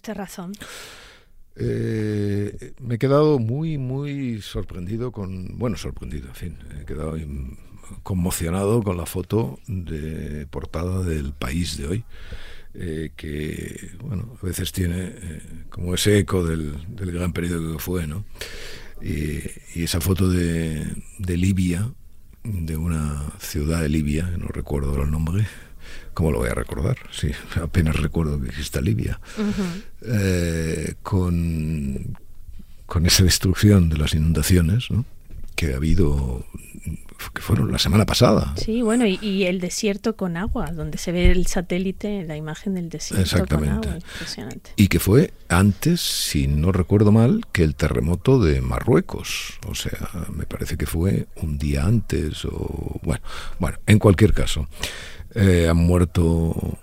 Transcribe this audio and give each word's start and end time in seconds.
Tiene 0.00 0.18
razón. 0.18 0.52
Eh, 1.56 2.72
me 2.80 2.94
he 2.94 2.98
quedado 2.98 3.38
muy, 3.38 3.76
muy 3.76 4.40
sorprendido 4.40 5.12
con, 5.12 5.58
bueno, 5.58 5.76
sorprendido, 5.76 6.28
en 6.28 6.34
fin, 6.34 6.58
he 6.80 6.84
quedado 6.86 7.16
conmocionado 8.02 8.82
con 8.82 8.96
la 8.96 9.04
foto 9.06 9.58
de 9.66 10.46
portada 10.46 11.02
del 11.02 11.32
país 11.34 11.76
de 11.76 11.86
hoy, 11.86 12.04
eh, 12.74 13.10
que, 13.16 13.90
bueno, 14.02 14.34
a 14.40 14.46
veces 14.46 14.72
tiene 14.72 15.12
eh, 15.14 15.42
como 15.68 15.94
ese 15.94 16.18
eco 16.18 16.42
del, 16.44 16.74
gran 16.88 17.34
periodo 17.34 17.74
que 17.74 17.78
fue, 17.78 18.06
¿no? 18.06 18.24
Y, 19.02 19.82
esa 19.82 20.00
foto 20.00 20.28
de, 20.30 20.86
de 21.18 21.36
Libia, 21.36 21.92
de 22.44 22.76
una 22.76 23.30
ciudad 23.40 23.82
de 23.82 23.88
Libia, 23.88 24.30
no 24.38 24.48
recuerdo 24.48 25.02
el 25.02 25.10
nombre, 25.10 25.46
¿Cómo 26.14 26.30
lo 26.30 26.38
voy 26.38 26.48
a 26.48 26.54
recordar? 26.54 26.96
Sí, 27.10 27.30
apenas 27.62 27.96
recuerdo 27.96 28.40
que 28.40 28.48
exista 28.48 28.80
Libia. 28.80 29.20
Eh, 30.02 30.94
con, 31.02 32.18
con 32.86 33.06
esa 33.06 33.24
destrucción 33.24 33.88
de 33.88 33.98
las 33.98 34.14
inundaciones 34.14 34.88
que 35.54 35.74
ha 35.74 35.76
habido 35.76 36.44
que 37.30 37.40
fueron 37.40 37.70
la 37.70 37.78
semana 37.78 38.04
pasada. 38.06 38.54
Sí, 38.56 38.82
bueno, 38.82 39.06
y, 39.06 39.44
el 39.44 39.60
desierto 39.60 40.16
con 40.16 40.36
agua, 40.36 40.72
donde 40.72 40.98
se 40.98 41.12
ve 41.12 41.30
el 41.30 41.46
satélite, 41.46 42.24
la 42.24 42.36
imagen 42.36 42.74
del 42.74 42.88
desierto 42.88 43.22
Exactamente. 43.22 43.86
con 43.86 43.94
agua. 43.94 44.06
Impresionante. 44.12 44.70
Y 44.76 44.88
que 44.88 44.98
fue 44.98 45.32
antes, 45.48 46.00
si 46.00 46.46
no 46.46 46.72
recuerdo 46.72 47.12
mal, 47.12 47.42
que 47.52 47.62
el 47.62 47.74
terremoto 47.74 48.40
de 48.40 48.60
Marruecos. 48.60 49.58
O 49.68 49.74
sea, 49.74 50.10
me 50.34 50.46
parece 50.46 50.76
que 50.76 50.86
fue 50.86 51.26
un 51.36 51.58
día 51.58 51.84
antes 51.84 52.44
o... 52.44 53.00
Bueno, 53.02 53.22
bueno 53.58 53.78
en 53.86 53.98
cualquier 53.98 54.32
caso. 54.32 54.68
Eh, 55.34 55.68
han 55.68 55.76
muerto 55.76 56.78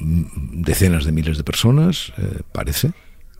decenas 0.00 1.04
de 1.04 1.12
miles 1.12 1.38
de 1.38 1.44
personas, 1.44 2.12
eh, 2.18 2.40
parece. 2.52 2.92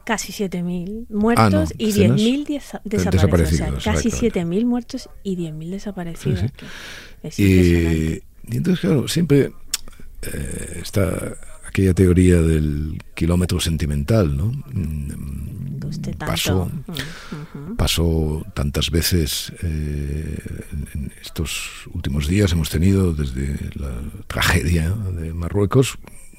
Casi 0.04 0.32
7.000 0.32 1.06
muertos 1.10 1.70
ah, 1.72 1.74
y 1.78 1.92
10.000 1.92 2.80
desaparecidos. 2.84 3.84
casi 3.84 4.10
7.000 4.10 4.64
muertos 4.64 5.10
y 5.24 5.36
10.000 5.36 5.70
desaparecidos. 5.70 6.44
y, 7.36 8.22
entonces, 8.48 8.80
claro, 8.80 9.08
siempre 9.08 9.52
eh, 10.22 10.80
está 10.80 11.36
aquella 11.76 11.92
teoría 11.92 12.40
del 12.40 13.02
kilómetro 13.14 13.60
sentimental, 13.60 14.34
¿no? 14.34 14.46
Mm, 14.72 15.78
pasó, 16.18 16.70
pasó 17.76 18.46
tantas 18.54 18.90
veces 18.90 19.52
eh, 19.62 20.38
en 20.94 21.12
estos 21.20 21.86
últimos 21.92 22.28
días 22.28 22.52
hemos 22.52 22.70
tenido 22.70 23.12
desde 23.12 23.58
la 23.74 23.92
tragedia 24.26 24.88
de 24.88 25.34
Marruecos 25.34 25.98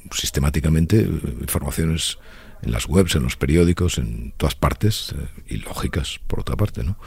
sistemáticamente 0.10 1.02
eh, 1.02 1.10
informaciones 1.40 2.18
en 2.64 2.72
las 2.72 2.88
webs, 2.88 3.14
en 3.14 3.22
los 3.22 3.36
periódicos, 3.36 4.00
en 4.00 4.34
todas 4.38 4.56
partes, 4.56 5.14
eh, 5.16 5.54
y 5.54 5.58
lógicas 5.58 6.20
por 6.26 6.40
otra 6.40 6.56
parte, 6.56 6.84
¿no? 6.84 6.98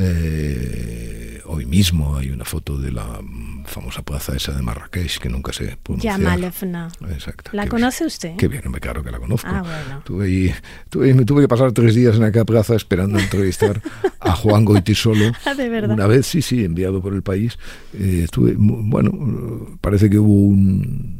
Eh, 0.00 1.40
hoy 1.46 1.66
mismo 1.66 2.16
hay 2.16 2.30
una 2.30 2.44
foto 2.44 2.78
de 2.78 2.92
la 2.92 3.20
famosa 3.64 4.02
plaza 4.02 4.36
esa 4.36 4.52
de 4.52 4.62
Marrakech 4.62 5.18
que 5.18 5.28
nunca 5.28 5.52
se 5.52 5.76
pronuncia. 5.82 6.12
Yamalefna. 6.12 6.88
Exacto. 7.10 7.50
¿La 7.52 7.66
conoce 7.66 8.06
usted? 8.06 8.36
Qué 8.36 8.46
bien, 8.46 8.62
me 8.70 8.78
claro 8.78 9.02
que 9.02 9.10
la 9.10 9.18
conozco. 9.18 9.48
Ah, 9.50 9.62
bueno. 9.62 10.02
Tuve, 10.04 10.54
tuve, 10.88 11.14
me 11.14 11.24
tuve 11.24 11.42
que 11.42 11.48
pasar 11.48 11.72
tres 11.72 11.96
días 11.96 12.16
en 12.16 12.22
aquella 12.22 12.44
plaza 12.44 12.76
esperando 12.76 13.18
entrevistar 13.18 13.82
a 14.20 14.32
Juan 14.36 14.64
Goitisolo. 14.64 15.32
Ah, 15.44 15.54
¿De 15.54 15.68
verdad? 15.68 15.94
Una 15.94 16.06
vez, 16.06 16.26
sí, 16.26 16.42
sí, 16.42 16.64
enviado 16.64 17.00
por 17.00 17.14
el 17.14 17.22
país. 17.22 17.58
Eh, 17.94 18.22
estuve, 18.24 18.54
bueno, 18.58 19.78
parece 19.80 20.10
que 20.10 20.18
hubo 20.18 20.48
una, 20.48 21.18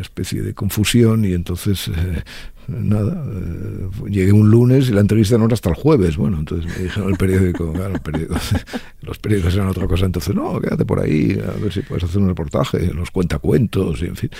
especie 0.00 0.40
de 0.40 0.54
confusión 0.54 1.26
y 1.26 1.34
entonces 1.34 1.88
eh, 1.88 2.22
nada, 2.70 3.24
eh, 3.26 3.88
llegué 4.08 4.32
un 4.32 4.50
lunes 4.50 4.88
y 4.88 4.92
la 4.92 5.00
entrevista 5.00 5.36
no 5.38 5.46
era 5.46 5.54
hasta 5.54 5.70
el 5.70 5.74
jueves. 5.74 6.16
Bueno, 6.16 6.38
entonces 6.38 6.70
me 6.76 6.84
dijeron 6.84 7.10
el 7.10 7.16
periódico, 7.16 7.72
claro, 7.74 7.94
el 7.94 8.00
periódico, 8.00 8.36
los 9.02 9.18
periódicos 9.18 9.54
eran 9.54 9.68
otra 9.68 9.86
cosa, 9.86 10.06
entonces 10.06 10.34
no, 10.34 10.60
quédate 10.60 10.84
por 10.84 11.00
ahí, 11.00 11.38
a 11.42 11.58
ver 11.60 11.72
si 11.72 11.80
puedes 11.80 12.04
hacer 12.04 12.20
un 12.20 12.28
reportaje, 12.28 12.92
los 12.94 13.10
cuentacuentos, 13.10 14.02
y 14.02 14.06
en 14.06 14.16
fin. 14.16 14.30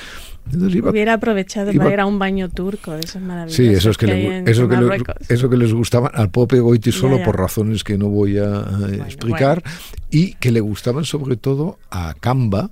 Hubiera 0.52 1.14
aprovechado 1.14 1.72
para 1.72 1.92
ir 1.92 2.00
a 2.00 2.06
un 2.06 2.18
baño 2.18 2.48
turco, 2.48 2.94
eso 2.94 3.18
es 3.18 3.24
maravilloso. 3.24 3.62
Sí, 3.62 3.68
eso, 3.68 3.90
es 3.90 3.98
que, 3.98 4.42
eso, 4.46 4.68
que 4.68 4.76
les, 4.76 5.02
eso 5.28 5.50
que 5.50 5.56
les 5.56 5.72
gustaba 5.72 6.08
al 6.08 6.30
Pope 6.30 6.58
Goiti 6.60 6.92
solo 6.92 7.22
por 7.22 7.38
razones 7.38 7.84
que 7.84 7.98
no 7.98 8.08
voy 8.08 8.38
a 8.38 8.64
explicar, 9.06 9.62
y 10.10 10.34
que 10.34 10.50
le 10.50 10.60
gustaban 10.60 11.04
sobre 11.04 11.36
todo 11.36 11.78
a 11.90 12.14
Camba, 12.18 12.70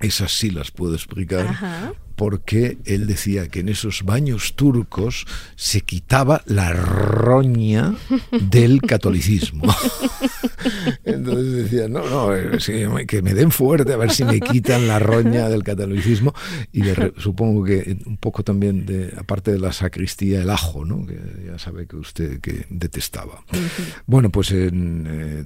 esas 0.00 0.32
sí 0.32 0.50
las 0.50 0.70
puedo 0.70 0.94
explicar, 0.94 1.94
porque 2.16 2.78
él 2.84 3.06
decía 3.06 3.48
que 3.48 3.60
en 3.60 3.68
esos 3.68 4.04
baños 4.04 4.54
turcos 4.54 5.26
se 5.56 5.80
quitaba 5.80 6.42
la 6.46 6.72
roña 6.72 7.94
del 8.30 8.80
catolicismo. 8.82 9.64
Entonces 11.04 11.52
decía, 11.64 11.88
no, 11.88 12.08
no, 12.08 12.34
eh, 12.34 12.58
que 13.06 13.22
me 13.22 13.34
den 13.34 13.50
fuerte 13.50 13.92
a 13.92 13.96
ver 13.96 14.10
si 14.10 14.24
me 14.24 14.40
quitan 14.40 14.86
la 14.86 14.98
roña 14.98 15.48
del 15.48 15.62
catolicismo. 15.62 16.34
Y 16.72 16.82
supongo 17.18 17.64
que 17.64 17.98
un 18.06 18.16
poco 18.16 18.42
también, 18.42 18.86
de, 18.86 19.12
aparte 19.16 19.52
de 19.52 19.58
la 19.58 19.72
sacristía, 19.72 20.42
el 20.42 20.50
ajo, 20.50 20.84
¿no? 20.84 21.06
que 21.06 21.18
ya 21.46 21.58
sabe 21.58 21.86
que 21.86 21.96
usted 21.96 22.40
que 22.40 22.66
detestaba. 22.70 23.44
Bueno, 24.06 24.30
pues 24.30 24.50
eh, 24.52 24.70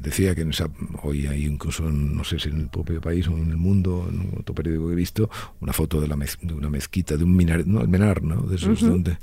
decía 0.00 0.35
que 0.35 0.43
en 0.43 0.50
esa, 0.50 0.69
hoy 1.03 1.27
hay 1.27 1.45
incluso, 1.45 1.85
no 1.85 2.25
sé 2.25 2.39
si 2.39 2.49
en 2.49 2.61
el 2.61 2.69
propio 2.69 3.00
país 3.00 3.27
o 3.29 3.37
en 3.37 3.50
el 3.50 3.56
mundo, 3.56 4.09
en 4.11 4.39
otro 4.39 4.55
periódico 4.55 4.87
que 4.87 4.93
he 4.93 4.97
visto, 4.97 5.31
una 5.61 5.73
foto 5.73 6.00
de 6.00 6.09
la 6.09 6.17
una 6.58 6.70
mezquita, 6.70 7.16
de 7.16 7.24
un 7.24 7.36
minar, 7.36 7.66
no, 7.66 7.80
el 7.80 7.88
menar, 7.88 8.22
¿no? 8.22 8.42
De 8.42 8.56
esos 8.56 8.80
donde 8.80 9.19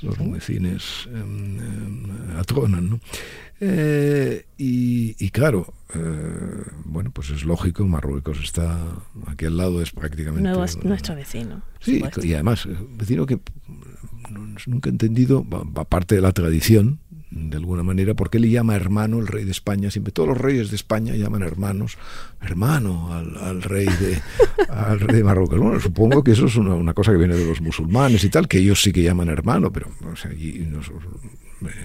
los 0.00 0.18
muecines 0.18 1.08
em, 1.12 1.58
em, 1.58 2.36
atronan, 2.38 2.90
¿no? 2.90 3.00
Eh, 3.62 4.46
y, 4.56 5.30
claro, 5.30 5.74
eh, 5.94 6.62
bueno, 6.86 7.10
pues 7.10 7.30
es 7.30 7.44
lógico, 7.44 7.86
Marruecos 7.86 8.40
está 8.42 8.78
aquí 9.26 9.44
al 9.44 9.58
lado, 9.58 9.82
es 9.82 9.90
prácticamente... 9.90 10.48
nuestro 10.82 11.14
vecino. 11.14 11.62
Sí, 11.78 12.02
y 12.22 12.32
además, 12.32 12.66
eh, 12.66 12.76
vecino 12.96 13.26
que 13.26 13.38
nunca 14.66 14.88
he 14.88 14.92
entendido, 14.92 15.46
aparte 15.74 16.14
de 16.14 16.22
la 16.22 16.32
tradición, 16.32 17.00
de 17.30 17.56
alguna 17.56 17.82
manera, 17.82 18.14
porque 18.14 18.40
le 18.40 18.50
llama 18.50 18.74
hermano 18.74 19.18
el 19.18 19.28
rey 19.28 19.44
de 19.44 19.52
España, 19.52 19.90
siempre 19.90 20.12
todos 20.12 20.30
los 20.30 20.38
reyes 20.38 20.70
de 20.70 20.76
España 20.76 21.14
llaman 21.14 21.42
hermanos, 21.42 21.96
hermano 22.40 23.12
al, 23.12 23.62
rey 23.62 23.86
de 23.86 24.20
al 24.68 24.98
rey 24.98 25.16
de 25.16 25.24
Marruecos. 25.24 25.58
Bueno, 25.58 25.78
supongo 25.80 26.24
que 26.24 26.32
eso 26.32 26.46
es 26.46 26.56
una, 26.56 26.92
cosa 26.92 27.12
que 27.12 27.18
viene 27.18 27.36
de 27.36 27.46
los 27.46 27.60
musulmanes 27.60 28.24
y 28.24 28.30
tal, 28.30 28.48
que 28.48 28.58
ellos 28.58 28.82
sí 28.82 28.92
que 28.92 29.02
llaman 29.02 29.28
hermano, 29.28 29.72
pero 29.72 29.88
o 30.10 30.16
sea, 30.16 30.30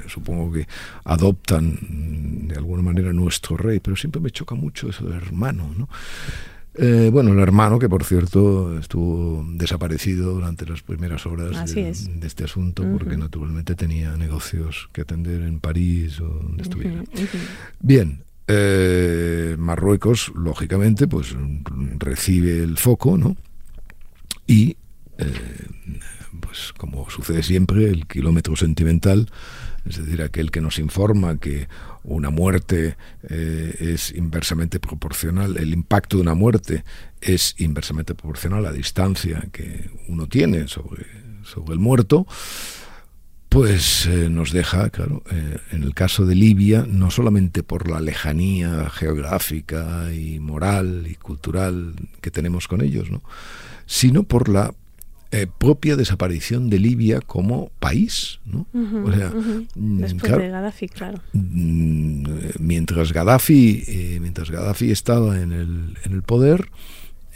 supongo 0.07 0.51
que 0.51 0.67
adoptan 1.03 2.47
de 2.47 2.56
alguna 2.56 2.81
manera 2.81 3.13
nuestro 3.13 3.56
rey, 3.56 3.79
pero 3.79 3.95
siempre 3.95 4.22
me 4.22 4.31
choca 4.31 4.56
mucho 4.56 4.89
eso 4.89 5.06
de 5.06 5.16
hermano, 5.16 5.73
¿no? 5.77 5.88
Eh, 6.78 7.09
bueno, 7.12 7.31
el 7.31 7.40
hermano, 7.40 7.80
que 7.80 7.88
por 7.88 8.03
cierto 8.03 8.78
estuvo 8.78 9.46
desaparecido 9.53 10.34
durante 10.34 10.66
las 10.66 10.81
primeras 10.81 11.25
horas 11.25 11.74
de, 11.74 11.90
este 11.90 12.44
asunto, 12.44 12.84
porque 12.91 13.18
naturalmente 13.18 13.75
tenía 13.75 14.16
negocios 14.18 14.89
que 14.92 15.01
atender 15.01 15.42
en 15.42 15.60
París 15.60 16.19
o 16.19 16.27
donde 16.27 16.63
estuviera. 16.63 17.04
Bien, 17.80 18.24
eh, 18.48 19.56
Marruecos, 19.57 20.31
lógicamente, 20.36 21.07
pues 21.07 21.36
recibe 21.98 22.60
el 22.60 22.77
foco, 22.77 23.18
¿no? 23.18 23.36
Y, 24.45 24.77
eh, 25.18 25.68
pues 26.42 26.74
como 26.77 27.10
sucede 27.10 27.42
siempre, 27.42 27.89
el 27.89 28.06
kilómetro 28.06 28.56
sentimental, 28.56 29.30
es 29.86 29.98
decir, 29.98 30.22
aquel 30.22 30.51
que 30.51 30.62
nos 30.62 30.77
informa 30.77 31.38
que 31.38 31.68
una 32.07 32.30
muerte 32.30 32.98
eh, 33.30 33.75
es 33.80 34.12
inversamente 34.12 34.80
proporcional, 34.80 35.57
el 35.57 35.74
impacto 35.74 36.18
de 36.18 36.24
una 36.24 36.36
muerte 36.36 36.84
es 37.22 37.56
inversamente 37.57 38.16
proporcional 38.16 38.60
a 38.60 38.69
la 38.69 38.72
distancia 38.72 39.48
que 39.52 39.90
uno 40.07 40.28
tiene 40.28 40.68
sobre, 40.68 41.06
el 41.69 41.80
muerto, 41.80 42.28
pues 43.50 44.06
eh, 44.07 44.30
nos 44.30 44.52
deja, 44.52 44.90
claro, 44.90 45.24
eh, 45.31 45.57
en 45.72 45.84
el 45.84 45.94
caso 45.94 46.25
de 46.25 46.36
Libia, 46.36 46.86
no 46.88 47.12
solamente 47.12 47.63
por 47.63 47.90
la 47.90 48.02
lejanía 48.02 48.90
geográfica 48.90 50.13
y 50.13 50.40
moral 50.40 51.08
y 51.10 51.16
cultural 51.16 51.96
que 52.22 52.31
tenemos 52.31 52.68
con 52.68 52.81
ellos, 52.81 53.10
¿no? 53.10 53.22
sino 53.86 54.24
por 54.24 54.50
la 54.50 54.74
eh, 55.36 55.48
propia 55.48 55.98
desaparición 55.98 56.70
de 56.70 56.80
Libia 56.80 57.20
como 57.20 57.70
país. 57.80 58.40
¿no? 58.46 58.68
o 58.74 59.12
sea, 59.12 59.32
mm, 59.76 59.98
Después 60.00 60.32
de 60.38 60.50
Gaddafi, 60.50 60.88
claro. 60.88 61.20
Mm, 61.34 62.24
mientras 62.60 63.12
Gaddafi, 63.12 63.84
eh, 63.86 64.20
mientras 64.22 64.50
Gaddafi 64.50 64.92
estaba 64.92 65.42
en 65.42 65.52
el, 65.52 65.98
en 66.06 66.14
el 66.14 66.22
poder, 66.22 66.62
eh, 66.62 66.70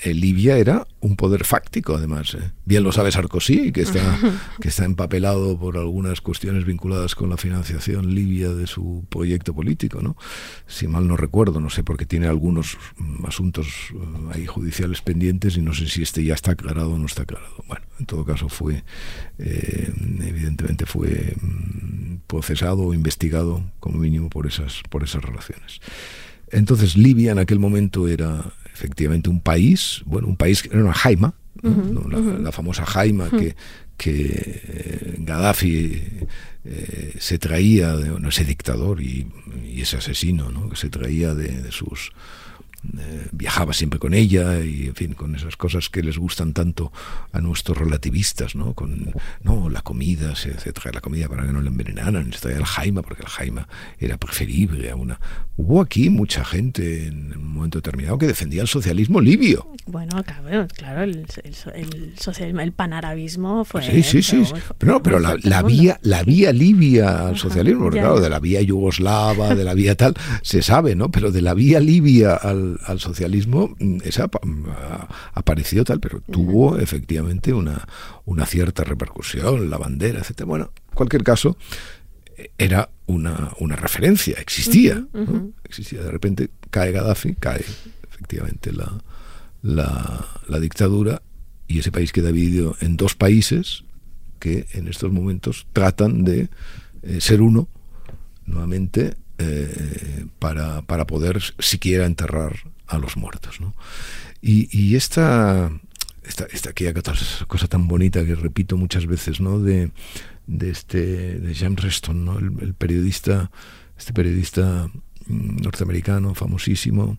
Libia 0.05 0.57
era 0.57 0.87
un 1.01 1.15
poder 1.15 1.45
fáctico, 1.45 1.95
además. 1.95 2.33
¿eh? 2.35 2.51
Bien 2.65 2.83
lo 2.83 2.91
sabe 2.91 3.11
Sarkozy, 3.11 3.71
que 3.71 3.81
está, 3.81 4.19
que 4.61 4.69
está 4.69 4.85
empapelado 4.85 5.57
por 5.59 5.77
algunas 5.77 6.21
cuestiones 6.21 6.65
vinculadas 6.65 7.15
con 7.15 7.29
la 7.29 7.37
financiación 7.37 8.13
libia 8.13 8.49
de 8.49 8.67
su 8.67 9.05
proyecto 9.09 9.53
político, 9.53 10.01
¿no? 10.01 10.15
Si 10.67 10.87
mal 10.87 11.07
no 11.07 11.17
recuerdo, 11.17 11.59
no 11.59 11.69
sé, 11.69 11.83
porque 11.83 12.05
tiene 12.05 12.27
algunos 12.27 12.77
mm, 12.97 13.25
asuntos 13.25 13.67
eh, 13.93 13.97
ahí 14.33 14.45
judiciales 14.45 15.01
pendientes 15.01 15.57
y 15.57 15.61
no 15.61 15.73
sé 15.73 15.87
si 15.87 16.01
este 16.01 16.23
ya 16.23 16.33
está 16.33 16.51
aclarado 16.51 16.91
o 16.91 16.97
no 16.97 17.05
está 17.05 17.23
aclarado. 17.23 17.63
Bueno, 17.67 17.85
en 17.99 18.05
todo 18.05 18.25
caso 18.25 18.49
fue, 18.49 18.83
evidentemente 19.37 20.85
fue 20.85 21.35
mm, 21.41 22.21
procesado 22.27 22.83
o 22.83 22.93
investigado 22.93 23.63
como 23.79 23.99
mínimo 23.99 24.29
por 24.29 24.47
esas, 24.47 24.81
por 24.89 25.03
esas 25.03 25.23
relaciones. 25.23 25.81
Entonces 26.51 26.97
Libia 26.97 27.31
en 27.31 27.39
aquel 27.39 27.59
momento 27.59 28.07
era 28.07 28.53
efectivamente 28.79 29.29
un 29.29 29.41
país, 29.41 30.01
bueno, 30.05 30.27
un 30.27 30.37
país 30.37 30.63
que 30.63 30.69
era 30.69 30.79
una 30.79 30.93
jaima, 30.93 31.33
la, 31.61 32.51
famosa 32.53 32.85
jaima 32.85 33.29
que, 33.29 33.55
que 33.97 34.61
eh, 34.63 35.15
Gaddafi 35.19 36.01
eh, 36.63 37.13
se 37.19 37.37
traía 37.37 37.97
de 37.97 38.29
ese 38.29 38.45
dictador 38.45 39.01
y, 39.01 39.27
ese 39.75 39.97
asesino, 39.97 40.51
¿no? 40.51 40.69
que 40.69 40.75
se 40.75 40.89
traía 40.89 41.33
de 41.33 41.71
sus 41.71 42.11
eh, 42.97 43.27
viajaba 43.31 43.73
siempre 43.73 43.99
con 43.99 44.13
ella 44.13 44.59
y 44.59 44.87
en 44.87 44.95
fin 44.95 45.13
con 45.13 45.35
esas 45.35 45.57
cosas 45.57 45.89
que 45.89 46.01
les 46.01 46.17
gustan 46.17 46.53
tanto 46.53 46.91
a 47.31 47.41
nuestros 47.41 47.77
relativistas 47.77 48.55
no 48.55 48.73
con 48.73 49.13
no 49.43 49.69
la 49.69 49.81
comida 49.81 50.33
trae 50.73 50.93
la 50.93 51.01
comida 51.01 51.27
para 51.27 51.45
que 51.45 51.51
no 51.51 51.61
la 51.61 51.69
envenenaran 51.69 52.29
trae 52.31 52.55
el 52.55 52.65
jaima 52.65 53.01
porque 53.01 53.23
el 53.23 53.29
jaima 53.29 53.67
era 53.99 54.17
preferible 54.17 54.89
a 54.89 54.95
una. 54.95 55.19
Hubo 55.57 55.81
aquí 55.81 56.09
mucha 56.09 56.45
gente 56.45 57.07
en 57.07 57.35
un 57.35 57.53
momento 57.53 57.79
determinado 57.79 58.17
que 58.17 58.27
defendía 58.27 58.61
el 58.61 58.67
socialismo 58.67 59.19
libio. 59.19 59.67
Bueno 59.85 60.23
claro 60.23 60.67
claro 60.75 61.03
el, 61.03 61.25
socialismo 62.17 62.61
el 62.61 62.71
panarabismo 62.71 63.65
fue 63.65 63.81
sí 63.83 64.03
sí 64.03 64.21
sí, 64.21 64.43
pero, 64.77 65.01
pero 65.01 65.19
la, 65.19 65.35
vía 65.63 65.99
la 66.03 66.23
vía 66.23 66.53
libia 66.53 67.27
al 67.27 67.37
socialismo 67.37 67.85
porque, 67.85 67.99
claro 67.99 68.19
de 68.19 68.29
la 68.29 68.39
vía 68.39 68.61
yugoslava 68.61 69.55
de 69.55 69.63
la 69.63 69.73
vía 69.73 69.95
tal 69.95 70.13
se 70.41 70.61
sabe 70.61 70.95
no 70.95 71.09
pero 71.09 71.31
de 71.31 71.41
la 71.41 71.53
vía 71.53 71.79
libia 71.79 72.35
al 72.35 72.68
al, 72.85 72.99
socialismo, 72.99 73.75
mm, 73.79 73.99
esa 74.03 74.29
apareció 75.33 75.83
tal, 75.83 75.99
pero 75.99 76.21
tuvo 76.21 76.77
efectivamente 76.77 77.53
una, 77.53 77.87
una 78.25 78.45
cierta 78.45 78.83
repercusión, 78.83 79.69
la 79.69 79.77
bandera, 79.77 80.19
etcétera. 80.19 80.47
Bueno, 80.47 80.71
en 80.89 80.95
cualquier 80.95 81.23
caso, 81.23 81.57
era 82.57 82.89
una, 83.05 83.51
una 83.59 83.75
referencia, 83.75 84.37
existía, 84.39 85.05
existía. 85.63 86.01
De 86.01 86.11
repente 86.11 86.49
cae 86.69 86.91
Gaddafi, 86.91 87.35
cae 87.35 87.63
efectivamente 88.09 88.71
la, 88.71 89.01
la, 89.61 90.25
la 90.47 90.59
dictadura 90.59 91.21
y 91.67 91.79
ese 91.79 91.91
país 91.91 92.11
queda 92.11 92.31
dividido 92.31 92.75
en 92.81 92.97
dos 92.97 93.15
países 93.15 93.83
que 94.39 94.67
en 94.73 94.87
estos 94.87 95.11
momentos 95.11 95.67
tratan 95.73 96.23
de 96.23 96.49
eh, 97.03 97.21
ser 97.21 97.41
uno 97.41 97.67
nuevamente 98.45 99.15
eh, 99.39 100.25
para, 100.37 100.81
para, 100.83 101.07
poder 101.07 101.41
siquiera 101.59 102.05
enterrar 102.05 102.71
a 102.87 102.97
los 102.97 103.17
muertos. 103.17 103.59
¿no? 103.61 103.73
Y, 104.41 104.67
y 104.77 104.95
esta, 104.95 105.71
esta, 106.23 106.45
esta 106.51 106.71
aquella 106.71 106.93
cosa 107.47 107.67
tan 107.67 107.87
bonita 107.87 108.25
que 108.25 108.35
repito 108.35 108.77
muchas 108.77 109.05
veces, 109.07 109.39
¿no? 109.39 109.59
De, 109.59 109.91
de 110.49 110.71
este 110.71 111.39
de 111.39 111.55
James 111.55 111.81
Reston, 111.81 112.25
¿no? 112.25 112.39
el, 112.39 112.73
periodista, 112.73 113.51
este 113.97 114.13
periodista 114.13 114.89
mm, 115.27 115.61
norteamericano 115.61 116.35
famosísimo, 116.35 117.17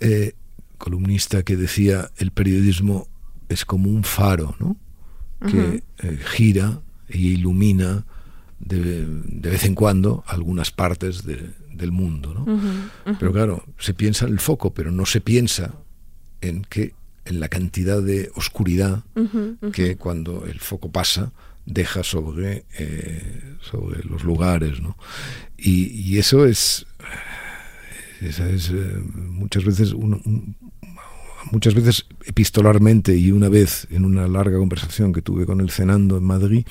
eh, 0.00 0.34
columnista 0.76 1.44
que 1.44 1.56
decía 1.56 2.10
el 2.18 2.30
periodismo 2.30 3.08
es 3.48 3.64
como 3.64 3.90
un 3.90 4.04
faro, 4.04 4.56
¿no? 4.58 4.76
que 5.48 5.82
eh, 5.98 6.18
gira 6.24 6.80
e 7.08 7.18
ilumina 7.18 8.06
de, 8.58 9.04
vez 9.50 9.64
en 9.64 9.74
cuando 9.74 10.24
algunas 10.26 10.70
partes 10.70 11.24
del 11.24 11.92
mundo. 11.92 12.34
¿no? 12.34 13.16
Pero 13.18 13.32
claro, 13.32 13.64
se 13.78 13.94
piensa 13.94 14.26
en 14.26 14.32
el 14.32 14.40
foco, 14.40 14.72
pero 14.72 14.90
no 14.90 15.06
se 15.06 15.20
piensa 15.20 15.74
en 16.40 16.62
que 16.62 16.94
en 17.24 17.40
la 17.40 17.48
cantidad 17.48 18.02
de 18.02 18.30
oscuridad 18.34 19.02
que 19.72 19.96
cuando 19.96 20.44
el 20.46 20.60
foco 20.60 20.90
pasa 20.90 21.32
deja 21.66 22.02
sobre, 22.02 22.66
eh, 22.78 23.56
sobre 23.60 24.02
los 24.04 24.24
lugares. 24.24 24.80
¿no? 24.80 24.96
Y, 25.56 26.18
eso 26.18 26.44
es, 26.44 26.86
esa 28.20 28.48
es 28.50 28.70
eh, 28.70 29.02
muchas 29.14 29.64
veces 29.64 29.94
muchas 31.50 31.74
veces 31.74 32.06
epistolarmente 32.24 33.16
y 33.16 33.30
una 33.30 33.48
vez 33.48 33.86
en 33.90 34.04
una 34.04 34.26
larga 34.26 34.58
conversación 34.58 35.12
que 35.12 35.22
tuve 35.22 35.46
con 35.46 35.60
él 35.60 35.70
cenando 35.70 36.16
en 36.16 36.24
Madrid, 36.24 36.66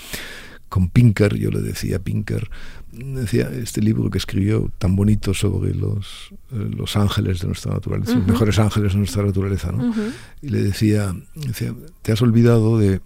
con 0.73 0.89
Pinker, 0.89 1.35
yo 1.37 1.51
le 1.51 1.61
decía 1.61 1.97
a 1.97 1.99
Pinker, 1.99 2.49
decía 2.91 3.47
este 3.51 3.79
libro 3.79 4.09
que 4.09 4.17
escribió 4.17 4.71
tan 4.79 4.95
bonito 4.95 5.35
sobre 5.35 5.75
los, 5.75 6.33
eh, 6.51 6.67
los 6.75 6.95
ángeles 6.95 7.41
de 7.41 7.45
nuestra 7.45 7.73
naturaleza, 7.73 8.15
los 8.15 8.25
mejores 8.25 8.57
ángeles 8.57 8.93
de 8.93 8.97
nuestra 8.97 9.21
naturaleza, 9.21 9.71
¿no? 9.71 9.93
Y 10.41 10.49
le 10.49 10.63
decía, 10.63 11.15
decía, 11.35 11.75
te 12.01 12.11
has 12.11 12.23
olvidado 12.23 12.79
de 12.79 13.01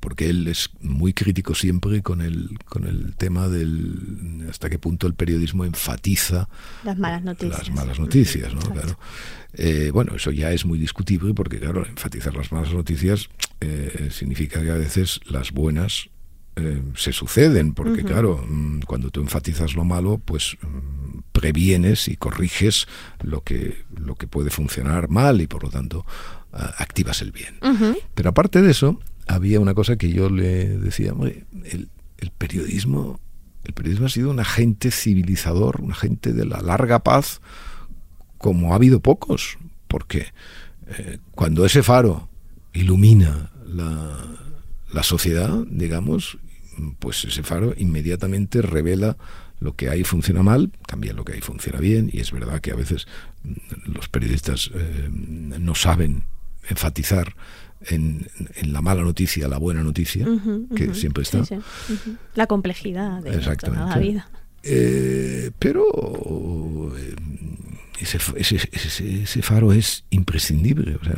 porque 0.00 0.28
él 0.28 0.46
es 0.48 0.68
muy 0.82 1.14
crítico 1.14 1.54
siempre 1.54 2.02
con 2.02 2.20
el 2.20 2.58
con 2.66 2.86
el 2.86 3.14
tema 3.16 3.48
del 3.48 4.46
hasta 4.50 4.68
qué 4.68 4.78
punto 4.78 5.06
el 5.06 5.14
periodismo 5.14 5.64
enfatiza 5.64 6.48
las 6.84 6.98
malas 6.98 7.22
noticias. 7.22 7.68
las 7.68 7.70
malas 7.70 7.98
noticias 7.98 8.52
no 8.52 8.60
claro. 8.60 8.98
Eh, 9.54 9.90
bueno 9.92 10.16
eso 10.16 10.32
ya 10.32 10.50
es 10.50 10.66
muy 10.66 10.78
discutible 10.78 11.34
porque 11.34 11.60
claro 11.60 11.86
enfatizar 11.86 12.34
las 12.36 12.50
malas 12.50 12.74
noticias 12.74 13.30
eh, 13.60 14.10
significa 14.10 14.60
que 14.60 14.70
a 14.70 14.76
veces 14.76 15.20
las 15.28 15.52
buenas 15.52 16.10
eh, 16.56 16.82
se 16.96 17.12
suceden, 17.12 17.74
porque 17.74 18.02
claro, 18.02 18.42
mm, 18.48 18.80
cuando 18.80 19.10
tú 19.10 19.20
enfatizas 19.20 19.74
lo 19.74 19.84
malo, 19.84 20.18
pues 20.18 20.56
mm, 20.62 21.18
previenes 21.32 22.08
y 22.08 22.16
corriges 22.16 22.86
lo 23.22 23.42
que, 23.42 23.84
lo 23.94 24.14
que 24.14 24.26
puede 24.26 24.50
funcionar 24.50 25.08
mal 25.08 25.40
y 25.40 25.46
por 25.46 25.64
lo 25.64 25.70
tanto 25.70 26.04
activas 26.52 27.20
el 27.20 27.32
bien. 27.32 27.58
Pero 28.14 28.30
aparte 28.30 28.62
de 28.62 28.70
eso, 28.70 28.98
había 29.26 29.60
una 29.60 29.74
cosa 29.74 29.96
que 29.96 30.10
yo 30.10 30.30
le 30.30 30.78
decía, 30.78 31.12
el, 31.20 31.90
el 32.16 32.30
periodismo, 32.30 33.20
el 33.64 33.74
periodismo 33.74 34.06
ha 34.06 34.10
sido 34.10 34.30
un 34.30 34.40
agente 34.40 34.90
civilizador, 34.90 35.82
un 35.82 35.92
agente 35.92 36.32
de 36.32 36.46
la 36.46 36.62
larga 36.62 37.00
paz, 37.00 37.42
como 38.38 38.72
ha 38.72 38.76
habido 38.76 39.00
pocos, 39.00 39.58
porque 39.88 40.28
eh, 40.86 41.18
cuando 41.32 41.64
ese 41.66 41.82
faro 41.82 42.28
ilumina 42.72 43.50
la, 43.66 44.16
la 44.92 45.02
sociedad, 45.02 45.64
digamos, 45.68 46.38
pues 46.98 47.24
ese 47.24 47.42
faro 47.42 47.74
inmediatamente 47.76 48.62
revela 48.62 49.16
lo 49.60 49.74
que 49.74 49.88
ahí 49.88 50.04
funciona 50.04 50.42
mal, 50.42 50.70
también 50.86 51.16
lo 51.16 51.24
que 51.24 51.32
ahí 51.32 51.40
funciona 51.40 51.80
bien, 51.80 52.10
y 52.12 52.20
es 52.20 52.32
verdad 52.32 52.60
que 52.60 52.72
a 52.72 52.76
veces 52.76 53.06
mm, 53.42 53.92
los 53.92 54.08
periodistas 54.08 54.70
eh, 54.74 55.08
no 55.10 55.74
saben 55.74 56.24
enfatizar 56.68 57.34
en, 57.88 58.26
la 58.64 58.82
mala 58.82 59.02
noticia, 59.02 59.48
la 59.48 59.58
buena 59.58 59.82
noticia, 59.82 60.26
que 60.74 60.94
siempre 60.94 61.22
está. 61.22 61.42
La 62.34 62.46
complejidad 62.46 63.22
de 63.22 63.40
la 63.70 63.98
vida. 63.98 64.28
Eh, 64.62 65.52
pero 65.58 66.92
eh, 66.96 67.14
ese, 68.00 68.18
ese, 68.74 69.42
faro 69.42 69.72
es 69.72 70.04
imprescindible. 70.10 70.96
O 70.96 71.04
sea, 71.04 71.14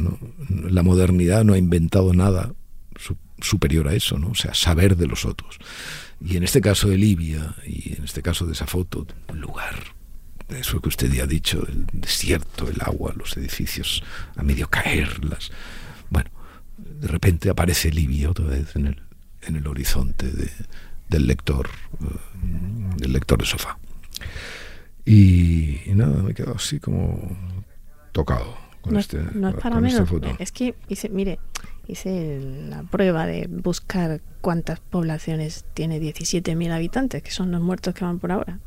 la 0.68 0.82
modernidad 0.82 1.44
no 1.44 1.54
ha 1.54 1.58
inventado 1.58 2.12
nada 2.12 2.52
superior 3.40 3.88
a 3.88 3.94
eso, 3.94 4.18
¿no? 4.18 4.30
O 4.30 4.34
sea, 4.34 4.54
saber 4.54 4.96
de 4.96 5.06
los 5.06 5.24
otros. 5.24 5.58
Y 6.24 6.36
en 6.36 6.42
este 6.42 6.60
caso 6.60 6.88
de 6.88 6.98
Libia, 6.98 7.54
y 7.66 7.94
en 7.96 8.04
este 8.04 8.22
caso 8.22 8.46
de 8.46 8.52
esa 8.52 8.66
foto, 8.66 9.06
un 9.28 9.40
lugar, 9.40 9.76
eso 10.48 10.80
que 10.80 10.88
usted 10.88 11.12
ya 11.12 11.24
ha 11.24 11.26
dicho, 11.26 11.64
el 11.68 11.86
desierto, 11.92 12.68
el 12.68 12.80
agua, 12.80 13.12
los 13.16 13.36
edificios 13.36 14.02
a 14.36 14.42
medio 14.42 14.68
caer, 14.68 15.24
las... 15.24 15.50
Bueno, 16.10 16.30
de 16.76 17.08
repente 17.08 17.50
aparece 17.50 17.90
Libia 17.90 18.30
otra 18.30 18.46
vez 18.46 18.74
en 18.74 18.86
el, 18.88 19.02
en 19.42 19.56
el 19.56 19.66
horizonte 19.66 20.26
del 21.08 21.26
lector, 21.26 21.68
eh, 22.00 22.96
del 22.96 23.12
lector 23.12 23.38
de 23.38 23.46
sofá. 23.46 23.78
Y, 25.04 25.80
nada, 25.94 26.22
me 26.22 26.32
he 26.32 26.34
quedado 26.34 26.56
así 26.56 26.80
como 26.80 27.36
tocado 28.12 28.58
con, 28.82 28.96
este, 28.96 29.22
no 29.34 29.48
es 29.48 29.54
para 29.56 29.80
menos. 29.80 30.08
Foto. 30.08 30.36
Es 30.38 30.52
que, 30.52 30.74
mire, 31.10 31.38
hice 31.88 32.40
la 32.68 32.82
prueba 32.84 33.26
de 33.26 33.48
buscar 33.48 34.20
cuántas 34.40 34.78
poblaciones 34.78 35.64
tiene 35.74 36.00
17.000 36.00 36.70
habitantes, 36.70 37.22
que 37.22 37.30
son 37.30 37.50
los 37.50 37.60
muertos 37.60 37.94
que 37.94 38.04
van 38.04 38.20
por 38.20 38.30
ahora. 38.30 38.60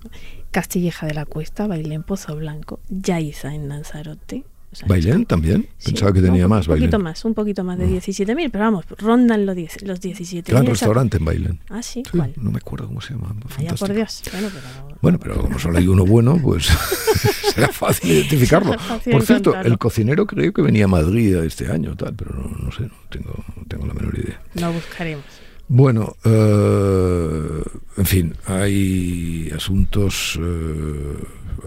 Castilleja 0.50 1.08
de 1.08 1.14
la 1.14 1.26
Cuesta, 1.26 1.68
Bailén, 1.68 2.04
Pozo 2.04 2.36
Blanco, 2.36 2.80
Yaiza 2.90 3.54
en 3.54 3.70
Lanzarote, 3.70 4.44
¿Bailén 4.88 5.26
también? 5.26 5.68
Pensaba 5.84 6.14
que 6.14 6.22
tenía 6.22 6.48
más. 6.48 6.68
Un 6.68 6.76
poquito 6.76 7.00
más, 7.00 7.26
un 7.26 7.34
poquito 7.34 7.64
más 7.64 7.78
de 7.78 7.88
17.000, 7.88 8.50
pero 8.52 8.64
vamos, 8.64 8.86
rondan 8.98 9.46
los, 9.46 9.56
10, 9.56 9.84
los 9.84 10.00
17.000. 10.02 10.44
Gran 10.46 10.66
restaurante 10.66 11.18
en 11.18 11.26
Bailén. 11.26 11.60
Ah, 11.70 11.84
sí, 11.84 12.04
¿cuál? 12.10 12.34
No 12.38 12.52
me 12.52 12.58
acuerdo 12.58 12.88
cómo 12.88 13.02
se 13.02 13.14
llama. 13.14 13.36
Vaya 13.58 13.76
por 13.76 13.94
Dios. 13.94 14.22
Bueno, 14.32 14.50
pero, 14.50 14.98
bueno, 15.02 15.20
pero 15.20 15.42
como 15.42 15.60
solo 15.60 15.78
hay 15.78 15.88
uno 15.88 16.06
bueno, 16.06 16.40
pues 16.42 16.66
será 17.54 17.68
fácil 17.68 18.12
identificarlo. 18.12 18.76
por 19.12 19.24
cierto, 19.24 19.60
el 19.60 19.78
cocinero 19.78 20.26
creo 20.26 20.54
que 20.54 20.62
venía 20.62 20.86
a 20.86 20.88
Madrid 20.88 21.36
este 21.38 21.70
año, 21.72 21.96
tal, 21.96 22.16
pero 22.16 22.32
no, 22.34 22.72
sé, 22.72 22.84
no 22.84 22.94
tengo, 23.10 23.44
no 23.56 23.64
tengo 23.68 23.86
la 23.86 23.94
menor 23.94 24.18
idea. 24.18 24.42
Lo 24.56 24.72
buscaremos. 24.72 25.26
Bueno, 25.74 26.18
eh, 26.26 27.64
en 27.98 28.06
fin, 28.06 28.36
hay 28.46 29.50
asuntos, 29.56 30.38
eh, 30.38 31.16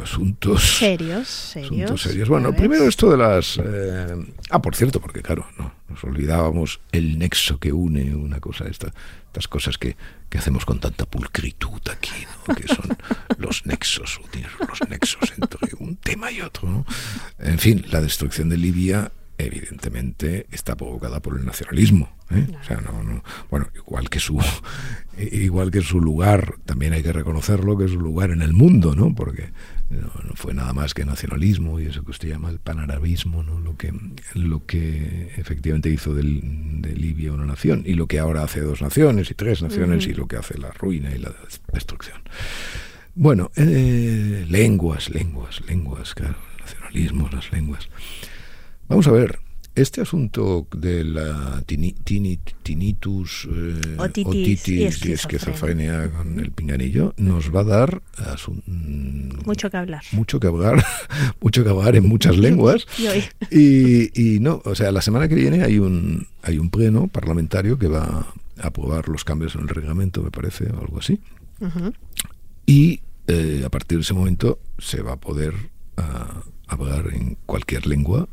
asuntos 0.02 0.78
serios, 0.78 1.28
serios. 1.28 2.00
serios. 2.00 2.28
Bueno, 2.28 2.54
primero 2.54 2.86
esto 2.86 3.10
de 3.10 3.16
las. 3.16 3.58
Eh, 3.62 4.26
ah, 4.50 4.60
por 4.60 4.74
cierto, 4.74 5.00
porque 5.00 5.22
claro, 5.22 5.46
no, 5.58 5.72
nos 5.88 6.02
olvidábamos 6.04 6.80
el 6.92 7.18
nexo 7.18 7.58
que 7.58 7.72
une 7.72 8.14
una 8.14 8.40
cosa 8.40 8.66
esta, 8.66 8.92
estas 9.26 9.48
cosas 9.48 9.78
que, 9.78 9.96
que 10.28 10.38
hacemos 10.38 10.64
con 10.64 10.80
tanta 10.80 11.06
pulcritud 11.06 11.80
aquí, 11.90 12.26
¿no? 12.46 12.54
que 12.54 12.66
son 12.66 12.96
los 13.38 13.66
nexos, 13.66 14.20
los 14.68 14.88
nexos 14.88 15.32
entre 15.36 15.74
un 15.78 15.96
tema 15.96 16.30
y 16.30 16.40
otro. 16.40 16.68
¿no? 16.68 16.86
En 17.38 17.58
fin, 17.58 17.84
la 17.90 18.00
destrucción 18.00 18.48
de 18.48 18.58
Libia 18.58 19.12
evidentemente 19.38 20.46
está 20.50 20.76
provocada 20.76 21.20
por 21.20 21.38
el 21.38 21.44
nacionalismo. 21.44 22.08
¿eh? 22.30 22.46
O 22.60 22.64
sea, 22.64 22.80
no, 22.80 23.02
no, 23.02 23.22
bueno, 23.50 23.68
igual 23.74 24.08
que 24.08 24.20
su 24.20 24.40
igual 25.18 25.70
que 25.70 25.80
su 25.80 26.00
lugar, 26.00 26.54
también 26.64 26.92
hay 26.92 27.02
que 27.02 27.12
reconocerlo 27.12 27.76
que 27.76 27.84
es 27.84 27.92
su 27.92 28.00
lugar 28.00 28.30
en 28.30 28.42
el 28.42 28.52
mundo, 28.52 28.94
¿no? 28.94 29.14
Porque 29.14 29.52
no, 29.90 30.10
fue 30.34 30.54
nada 30.54 30.72
más 30.72 30.94
que 30.94 31.04
nacionalismo 31.04 31.78
y 31.78 31.86
eso 31.86 32.04
que 32.04 32.10
usted 32.10 32.28
llama 32.28 32.50
el 32.50 32.58
panarabismo, 32.58 33.42
¿no? 33.42 33.60
Lo 33.60 33.76
que 33.76 33.92
lo 34.34 34.66
que 34.66 35.32
efectivamente 35.36 35.90
hizo 35.90 36.14
de 36.14 36.22
Libia 36.22 37.32
una 37.32 37.46
nación 37.46 37.82
y 37.86 37.94
lo 37.94 38.06
que 38.06 38.18
ahora 38.18 38.42
hace 38.42 38.60
dos 38.60 38.82
naciones 38.82 39.30
y 39.30 39.34
tres 39.34 39.62
naciones 39.62 40.06
y 40.06 40.14
lo 40.14 40.26
que 40.26 40.36
hace 40.36 40.58
la 40.58 40.70
ruina 40.72 41.14
y 41.14 41.18
la 41.18 41.32
destrucción. 41.72 42.18
Bueno, 43.14 43.52
eh, 43.56 44.44
lenguas, 44.48 45.08
lenguas, 45.10 45.60
lenguas, 45.68 46.14
claro, 46.14 46.36
el 46.56 46.60
nacionalismo, 46.62 47.28
las 47.32 47.52
lenguas. 47.52 47.88
Vamos 48.88 49.06
a 49.06 49.12
ver, 49.12 49.38
este 49.74 50.00
asunto 50.00 50.68
de 50.76 51.02
la 51.04 51.62
tinnitus, 51.66 53.48
eh, 53.50 53.96
otitis, 53.98 54.68
y, 54.68 54.84
esquizofrenia. 54.84 56.10
con 56.10 56.38
el 56.38 56.52
pinganillo 56.52 57.12
nos 57.16 57.54
va 57.54 57.60
a 57.60 57.64
dar 57.64 58.02
mucho 59.44 59.70
que 59.70 59.76
hablar. 59.76 60.02
Mucho 60.12 60.38
que 60.38 60.46
hablar, 60.46 60.84
mucho 61.40 61.64
que 61.64 61.70
hablar 61.70 61.96
en 61.96 62.06
muchas 62.06 62.36
lenguas. 62.36 62.86
y, 63.50 64.36
y, 64.36 64.38
no, 64.40 64.62
o 64.64 64.74
sea, 64.74 64.92
la 64.92 65.02
semana 65.02 65.28
que 65.28 65.34
viene 65.34 65.64
hay 65.64 65.78
un 65.78 66.28
hay 66.42 66.58
un 66.58 66.70
pleno 66.70 67.08
parlamentario 67.08 67.78
que 67.78 67.88
va 67.88 68.26
a 68.58 68.66
aprobar 68.66 69.08
los 69.08 69.24
cambios 69.24 69.54
en 69.56 69.62
el 69.62 69.68
reglamento, 69.68 70.22
me 70.22 70.30
parece, 70.30 70.70
o 70.70 70.80
algo 70.80 70.98
así. 70.98 71.20
Y 72.66 73.00
eh, 73.26 73.62
a 73.64 73.70
partir 73.70 73.98
de 73.98 74.02
ese 74.02 74.14
momento 74.14 74.58
se 74.78 75.02
va 75.02 75.12
a 75.12 75.16
poder 75.16 75.54
ah, 75.96 76.42
hablar 76.68 77.08
en 77.12 77.36
cualquier 77.46 77.86
lengua 77.86 78.28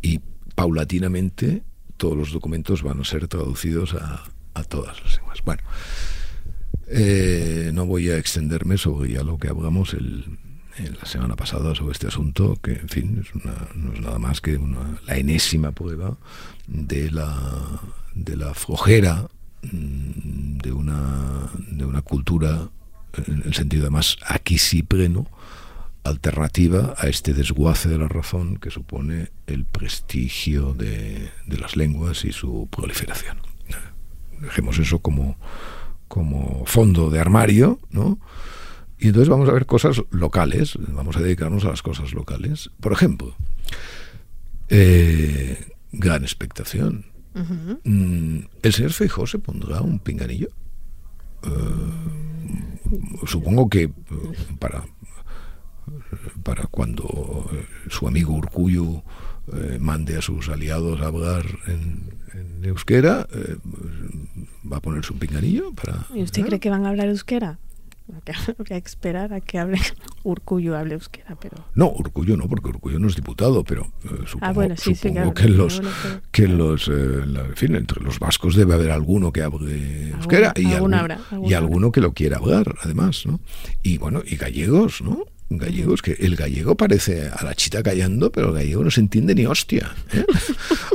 y 0.00 0.20
paulatinamente 0.54 1.62
todos 1.96 2.16
los 2.16 2.32
documentos 2.32 2.82
van 2.82 3.00
a 3.00 3.04
ser 3.04 3.28
traducidos 3.28 3.94
a, 3.94 4.24
todas 4.68 5.02
las 5.02 5.16
lenguas. 5.16 5.38
Bueno, 5.44 5.62
eh, 6.88 7.70
no 7.72 7.86
voy 7.86 8.10
a 8.10 8.18
extenderme 8.18 8.76
sobre 8.76 9.12
ya 9.12 9.22
lo 9.22 9.38
que 9.38 9.48
hablamos 9.48 9.94
en 9.94 10.38
la 10.78 11.04
semana 11.04 11.36
pasada 11.36 11.74
sobre 11.74 11.92
este 11.92 12.06
asunto, 12.06 12.56
que 12.62 12.72
en 12.72 12.88
fin 12.88 13.22
es 13.22 13.44
no 13.74 13.92
es 13.92 14.00
nada 14.00 14.18
más 14.18 14.40
que 14.40 14.56
una, 14.56 15.00
la 15.06 15.16
enésima 15.16 15.72
prueba 15.72 16.16
de 16.66 17.10
la, 17.10 17.80
de 18.14 18.36
la 18.36 18.54
flojera 18.54 19.28
mm, 19.62 20.58
de 20.58 20.72
una, 20.72 21.50
de 21.70 21.84
una 21.84 22.02
cultura, 22.02 22.68
en 23.26 23.42
el 23.44 23.54
sentido 23.54 23.84
además 23.84 24.16
aquí 24.26 24.58
sí 24.58 24.82
pleno, 24.82 25.26
alternativa 26.04 26.94
a 26.98 27.08
este 27.08 27.32
desguace 27.32 27.88
de 27.88 27.98
la 27.98 28.08
razón 28.08 28.56
que 28.56 28.70
supone 28.70 29.30
el 29.46 29.64
prestigio 29.64 30.74
de, 30.74 31.30
las 31.46 31.76
lenguas 31.76 32.24
y 32.24 32.32
su 32.32 32.68
proliferación. 32.70 33.38
Dejemos 34.40 34.78
eso 34.78 34.98
como, 34.98 35.36
como 36.08 36.64
fondo 36.66 37.10
de 37.10 37.20
armario, 37.20 37.78
¿no? 37.90 38.18
Y 38.98 39.08
entonces 39.08 39.28
vamos 39.28 39.48
a 39.48 39.52
ver 39.52 39.66
cosas 39.66 40.02
locales, 40.10 40.78
vamos 40.88 41.16
a 41.16 41.20
dedicarnos 41.20 41.64
a 41.64 41.70
las 41.70 41.82
cosas 41.82 42.12
locales. 42.12 42.70
Por 42.80 42.92
ejemplo, 42.92 43.34
eh, 44.68 45.72
gran 45.92 46.22
expectación. 46.22 47.06
Mm, 47.84 48.38
¿El 48.62 48.72
señor 48.72 48.92
Feijó 48.92 49.26
se 49.26 49.38
pondrá 49.38 49.80
un 49.80 49.98
pinganillo? 49.98 50.48
Eh, 51.42 51.48
supongo 53.26 53.68
que 53.68 53.82
eh, 53.82 53.92
para 54.58 54.84
para 56.42 56.66
cuando 56.66 57.48
eh, 57.52 57.66
su 57.88 58.06
amigo 58.06 58.34
Urcuyo 58.34 59.02
eh, 59.52 59.78
mande 59.80 60.16
a 60.16 60.22
sus 60.22 60.48
aliados 60.48 61.00
a 61.00 61.06
hablar 61.06 61.44
en, 61.66 62.22
euskera, 62.62 63.26
eh, 63.34 63.56
va 64.70 64.76
a 64.76 64.80
ponerse 64.80 65.12
un 65.12 65.18
pinganillo 65.18 65.72
para... 65.72 66.06
¿Y 66.14 66.22
usted 66.22 66.46
cree 66.46 66.60
que 66.60 66.70
van 66.70 66.86
a 66.86 66.90
hablar 66.90 67.08
euskera? 67.08 67.58
Habría 68.58 68.80
que 68.80 68.88
esperar 68.88 69.32
a 69.32 69.40
que 69.40 69.58
hable 69.58 69.80
Urcuyo 70.22 70.76
hable 70.76 70.94
euskera, 70.94 71.36
pero... 71.40 71.56
No, 71.74 71.90
Urcuyo 71.90 72.36
no, 72.36 72.48
porque 72.48 72.68
Urcuyo 72.68 72.98
no 72.98 73.08
es 73.08 73.16
diputado, 73.16 73.64
pero 73.64 73.90
supongo, 74.26 75.34
que 75.34 75.48
los, 75.48 75.82
que 76.30 76.46
los 76.46 76.88
en 76.88 77.56
fin, 77.56 77.74
entre 77.74 78.02
los 78.02 78.18
vascos 78.18 78.54
debe 78.54 78.74
haber 78.74 78.92
alguno 78.92 79.32
que 79.32 79.42
hable 79.42 80.10
euskera 80.10 80.52
y, 80.56 80.68
y 81.48 81.54
alguno 81.54 81.90
que 81.90 82.00
lo 82.00 82.12
quiera 82.12 82.38
hablar, 82.38 82.76
además, 82.82 83.26
¿no? 83.26 83.40
Y 83.82 83.98
bueno, 83.98 84.22
y 84.24 84.36
gallegos, 84.36 85.02
¿no? 85.02 85.24
Gallegos, 85.58 86.02
que 86.02 86.12
el 86.12 86.36
gallego 86.36 86.76
parece 86.76 87.28
a 87.28 87.44
la 87.44 87.54
chita 87.54 87.82
callando, 87.82 88.30
pero 88.30 88.48
el 88.48 88.54
gallego 88.54 88.84
no 88.84 88.90
se 88.90 89.00
entiende 89.00 89.34
ni 89.34 89.46
hostia. 89.46 89.94
¿eh? 90.12 90.24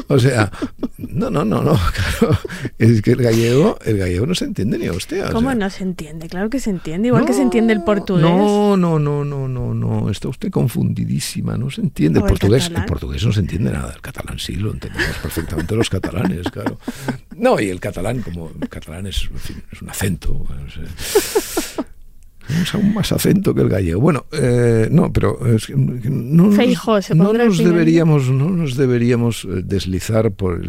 O 0.07 0.19
sea, 0.19 0.51
no, 0.97 1.29
no, 1.29 1.43
no, 1.43 1.61
no, 1.61 1.73
claro, 2.19 2.37
es 2.77 3.01
que 3.01 3.11
el 3.11 3.21
gallego, 3.21 3.77
el 3.85 3.97
gallego 3.97 4.25
no 4.25 4.35
se 4.35 4.45
entiende 4.45 4.77
ni 4.77 4.87
hostia. 4.89 5.29
¿Cómo 5.31 5.53
no 5.53 5.69
se 5.69 5.83
entiende? 5.83 6.29
Claro 6.29 6.49
que 6.49 6.59
se 6.59 6.69
entiende, 6.69 7.09
igual 7.09 7.25
que 7.25 7.33
se 7.33 7.41
entiende 7.41 7.73
el 7.73 7.83
portugués. 7.83 8.23
No, 8.23 8.77
no, 8.77 8.99
no, 8.99 9.25
no, 9.25 9.47
no, 9.47 9.73
no, 9.73 10.09
está 10.09 10.29
usted 10.29 10.49
confundidísima, 10.49 11.57
no 11.57 11.69
se 11.69 11.81
entiende. 11.81 12.19
El 12.19 12.25
portugués, 12.25 12.71
el, 12.73 12.85
portugués 12.85 13.25
no 13.25 13.33
se 13.33 13.41
entiende 13.41 13.71
nada, 13.71 13.93
el 13.93 14.01
catalán 14.01 14.39
sí, 14.39 14.55
lo 14.55 14.71
entendemos 14.71 15.17
perfectamente 15.21 15.75
los 15.75 15.89
catalanes, 15.89 16.49
claro. 16.49 16.79
No, 17.35 17.59
y 17.59 17.69
el 17.69 17.79
catalán, 17.79 18.21
como 18.21 18.51
el 18.59 18.69
catalán 18.69 19.07
es, 19.07 19.29
es 19.71 19.81
un 19.81 19.89
acento. 19.89 20.45
Tenemos 22.47 22.75
aún 22.75 22.93
más 22.93 23.11
acento 23.11 23.53
que 23.53 23.61
el 23.61 23.69
gallego. 23.69 23.99
Bueno, 23.99 24.25
eh, 24.31 24.87
no, 24.89 25.11
pero 25.11 25.37
no, 25.69 27.33
nos, 27.33 27.57
deberíamos, 27.57 28.29
no 28.29 28.49
nos 28.49 28.77
deberíamos 28.77 29.45
eh, 29.45 29.63
deslizar 29.63 30.31
por 30.31 30.61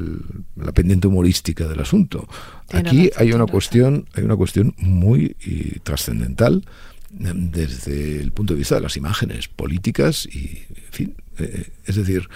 la 0.56 0.72
pendiente 0.72 1.06
humorística 1.06 1.68
del 1.68 1.80
asunto. 1.80 2.26
Aquí 2.72 3.10
hay 3.16 3.32
una 3.32 3.46
cuestión, 3.46 4.06
hay 4.14 4.24
una 4.24 4.36
cuestión 4.36 4.74
muy 4.78 5.36
trascendental 5.84 6.64
eh, 7.20 7.32
desde 7.34 8.20
el 8.20 8.32
punto 8.32 8.54
de 8.54 8.58
vista 8.58 8.74
de 8.74 8.80
las 8.80 8.96
imágenes 8.96 9.46
políticas 9.48 10.26
y, 10.26 10.64
en 10.86 10.92
fin, 10.92 11.14
es 11.86 11.94
decir, 11.94 12.28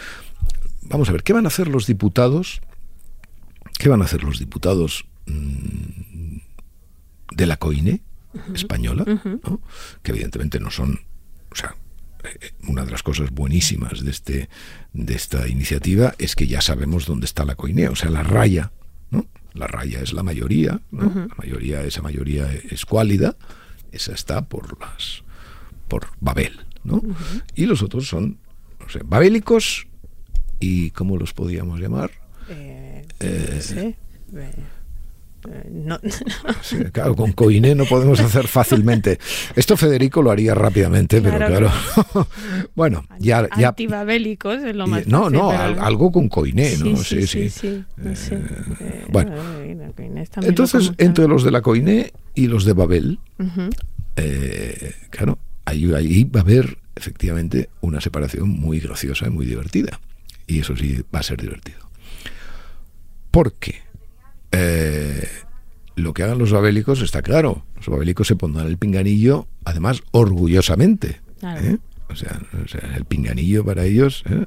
vamos 0.82 1.08
a 1.08 1.12
ver, 1.12 1.24
¿qué 1.24 1.32
van 1.32 1.46
a 1.46 1.48
hacer 1.48 1.66
los 1.66 1.86
diputados? 1.88 2.60
¿Qué 3.78 3.88
van 3.88 4.02
a 4.02 4.04
hacer 4.04 4.22
los 4.22 4.38
diputados 4.38 5.06
mm, 5.26 6.36
de 7.32 7.46
la 7.46 7.56
COINE? 7.56 8.02
Española, 8.54 9.04
que 10.02 10.12
evidentemente 10.12 10.60
no 10.60 10.70
son, 10.70 11.00
o 11.50 11.54
sea, 11.54 11.74
eh, 12.24 12.52
una 12.68 12.84
de 12.84 12.90
las 12.90 13.02
cosas 13.02 13.30
buenísimas 13.30 14.04
de 14.04 14.10
este 14.10 14.48
de 14.92 15.14
esta 15.14 15.48
iniciativa 15.48 16.14
es 16.18 16.36
que 16.36 16.46
ya 16.46 16.60
sabemos 16.60 17.06
dónde 17.06 17.26
está 17.26 17.44
la 17.44 17.54
coinea, 17.56 17.90
o 17.90 17.96
sea, 17.96 18.10
la 18.10 18.22
raya, 18.22 18.72
¿no? 19.10 19.26
La 19.54 19.66
raya 19.66 20.00
es 20.00 20.12
la 20.12 20.22
mayoría, 20.22 20.80
La 20.92 21.34
mayoría, 21.36 21.82
esa 21.82 22.02
mayoría 22.02 22.50
es 22.52 22.86
cuálida, 22.86 23.36
esa 23.90 24.12
está 24.12 24.42
por 24.42 24.80
las 24.80 25.24
por 25.88 26.08
Babel, 26.20 26.60
¿no? 26.84 27.02
Y 27.54 27.66
los 27.66 27.82
otros 27.82 28.08
son, 28.08 28.38
o 28.84 28.88
sea, 28.88 29.02
babélicos 29.04 29.86
y 30.58 30.90
¿cómo 30.90 31.18
los 31.18 31.34
podíamos 31.34 31.80
llamar? 31.80 32.10
Eh, 32.48 33.06
eh, 33.20 33.96
no. 34.32 34.42
claro, 36.92 37.16
con 37.16 37.32
Coiné 37.32 37.74
no 37.74 37.84
podemos 37.84 38.20
hacer 38.20 38.46
fácilmente. 38.46 39.18
Esto 39.56 39.76
Federico 39.76 40.22
lo 40.22 40.30
haría 40.30 40.54
rápidamente, 40.54 41.20
pero 41.20 41.36
claro. 41.36 41.70
bueno, 42.74 43.04
ya. 43.18 43.48
ya 43.58 43.68
Antibabélicos 43.68 44.62
es 44.62 44.76
lo 44.76 44.86
más. 44.86 45.06
no, 45.06 45.30
no, 45.30 45.50
algo 45.50 46.12
con 46.12 46.28
Coiné, 46.28 46.76
¿no? 46.78 46.96
Sí, 46.96 47.26
sí. 47.26 47.48
sí, 47.50 47.84
bueno. 49.10 49.32
Entonces, 50.42 50.92
entre 50.98 51.28
los 51.28 51.44
de 51.44 51.50
la 51.50 51.60
Coiné 51.60 52.12
y 52.34 52.46
los 52.46 52.64
de 52.64 52.72
Babel, 52.72 53.18
eh, 54.16 54.94
claro, 55.10 55.38
ahí, 55.64 55.92
ahí 55.94 56.24
va 56.24 56.40
a 56.40 56.42
haber 56.42 56.78
efectivamente 56.94 57.70
una 57.80 58.00
separación 58.00 58.48
muy 58.48 58.80
graciosa 58.80 59.26
y 59.26 59.30
muy 59.30 59.46
divertida. 59.46 60.00
Y 60.46 60.60
eso 60.60 60.76
sí 60.76 61.02
va 61.14 61.20
a 61.20 61.22
ser 61.22 61.40
divertido. 61.40 61.78
Porque 63.30 63.80
eh, 64.52 65.28
lo 65.96 66.14
que 66.14 66.22
hagan 66.22 66.38
los 66.38 66.52
babélicos 66.52 67.02
está 67.02 67.22
claro. 67.22 67.64
Los 67.76 67.88
babélicos 67.88 68.26
se 68.26 68.36
pondrán 68.36 68.66
el 68.66 68.78
pinganillo, 68.78 69.48
además, 69.64 70.02
orgullosamente. 70.12 71.20
¿eh? 71.42 71.78
O, 72.08 72.14
sea, 72.14 72.40
el 72.94 73.04
pinganillo 73.04 73.64
para 73.64 73.84
ellos. 73.84 74.24
¿eh? 74.28 74.46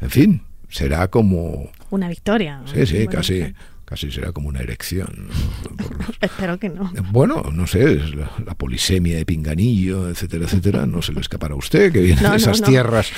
En 0.00 0.10
fin, 0.10 0.42
será 0.68 1.08
como. 1.08 1.70
Una 1.90 2.08
victoria. 2.08 2.62
Sí, 2.72 2.86
sí, 2.86 3.06
casi 3.06 3.54
casi 3.88 4.10
será 4.10 4.32
como 4.32 4.48
una 4.48 4.60
erección. 4.60 5.28
Espero 6.20 6.58
que 6.58 6.68
no. 6.68 6.92
Bueno, 7.10 7.42
no 7.54 7.66
sé, 7.66 7.98
la, 8.44 8.54
polisemia 8.54 9.16
de 9.16 9.24
pinganillo, 9.24 10.10
etcétera, 10.10 10.44
etcétera, 10.44 10.84
no 10.84 11.00
se 11.00 11.14
le 11.14 11.20
escapará 11.20 11.54
a 11.54 11.56
usted, 11.56 11.90
que 11.90 12.00
viene 12.02 12.20
de 12.20 12.36
esas 12.36 12.60
tierras, 12.60 13.10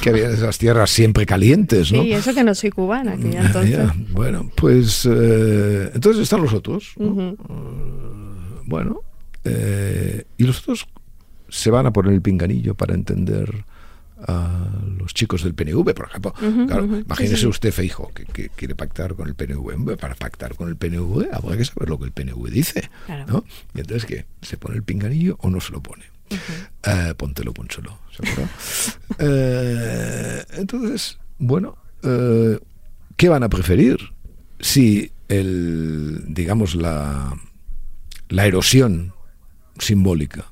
que 0.00 0.12
viene 0.12 0.28
de 0.28 0.34
esas 0.36 0.56
tierras 0.56 0.90
siempre 0.90 1.26
calientes, 1.26 1.90
¿no? 1.90 2.02
Sí, 2.02 2.12
eso 2.12 2.32
que 2.32 2.44
no 2.44 2.54
soy 2.54 2.70
cubana, 2.70 3.16
que 3.16 3.28
ya 3.28 3.44
entonces... 3.44 3.88
bueno, 4.12 4.48
pues 4.54 5.04
eh, 5.10 5.90
entonces 5.92 6.22
están 6.22 6.42
los 6.42 6.52
otros. 6.52 6.94
Eh, 7.00 7.34
bueno, 8.66 9.00
eh, 9.44 10.24
y 10.38 10.44
los 10.44 10.60
otros 10.60 10.86
se 11.48 11.70
van 11.72 11.86
a 11.86 11.92
poner 11.92 12.12
el 12.12 12.22
pinganillo 12.22 12.76
para 12.76 12.94
entender 12.94 13.64
a 14.26 14.68
los 14.98 15.14
chicos 15.14 15.42
del 15.42 15.54
PNV, 15.54 15.94
por 15.94 16.06
ejemplo. 16.08 16.34
claro, 16.66 16.84
imagínese 16.84 17.46
usted, 17.46 17.72
Feijo, 17.72 18.10
que, 18.12 18.48
quiere 18.50 18.74
pactar 18.74 19.14
con 19.14 19.28
el 19.28 19.34
PNV. 19.34 19.96
Para 19.96 20.14
pactar 20.14 20.54
con 20.54 20.68
el 20.68 20.76
PNV 20.76 21.28
habrá 21.32 21.56
que 21.56 21.64
saber 21.64 21.88
lo 21.88 21.98
que 21.98 22.06
el 22.06 22.12
PNV 22.12 22.50
dice. 22.50 22.90
¿no? 23.28 23.44
Y 23.74 23.80
entonces, 23.80 24.06
¿qué? 24.06 24.26
¿Se 24.42 24.56
pone 24.56 24.76
el 24.76 24.82
pinganillo 24.82 25.36
o 25.40 25.50
no 25.50 25.60
se 25.60 25.72
lo 25.72 25.82
pone? 25.82 26.04
Uh 26.30 27.14
póntelo, 27.16 27.52
pónselo. 27.52 27.98
eh, 29.18 30.44
entonces, 30.52 31.18
bueno, 31.38 31.76
eh, 32.02 32.58
¿qué 33.16 33.28
van 33.28 33.42
a 33.42 33.48
preferir? 33.48 33.98
Si 34.60 35.12
el, 35.28 36.24
digamos, 36.28 36.74
la, 36.74 37.34
la 38.28 38.46
erosión 38.46 39.12
simbólica 39.78 40.50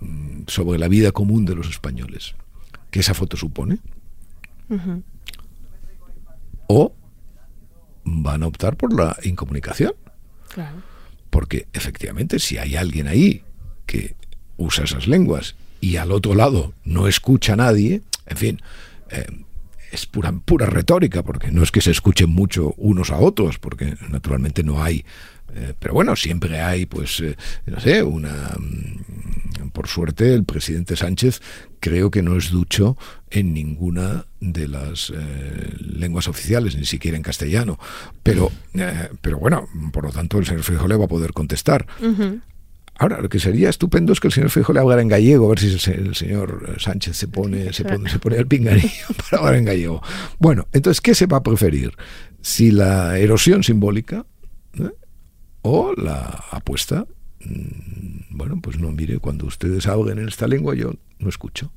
mm, 0.00 0.42
sobre 0.46 0.78
la 0.78 0.88
vida 0.88 1.12
común 1.12 1.44
de 1.44 1.54
los 1.54 1.68
españoles 1.68 2.34
que 2.90 3.00
esa 3.00 3.14
foto 3.14 3.36
supone. 3.36 3.78
O 6.68 6.92
van 8.04 8.42
a 8.42 8.46
optar 8.46 8.76
por 8.76 8.92
la 8.92 9.16
incomunicación. 9.22 9.92
Porque 11.30 11.66
efectivamente, 11.72 12.38
si 12.38 12.58
hay 12.58 12.76
alguien 12.76 13.08
ahí 13.08 13.44
que 13.86 14.14
usa 14.56 14.84
esas 14.84 15.06
lenguas 15.06 15.54
y 15.80 15.96
al 15.96 16.12
otro 16.12 16.34
lado 16.34 16.74
no 16.84 17.06
escucha 17.06 17.54
a 17.54 17.56
nadie, 17.56 18.02
en 18.26 18.36
fin, 18.36 18.62
eh, 19.10 19.26
es 19.90 20.06
pura, 20.06 20.32
pura 20.32 20.66
retórica, 20.66 21.22
porque 21.22 21.50
no 21.50 21.62
es 21.62 21.70
que 21.70 21.80
se 21.80 21.90
escuchen 21.90 22.30
mucho 22.30 22.74
unos 22.76 23.10
a 23.10 23.18
otros, 23.18 23.58
porque 23.58 23.96
naturalmente 24.08 24.62
no 24.62 24.82
hay 24.82 25.04
eh, 25.54 25.74
pero 25.78 25.94
bueno, 25.94 26.16
siempre 26.16 26.60
hay, 26.60 26.86
pues, 26.86 27.20
eh, 27.20 27.36
no 27.66 27.80
sé, 27.80 28.02
una... 28.02 28.56
Mm, 28.58 29.70
por 29.72 29.86
suerte, 29.86 30.34
el 30.34 30.44
presidente 30.44 30.96
Sánchez 30.96 31.40
creo 31.78 32.10
que 32.10 32.22
no 32.22 32.36
es 32.36 32.50
ducho 32.50 32.96
en 33.30 33.54
ninguna 33.54 34.26
de 34.40 34.66
las 34.66 35.12
eh, 35.14 35.74
lenguas 35.78 36.26
oficiales, 36.26 36.76
ni 36.76 36.84
siquiera 36.84 37.16
en 37.16 37.22
castellano. 37.22 37.78
Pero, 38.22 38.50
pero 39.20 39.38
bueno, 39.38 39.68
por 39.92 40.04
lo 40.04 40.10
tanto, 40.10 40.38
el 40.38 40.46
señor 40.46 40.64
Frijole 40.64 40.96
va 40.96 41.04
a 41.04 41.08
poder 41.08 41.32
contestar. 41.32 41.86
Ahora, 42.98 43.20
lo 43.20 43.28
que 43.28 43.38
sería 43.38 43.70
estupendo 43.70 44.12
es 44.12 44.20
que 44.20 44.26
el 44.28 44.32
señor 44.32 44.50
Frijole 44.50 44.80
hablara 44.80 45.00
en 45.00 45.08
gallego, 45.08 45.46
a 45.46 45.50
ver 45.50 45.60
si 45.60 45.90
el, 45.90 46.14
señor 46.14 46.76
Sánchez 46.78 47.16
se 47.16 47.28
pone, 47.28 47.72
se 47.72 47.84
pone, 47.84 48.10
se 48.10 48.18
pone 48.18 48.36
el 48.36 48.46
pinganillo 48.46 49.06
para 49.30 49.40
hablar 49.40 49.54
en 49.56 49.64
gallego. 49.64 50.02
Bueno, 50.38 50.68
entonces, 50.72 51.00
¿qué 51.00 51.14
se 51.14 51.26
va 51.26 51.38
a 51.38 51.42
preferir? 51.42 51.92
Si 52.42 52.70
la 52.70 53.18
erosión 53.18 53.62
simbólica 53.62 54.26
o 55.62 55.92
la 55.94 56.44
apuesta, 56.50 57.06
mm, 57.44 58.36
bueno, 58.36 58.60
pues 58.62 58.78
no, 58.78 58.90
mire, 58.92 59.18
cuando 59.18 59.46
ustedes 59.46 59.86
hablen 59.86 60.18
en 60.18 60.28
esta 60.28 60.46
lengua 60.46 60.74
yo 60.74 60.92
no 61.18 61.28
escucho. 61.28 61.70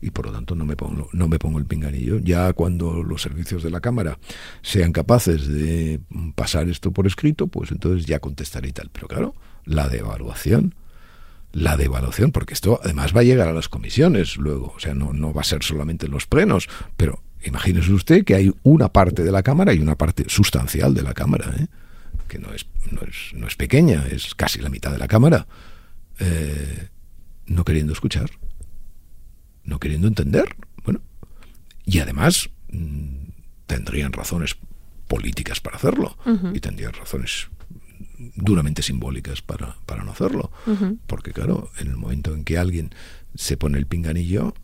Y 0.00 0.10
por 0.10 0.26
lo 0.26 0.32
tanto 0.32 0.54
no 0.54 0.66
me 0.66 0.76
pongo 0.76 1.08
no 1.12 1.28
me 1.28 1.38
pongo 1.38 1.58
el 1.58 1.64
pinganillo. 1.64 2.18
Ya 2.18 2.52
cuando 2.52 3.02
los 3.02 3.22
servicios 3.22 3.62
de 3.62 3.70
la 3.70 3.80
cámara 3.80 4.18
sean 4.60 4.92
capaces 4.92 5.48
de 5.48 5.98
pasar 6.34 6.68
esto 6.68 6.92
por 6.92 7.06
escrito 7.06 7.46
pues 7.46 7.70
entonces 7.70 8.04
ya 8.04 8.18
contestaré 8.18 8.68
y 8.68 8.72
tal. 8.72 8.90
Pero 8.92 9.08
claro 9.08 9.34
la 9.64 9.88
devaluación 9.88 10.74
la 11.52 11.78
devaluación 11.78 12.32
porque 12.32 12.52
esto 12.52 12.80
además 12.82 13.16
va 13.16 13.20
a 13.20 13.24
llegar 13.24 13.48
a 13.48 13.54
las 13.54 13.70
comisiones 13.70 14.36
luego. 14.36 14.74
O 14.76 14.78
sea 14.78 14.92
no 14.92 15.14
no 15.14 15.32
va 15.32 15.40
a 15.40 15.44
ser 15.44 15.62
solamente 15.62 16.04
en 16.04 16.12
los 16.12 16.26
plenos. 16.26 16.68
Pero 16.98 17.22
imagínese 17.42 17.92
usted 17.92 18.24
que 18.26 18.34
hay 18.34 18.52
una 18.62 18.90
parte 18.90 19.22
de 19.22 19.32
la 19.32 19.42
cámara 19.42 19.72
y 19.72 19.78
una 19.78 19.96
parte 19.96 20.24
sustancial 20.28 20.92
de 20.92 21.02
la 21.02 21.14
cámara 21.14 21.50
¿eh? 21.58 21.66
Que 22.28 22.38
no 22.38 22.52
es, 22.52 22.66
no 22.90 23.00
es, 23.02 23.32
no 23.34 23.46
es 23.46 23.56
pequeña, 23.56 24.06
es 24.10 24.34
casi 24.34 24.60
la 24.60 24.68
mitad 24.68 24.92
de 24.92 24.98
la 24.98 25.08
Cámara, 25.08 25.46
eh, 26.18 26.88
no 27.46 27.64
queriendo 27.64 27.92
escuchar, 27.92 28.30
no 29.64 29.78
queriendo 29.78 30.08
entender. 30.08 30.56
Bueno, 30.84 31.00
y 31.84 31.98
además 32.00 32.50
mm, 32.70 33.28
tendrían 33.66 34.12
razones 34.12 34.56
políticas 35.08 35.60
para 35.60 35.76
hacerlo 35.76 36.16
y 36.54 36.60
tendrían 36.60 36.92
razones 36.94 37.48
duramente 38.34 38.82
simbólicas 38.82 39.42
para, 39.42 39.76
para 39.86 40.02
no 40.02 40.12
hacerlo. 40.12 40.50
Porque 41.06 41.32
claro, 41.32 41.70
en 41.78 41.88
el 41.88 41.96
momento 41.96 42.34
en 42.34 42.44
que 42.44 42.58
alguien 42.58 42.90
se 43.34 43.56
pone 43.56 43.78
el 43.78 43.86
pinganillo, 43.86 44.54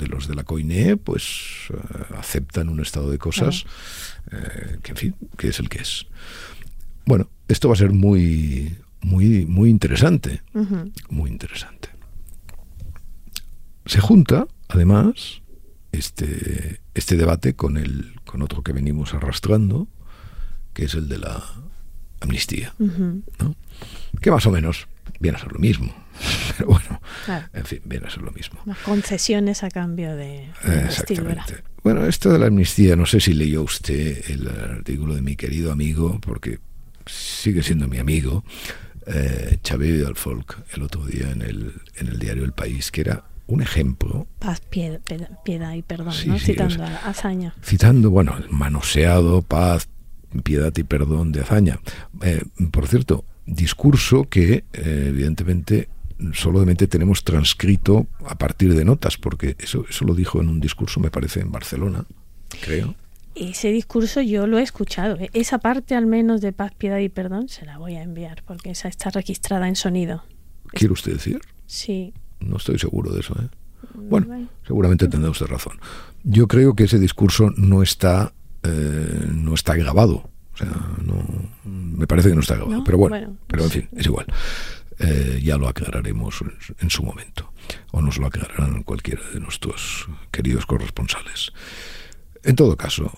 de 0.00 0.06
los 0.08 0.28
de 0.28 0.34
la 0.34 0.44
COINE, 0.44 0.96
pues 0.96 1.68
eh, 1.70 1.76
aceptan 2.18 2.68
un 2.68 2.80
estado 2.80 3.10
de 3.10 3.18
cosas 3.18 3.64
eh, 4.30 4.78
que, 4.82 4.92
en 4.92 4.96
fin, 4.96 5.14
que 5.36 5.48
es 5.48 5.60
el 5.60 5.68
que 5.68 5.82
es. 5.82 6.06
Bueno, 7.04 7.28
esto 7.48 7.68
va 7.68 7.74
a 7.74 7.78
ser 7.78 7.92
muy, 7.92 8.76
muy, 9.02 9.46
muy 9.46 9.70
interesante, 9.70 10.42
muy 11.08 11.30
interesante. 11.30 11.88
Se 13.86 14.00
junta, 14.00 14.46
además, 14.68 15.42
este, 15.92 16.80
este 16.94 17.16
debate 17.16 17.54
con, 17.54 17.76
el, 17.76 18.20
con 18.24 18.42
otro 18.42 18.62
que 18.62 18.72
venimos 18.72 19.14
arrastrando, 19.14 19.88
que 20.74 20.84
es 20.84 20.94
el 20.94 21.08
de 21.08 21.18
la 21.18 21.42
amnistía, 22.20 22.74
que 24.20 24.30
más 24.30 24.46
o 24.46 24.50
menos 24.50 24.86
viene 25.18 25.38
a 25.38 25.40
ser 25.40 25.52
lo 25.52 25.58
mismo. 25.58 25.92
Pero 26.56 26.70
bueno, 26.70 27.00
en 27.52 27.64
fin, 27.64 27.80
viene 27.84 28.06
a 28.06 28.10
ser 28.10 28.22
lo 28.22 28.32
mismo. 28.32 28.60
Las 28.64 28.78
concesiones 28.78 29.62
a 29.62 29.70
cambio 29.70 30.14
de... 30.16 30.50
Exactamente. 30.64 31.62
Bueno, 31.82 32.06
esto 32.06 32.30
de 32.30 32.38
la 32.38 32.46
amnistía, 32.46 32.94
no 32.96 33.06
sé 33.06 33.20
si 33.20 33.32
leyó 33.32 33.62
usted 33.62 34.30
el 34.30 34.48
artículo 34.48 35.14
de 35.14 35.22
mi 35.22 35.36
querido 35.36 35.72
amigo, 35.72 36.20
porque 36.20 36.58
sigue 37.06 37.62
siendo 37.62 37.88
mi 37.88 37.98
amigo, 37.98 38.44
eh, 39.06 39.58
Xavier 39.66 40.14
Folk, 40.14 40.58
el 40.74 40.82
otro 40.82 41.04
día 41.06 41.30
en 41.30 41.42
el, 41.42 41.72
en 41.96 42.08
el 42.08 42.18
diario 42.18 42.44
El 42.44 42.52
País, 42.52 42.90
que 42.90 43.00
era 43.00 43.24
un 43.46 43.62
ejemplo. 43.62 44.26
Paz, 44.38 44.60
piedad, 44.60 45.00
y 45.74 45.82
perdón, 45.82 46.14
¿no? 46.26 46.38
citando 46.38 46.84
a 46.84 46.96
Azaña. 47.08 47.54
Citando, 47.62 48.10
bueno, 48.10 48.36
el 48.36 48.48
manoseado, 48.50 49.42
paz, 49.42 49.88
piedad 50.44 50.72
y 50.76 50.84
perdón 50.84 51.32
de 51.32 51.40
Azaña. 51.40 51.80
Eh, 52.22 52.42
por 52.70 52.86
cierto, 52.86 53.24
discurso 53.46 54.28
que 54.28 54.64
eh, 54.72 55.06
evidentemente 55.08 55.88
solamente 56.32 56.86
tenemos 56.86 57.24
transcrito 57.24 58.06
a 58.26 58.36
partir 58.36 58.74
de 58.74 58.84
notas, 58.84 59.16
porque 59.16 59.56
eso, 59.58 59.84
eso 59.88 60.04
lo 60.04 60.14
dijo 60.14 60.40
en 60.40 60.48
un 60.48 60.60
discurso, 60.60 61.00
me 61.00 61.10
parece, 61.10 61.40
en 61.40 61.50
Barcelona, 61.50 62.04
creo. 62.62 62.94
Ese 63.34 63.70
discurso 63.70 64.20
yo 64.20 64.46
lo 64.46 64.58
he 64.58 64.62
escuchado. 64.62 65.16
¿eh? 65.16 65.30
Esa 65.32 65.58
parte 65.58 65.94
al 65.94 66.06
menos 66.06 66.40
de 66.40 66.52
paz, 66.52 66.72
piedad 66.76 66.98
y 66.98 67.08
perdón 67.08 67.48
se 67.48 67.64
la 67.64 67.78
voy 67.78 67.94
a 67.94 68.02
enviar, 68.02 68.42
porque 68.44 68.70
esa 68.70 68.88
está 68.88 69.10
registrada 69.10 69.68
en 69.68 69.76
sonido. 69.76 70.24
¿Quiere 70.72 70.92
usted 70.92 71.12
decir? 71.12 71.40
Sí. 71.66 72.12
No 72.40 72.56
estoy 72.56 72.78
seguro 72.78 73.12
de 73.12 73.20
eso. 73.20 73.34
¿eh? 73.40 73.48
Bueno, 73.94 74.48
seguramente 74.66 75.08
tendrá 75.08 75.30
usted 75.30 75.46
razón. 75.46 75.78
Yo 76.24 76.48
creo 76.48 76.74
que 76.74 76.84
ese 76.84 76.98
discurso 76.98 77.50
no 77.56 77.82
está, 77.82 78.32
eh, 78.62 79.26
no 79.32 79.54
está 79.54 79.74
grabado. 79.74 80.28
O 80.52 80.56
sea, 80.56 80.68
no, 81.02 81.24
me 81.64 82.06
parece 82.06 82.28
que 82.28 82.34
no 82.34 82.40
está 82.40 82.56
grabado. 82.56 82.84
pero 82.84 82.98
bueno, 82.98 83.36
pero 83.46 83.64
en 83.64 83.70
fin, 83.70 83.88
es 83.96 84.06
igual. 84.06 84.26
Eh, 85.02 85.40
ya 85.42 85.56
lo 85.56 85.66
aclararemos 85.66 86.44
en 86.78 86.90
su 86.90 87.02
momento, 87.02 87.54
o 87.90 88.02
nos 88.02 88.18
lo 88.18 88.26
aclararán 88.26 88.82
cualquiera 88.82 89.22
de 89.32 89.40
nuestros 89.40 90.06
queridos 90.30 90.66
corresponsales. 90.66 91.52
En 92.42 92.54
todo 92.54 92.76
caso, 92.76 93.10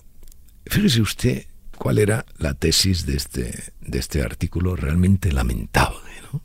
fíjese 0.65 1.01
usted 1.01 1.45
cuál 1.77 1.97
era 1.97 2.25
la 2.37 2.53
tesis 2.53 3.05
de 3.05 3.17
este, 3.17 3.73
de 3.81 3.99
este 3.99 4.21
artículo 4.21 4.77
realmente 4.77 5.33
lamentable. 5.33 6.09
¿no? 6.31 6.41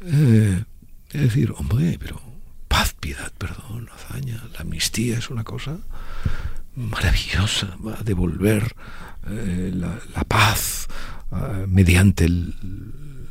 Eh, 0.00 0.64
es 1.12 1.20
decir, 1.20 1.54
hombre, 1.56 1.96
pero 2.00 2.20
paz, 2.66 2.96
piedad, 2.98 3.32
perdón, 3.38 3.88
hazaña, 3.94 4.42
la 4.54 4.62
amnistía 4.62 5.18
es 5.18 5.30
una 5.30 5.44
cosa 5.44 5.78
maravillosa, 6.74 7.76
va 7.86 8.00
a 8.00 8.02
devolver 8.02 8.74
eh, 9.28 9.70
la, 9.72 10.24
paz 10.24 10.88
mediante 11.68 12.24
el, 12.24 12.56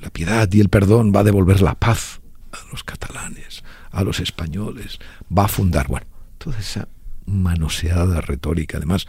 la 0.02 0.10
piedad 0.10 0.50
y 0.52 0.60
el 0.60 0.70
perdón 0.70 1.12
va 1.16 1.22
a 1.22 1.24
devolver 1.24 1.62
la 1.62 1.76
paz 1.76 2.22
a 2.52 2.58
los 2.72 2.84
catalanes, 2.84 3.64
a 3.92 4.04
los 4.04 4.20
españoles, 4.20 5.00
va 5.36 5.46
a 5.46 5.48
fundar, 5.48 5.88
bueno, 5.88 6.08
toda 6.38 6.58
esa 6.58 6.88
manoseada 7.26 8.22
retórica. 8.22 8.78
Además, 8.78 9.08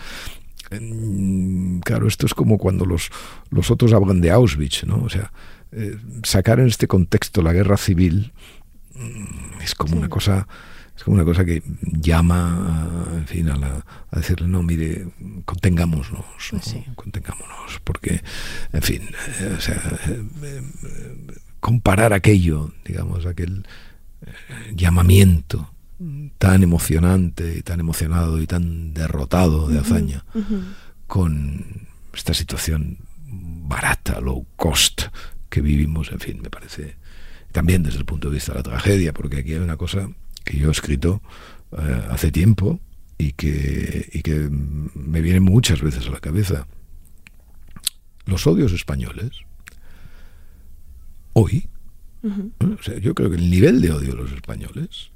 claro, 1.84 2.06
esto 2.06 2.26
es 2.26 2.34
como 2.34 2.58
cuando 2.58 2.84
los, 2.84 3.10
los 3.50 3.70
otros 3.70 3.92
hablan 3.92 4.20
de 4.20 4.30
Auschwitz, 4.30 4.84
¿no? 4.84 5.02
O 5.02 5.08
sea, 5.08 5.32
eh, 5.72 5.96
sacar 6.24 6.60
en 6.60 6.66
este 6.66 6.86
contexto 6.86 7.42
la 7.42 7.52
guerra 7.52 7.76
civil 7.76 8.32
mm, 8.94 9.60
es 9.62 9.74
como 9.74 9.96
una 9.96 10.08
cosa 10.08 10.48
es 11.00 11.04
como 11.04 11.14
una 11.14 11.24
cosa 11.24 11.46
que 11.46 11.62
llama 11.80 13.06
en 13.16 13.26
fin 13.26 13.48
a, 13.48 13.82
decirle 14.12 14.46
no 14.48 14.62
mire 14.62 15.06
contengámonos 15.46 16.08
contengámonos 16.94 17.80
porque 17.84 18.22
en 18.70 18.82
fin 18.82 19.08
eh, 19.40 19.54
o 19.56 19.60
sea 19.62 19.80
eh, 20.08 20.62
comparar 21.58 22.12
aquello 22.12 22.74
digamos 22.84 23.24
aquel 23.24 23.66
llamamiento 24.74 25.72
tan 26.36 26.62
emocionante 26.62 27.56
y 27.56 27.62
tan 27.62 27.80
emocionado 27.80 28.38
y 28.38 28.46
tan 28.46 28.92
derrotado 28.92 29.68
de 29.68 29.78
hazaña 29.78 30.26
con 31.06 31.88
esta 32.12 32.34
situación 32.34 32.98
barata, 33.26 34.20
low 34.20 34.46
cost 34.56 35.04
que 35.48 35.60
vivimos, 35.60 36.10
en 36.12 36.20
fin, 36.20 36.40
me 36.42 36.50
parece 36.50 36.96
también 37.52 37.82
desde 37.82 37.98
el 37.98 38.04
punto 38.04 38.28
de 38.28 38.34
vista 38.34 38.52
de 38.52 38.58
la 38.58 38.62
tragedia, 38.64 39.12
porque 39.12 39.38
aquí 39.38 39.52
hay 39.52 39.60
una 39.60 39.76
cosa 39.76 40.08
que 40.44 40.58
yo 40.58 40.68
he 40.68 40.72
escrito 40.72 41.22
eh, 41.72 42.02
hace 42.10 42.30
tiempo 42.30 42.80
y 43.18 43.32
que, 43.32 44.08
y 44.12 44.22
que 44.22 44.48
me 44.50 45.20
viene 45.20 45.40
muchas 45.40 45.82
veces 45.82 46.06
a 46.06 46.10
la 46.10 46.20
cabeza. 46.20 46.66
Los 48.24 48.46
odios 48.46 48.72
españoles, 48.72 49.30
hoy, 51.32 51.68
yo 53.00 53.14
creo 53.14 53.30
que 53.30 53.36
el 53.36 53.50
nivel 53.50 53.80
de 53.80 53.92
odio 53.92 54.10
de 54.10 54.16
los 54.16 54.32
españoles 54.32 55.10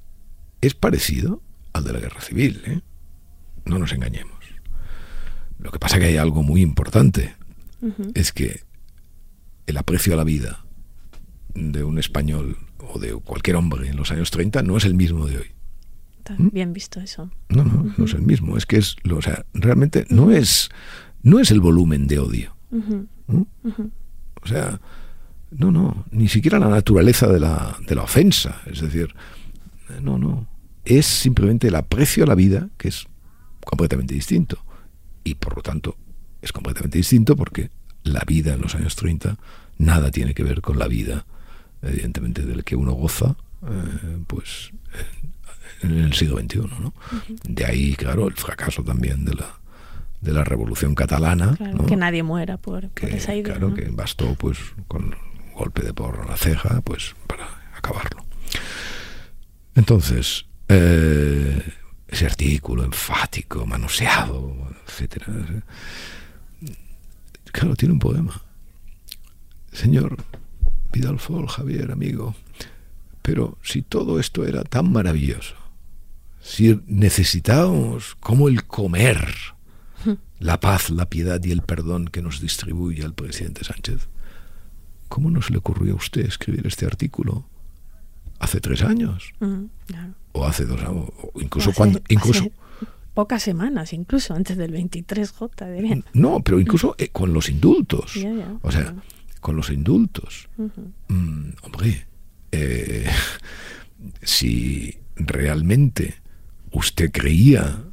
es 0.61 0.75
parecido 0.75 1.43
al 1.73 1.85
de 1.85 1.93
la 1.93 2.01
guerra 2.01 2.21
civil, 2.21 2.63
¿eh? 2.67 2.81
no 3.65 3.79
nos 3.79 3.93
engañemos. 3.93 4.35
Lo 5.59 5.71
que 5.71 5.79
pasa 5.79 5.99
que 5.99 6.07
hay 6.07 6.17
algo 6.17 6.43
muy 6.43 6.61
importante, 6.61 7.35
es 8.15 8.33
que 8.33 8.63
el 9.67 9.77
aprecio 9.77 10.15
a 10.15 10.17
la 10.17 10.25
vida 10.25 10.65
de 11.55 11.85
un 11.85 11.99
español 11.99 12.57
o 12.93 12.99
de 12.99 13.13
cualquier 13.15 13.57
hombre 13.57 13.89
en 13.89 13.97
los 13.97 14.11
años 14.11 14.31
30 14.31 14.63
no 14.63 14.77
es 14.77 14.85
el 14.85 14.95
mismo 14.95 15.27
de 15.27 15.39
hoy. 15.39 15.47
¿Mm? 16.39 16.49
bien 16.53 16.73
visto 16.73 17.01
eso. 17.01 17.31
No, 17.49 17.65
no, 17.65 17.95
no 17.97 18.05
es 18.05 18.15
el 18.15 18.23
mismo. 18.23 18.57
Es 18.57 18.67
que 18.67 18.79
es, 18.79 18.97
o 19.11 19.23
sea, 19.23 19.45
realmente 19.53 20.07
no 20.09 20.31
es, 20.31 20.71
no 21.23 21.39
es 21.39 21.51
el 21.51 21.61
volumen 21.61 22.07
de 22.07 22.19
odio. 22.19 22.57
¿Mm? 22.71 23.43
O 24.43 24.47
sea, 24.47 24.81
no, 25.51 25.71
no, 25.71 26.05
ni 26.11 26.29
siquiera 26.29 26.59
la 26.59 26.69
naturaleza 26.69 27.29
de 27.29 27.41
la, 27.41 27.77
de 27.87 27.95
la 27.95 28.03
ofensa. 28.03 28.63
Es 28.67 28.81
decir, 28.81 29.15
no, 30.01 30.19
no. 30.19 30.47
Es 30.85 31.07
simplemente 31.07 31.69
el 31.69 31.75
aprecio 31.77 32.25
a 32.25 32.27
la 32.27 32.35
vida 32.35 32.69
que 32.77 32.89
es 32.89 33.07
completamente 33.65 34.15
distinto. 34.15 34.59
Y 35.23 35.35
por 35.35 35.57
lo 35.57 35.63
tanto, 35.63 35.97
es 36.43 36.53
completamente 36.53 36.99
distinto 36.99 37.37
porque 37.37 37.71
la 38.03 38.23
vida 38.27 38.55
en 38.55 38.61
los 38.61 38.75
años 38.75 38.97
30 38.97 39.39
nada 39.79 40.11
tiene 40.11 40.35
que 40.35 40.45
ver 40.45 40.61
con 40.61 40.79
la 40.79 40.87
vida, 40.87 41.27
evidentemente, 41.85 42.43
del 42.43 42.65
que 42.65 42.77
uno 42.77 42.93
goza, 42.93 43.37
eh, 43.63 44.19
pues 44.27 44.71
en 45.83 45.99
el 45.99 46.13
siglo 46.15 46.39
XXI. 46.39 46.59
¿no? 46.81 46.95
De 47.45 47.65
ahí, 47.65 47.95
claro, 47.95 48.29
el 48.29 48.35
fracaso 48.35 48.83
también 48.83 49.25
de 49.25 49.35
la 49.35 49.59
de 50.25 50.33
la 50.33 50.43
revolución 50.43 50.95
catalana. 50.95 51.57
Que 51.87 51.97
nadie 51.97 52.23
muera 52.23 52.57
por, 52.57 52.89
esa 53.03 53.35
idea. 53.35 53.57
Claro, 53.57 53.75
que 53.75 53.91
bastó 53.91 54.35
pues 54.35 54.59
con 54.89 55.05
un 55.05 55.53
golpe 55.55 55.83
de 55.83 55.93
porro 55.93 56.23
en 56.23 56.31
la 56.31 56.37
ceja 56.37 56.81
pues 56.81 57.15
para 57.27 57.47
acabarlo. 57.77 58.25
Entonces, 59.75 60.47
eh, 60.69 61.63
ese 62.09 62.25
artículo 62.25 62.85
enfático, 62.85 63.67
manoseado, 63.67 64.57
etcétera 64.87 65.27
Claro, 67.53 67.77
tiene 67.77 67.93
un 67.93 68.01
poema. 68.01 68.41
Señor 69.73 70.17
Javier, 71.49 71.91
amigo, 71.91 72.35
pero 73.23 73.59
si 73.63 73.83
todo 73.83 74.21
esto 74.21 74.47
era 74.47 74.65
tan 74.65 74.93
maravilloso, 74.93 75.55
si 76.41 76.81
necesitábamos 76.87 78.17
como 78.21 78.49
el 78.49 78.65
comer, 78.65 79.27
la 80.39 80.61
paz, 80.61 80.91
la 80.91 81.09
piedad 81.09 81.43
y 81.43 81.51
el 81.51 81.63
perdón 81.63 82.07
que 82.07 82.23
nos 82.23 82.41
distribuye 82.41 83.05
al 83.05 83.15
presidente 83.15 83.65
Sánchez, 83.65 84.09
¿cómo 85.09 85.31
no 85.31 85.43
se 85.43 85.53
le 85.53 85.59
ocurrió 85.59 85.95
a 85.95 85.97
usted 85.97 86.27
escribir 86.27 86.67
este 86.67 86.87
artículo 86.87 87.45
hace 88.39 88.61
tres 88.61 88.83
años? 88.83 89.33
O 90.33 90.47
hace 90.47 90.67
dos 90.67 90.81
años, 90.83 91.09
o 91.33 91.41
incluso 91.41 91.73
cuando... 91.73 92.01
Incluso, 92.09 92.51
pocas 93.15 93.43
semanas, 93.43 93.93
incluso 93.93 94.35
antes 94.35 94.57
del 94.57 94.73
23J. 94.73 95.73
Diría. 95.73 96.03
No, 96.13 96.41
pero 96.43 96.61
incluso 96.61 96.95
eh, 96.99 97.09
con 97.09 97.33
los 97.33 97.49
indultos. 97.49 98.17
o 98.63 98.73
sea, 98.73 98.95
con 99.45 99.57
los 99.57 99.69
indultos. 99.69 100.49
Mm, 101.09 101.51
hombre, 101.61 102.07
eh, 102.51 103.07
si 104.23 104.99
realmente 105.17 106.15
usted 106.73 107.13
creía 107.13 107.85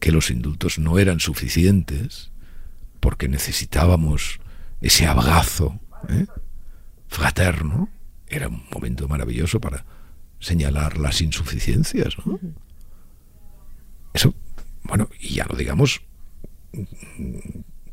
que 0.00 0.10
los 0.10 0.32
indultos 0.32 0.80
no 0.80 0.98
eran 0.98 1.20
suficientes, 1.20 2.32
porque 2.98 3.28
necesitábamos 3.28 4.40
ese 4.80 5.06
abrazo 5.06 5.78
¿eh? 6.08 6.26
fraterno, 7.06 7.88
era 8.26 8.48
un 8.48 8.64
momento 8.72 9.06
maravilloso 9.06 9.60
para 9.60 9.84
señalar 10.40 10.98
las 10.98 11.20
insuficiencias. 11.20 12.16
¿no? 12.26 12.40
Eso 14.12 14.34
bueno, 14.82 15.08
y 15.20 15.34
ya 15.34 15.46
lo 15.48 15.54
digamos 15.54 16.02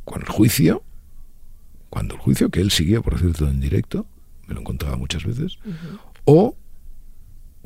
con 0.03 0.21
el 0.21 0.27
juicio, 0.27 0.83
cuando 1.93 2.15
el 2.15 2.21
juicio, 2.21 2.49
que 2.49 2.59
él 2.59 2.71
siguió, 2.71 3.03
por 3.03 3.19
cierto, 3.19 3.47
en 3.47 3.59
directo, 3.59 4.07
me 4.47 4.55
lo 4.55 4.61
encontraba 4.61 4.97
muchas 4.97 5.23
veces, 5.25 5.59
o 6.25 6.57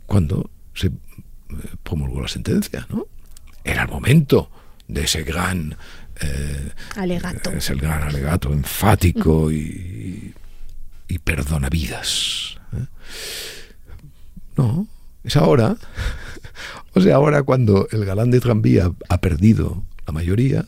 cuando 0.05 0.51
se 0.73 0.87
eh, 0.87 0.91
promulgó 1.81 2.19
la 2.19 2.27
sentencia, 2.27 2.85
¿no? 2.89 3.07
Era 3.63 3.83
el 3.83 3.87
momento 3.87 4.51
de 4.85 5.03
ese 5.03 5.23
gran 5.23 5.77
eh, 6.19 6.71
alegato. 6.97 7.51
Es 7.51 7.69
el 7.69 7.79
gran 7.79 8.03
alegato 8.03 8.51
enfático 8.51 9.49
y, 9.49 10.33
y 11.07 11.19
perdona 11.19 11.69
vidas. 11.69 12.57
¿eh? 12.73 12.85
No, 14.57 14.89
es 15.23 15.37
ahora 15.37 15.77
o 16.95 16.99
sea, 16.99 17.15
ahora 17.15 17.43
cuando 17.43 17.87
el 17.93 18.03
galán 18.03 18.31
de 18.31 18.41
tranvía 18.41 18.91
ha 19.07 19.21
perdido 19.21 19.85
la 20.05 20.11
mayoría, 20.11 20.65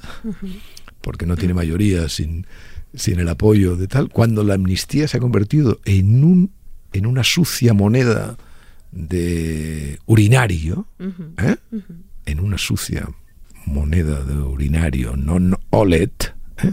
porque 1.02 1.26
no 1.26 1.36
tiene 1.36 1.54
mayoría 1.54 2.08
sin, 2.08 2.48
sin 2.93 3.19
el 3.19 3.30
apoyo 3.30 3.75
de 3.75 3.88
tal, 3.88 4.10
cuando 4.10 4.43
la 4.43 4.56
amnistía 4.56 5.08
se 5.08 5.17
ha 5.17 5.19
convertido 5.19 5.80
en, 5.86 6.23
un, 6.23 6.52
en 6.93 7.06
una 7.06 7.23
sucia 7.23 7.73
moneda 7.73 8.38
de 8.91 9.99
urinario, 10.06 10.88
¿eh? 11.38 11.56
en 12.25 12.39
una 12.39 12.58
sucia 12.58 13.08
moneda 13.65 14.23
de 14.23 14.34
urinario 14.36 15.15
non 15.15 15.54
olet, 15.69 16.34
¿eh? 16.58 16.71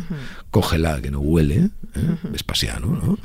cógela 0.50 1.00
que 1.02 1.10
no 1.10 1.20
huele, 1.20 1.68
¿eh? 1.94 2.16
Vespasiano, 2.32 2.88
¿no? 2.88 3.18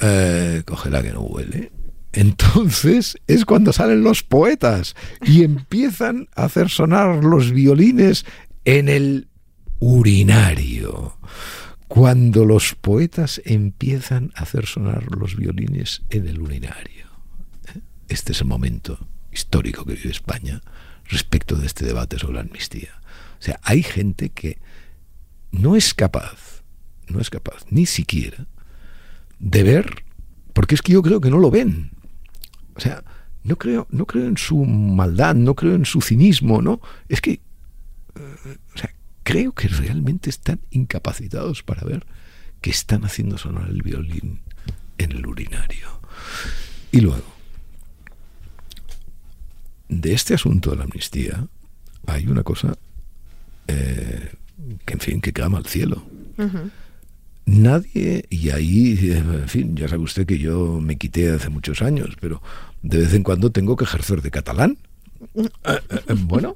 Eh, 0.00 0.62
cógela 0.64 1.02
que 1.02 1.12
no 1.12 1.22
huele, 1.22 1.72
entonces 2.14 3.18
es 3.26 3.44
cuando 3.44 3.72
salen 3.72 4.02
los 4.02 4.22
poetas 4.22 4.94
y 5.26 5.42
empiezan 5.42 6.28
a 6.36 6.44
hacer 6.44 6.68
sonar 6.70 7.24
los 7.24 7.50
violines 7.50 8.24
en 8.64 8.88
el 8.88 9.28
urinario. 9.80 11.16
Cuando 11.88 12.44
los 12.44 12.74
poetas 12.74 13.40
empiezan 13.44 14.32
a 14.34 14.42
hacer 14.42 14.66
sonar 14.66 15.04
los 15.16 15.36
violines 15.36 16.02
en 16.10 16.26
el 16.26 16.40
urinario. 16.40 17.06
Este 18.08 18.32
es 18.32 18.40
el 18.40 18.46
momento 18.46 19.06
histórico 19.32 19.84
que 19.84 19.94
vive 19.94 20.10
España 20.10 20.60
respecto 21.06 21.56
de 21.56 21.66
este 21.66 21.84
debate 21.84 22.18
sobre 22.18 22.34
la 22.34 22.40
amnistía. 22.40 23.00
O 23.38 23.42
sea, 23.42 23.60
hay 23.62 23.82
gente 23.82 24.30
que 24.30 24.58
no 25.50 25.76
es 25.76 25.94
capaz, 25.94 26.62
no 27.08 27.20
es 27.20 27.30
capaz 27.30 27.64
ni 27.70 27.86
siquiera 27.86 28.46
de 29.38 29.62
ver, 29.62 30.04
porque 30.52 30.74
es 30.74 30.82
que 30.82 30.92
yo 30.92 31.02
creo 31.02 31.20
que 31.20 31.30
no 31.30 31.38
lo 31.38 31.50
ven, 31.50 31.90
o 32.76 32.80
sea, 32.80 33.04
no 33.42 33.56
creo, 33.56 33.86
no 33.90 34.06
creo 34.06 34.26
en 34.26 34.36
su 34.36 34.64
maldad, 34.64 35.34
no 35.34 35.54
creo 35.54 35.74
en 35.74 35.84
su 35.84 36.00
cinismo, 36.00 36.62
¿no? 36.62 36.80
Es 37.08 37.20
que, 37.20 37.32
eh, 37.32 38.56
o 38.74 38.78
sea, 38.78 38.94
creo 39.24 39.52
que 39.52 39.68
realmente 39.68 40.30
están 40.30 40.60
incapacitados 40.70 41.62
para 41.62 41.82
ver 41.82 42.06
que 42.60 42.70
están 42.70 43.04
haciendo 43.04 43.36
sonar 43.36 43.68
el 43.68 43.82
violín 43.82 44.40
en 44.98 45.12
el 45.12 45.26
urinario. 45.26 46.00
Y 46.92 47.00
luego, 47.00 47.34
de 49.88 50.12
este 50.12 50.34
asunto 50.34 50.70
de 50.70 50.76
la 50.76 50.84
amnistía, 50.84 51.46
hay 52.06 52.26
una 52.26 52.42
cosa 52.42 52.76
eh, 53.66 54.32
que, 54.84 54.94
en 54.94 55.00
fin, 55.00 55.20
que 55.20 55.32
clama 55.32 55.58
al 55.58 55.66
cielo. 55.66 56.04
nadie, 57.46 58.26
y 58.30 58.50
ahí, 58.50 58.98
en 59.12 59.48
fin, 59.48 59.76
ya 59.76 59.88
sabe 59.88 60.02
usted 60.02 60.26
que 60.26 60.38
yo 60.38 60.80
me 60.80 60.96
quité 60.96 61.30
hace 61.30 61.48
muchos 61.48 61.82
años, 61.82 62.16
pero 62.20 62.42
de 62.82 62.98
vez 62.98 63.14
en 63.14 63.22
cuando 63.22 63.50
tengo 63.50 63.76
que 63.76 63.84
ejercer 63.84 64.22
de 64.22 64.30
catalán. 64.30 64.78
Eh, 65.36 65.80
eh, 65.90 66.14
bueno, 66.18 66.54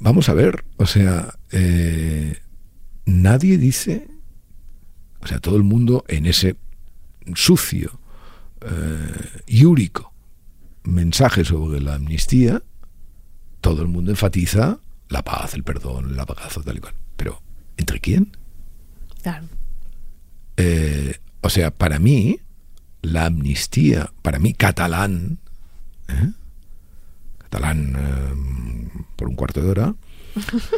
vamos 0.00 0.28
a 0.28 0.34
ver, 0.34 0.64
o 0.76 0.86
sea, 0.86 1.38
eh, 1.50 2.38
nadie 3.06 3.58
dice, 3.58 4.08
o 5.20 5.26
sea, 5.26 5.38
todo 5.38 5.56
el 5.56 5.64
mundo 5.64 6.04
en 6.08 6.26
ese 6.26 6.56
sucio, 7.34 8.00
y 9.46 9.64
úrico 9.64 10.12
mensaje 10.82 11.44
sobre 11.44 11.80
la 11.80 11.94
amnistía, 11.94 12.62
todo 13.60 13.82
el 13.82 13.88
mundo 13.88 14.10
enfatiza 14.10 14.80
la 15.08 15.22
paz, 15.22 15.54
el 15.54 15.64
perdón, 15.64 16.12
el 16.12 16.20
abrazo, 16.20 16.62
tal 16.62 16.78
y 16.78 16.80
cual. 16.80 16.94
Pero, 17.16 17.42
¿entre 17.76 18.00
quién? 18.00 18.36
Claro. 19.22 19.46
Eh, 20.56 21.18
o 21.40 21.50
sea, 21.50 21.70
para 21.70 21.98
mí, 21.98 22.40
la 23.02 23.26
amnistía, 23.26 24.12
para 24.22 24.38
mí, 24.38 24.54
catalán, 24.54 25.38
¿eh? 26.08 26.32
Catalán 27.48 27.96
eh, 27.96 29.02
por 29.16 29.28
un 29.28 29.34
cuarto 29.34 29.62
de 29.62 29.70
hora, 29.70 29.94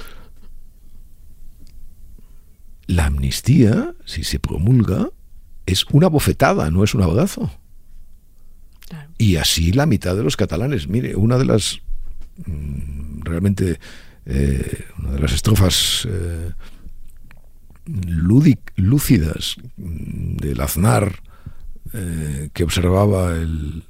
la 2.87 3.07
amnistía, 3.07 3.95
si 4.05 4.25
se 4.25 4.39
promulga, 4.39 5.09
es 5.67 5.85
una 5.93 6.09
bofetada, 6.09 6.71
no 6.71 6.85
es 6.85 6.95
un 6.95 7.03
abrazo. 7.03 7.51
Y 9.19 9.37
así 9.37 9.73
la 9.73 9.87
mitad 9.87 10.17
de 10.17 10.25
los 10.25 10.37
catalanes. 10.37 10.89
Mire, 10.89 11.15
una 11.15 11.37
de 11.37 11.45
las 11.45 11.81
mm, 12.47 13.21
realmente 13.23 13.79
una 14.99 15.13
de 15.13 15.19
las 15.19 15.33
estrofas 15.33 16.07
lúcidas 17.87 19.57
del 19.77 20.61
Aznar 20.61 21.21
eh, 21.93 22.51
que 22.53 22.63
observaba 22.63 23.35
el, 23.35 23.85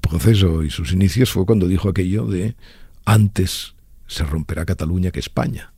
proceso 0.00 0.62
y 0.62 0.70
sus 0.70 0.92
inicios 0.92 1.30
fue 1.30 1.46
cuando 1.46 1.68
dijo 1.68 1.88
aquello 1.88 2.26
de 2.26 2.56
antes 3.04 3.74
se 4.06 4.24
romperá 4.24 4.64
Cataluña 4.64 5.10
que 5.10 5.20
España. 5.20 5.72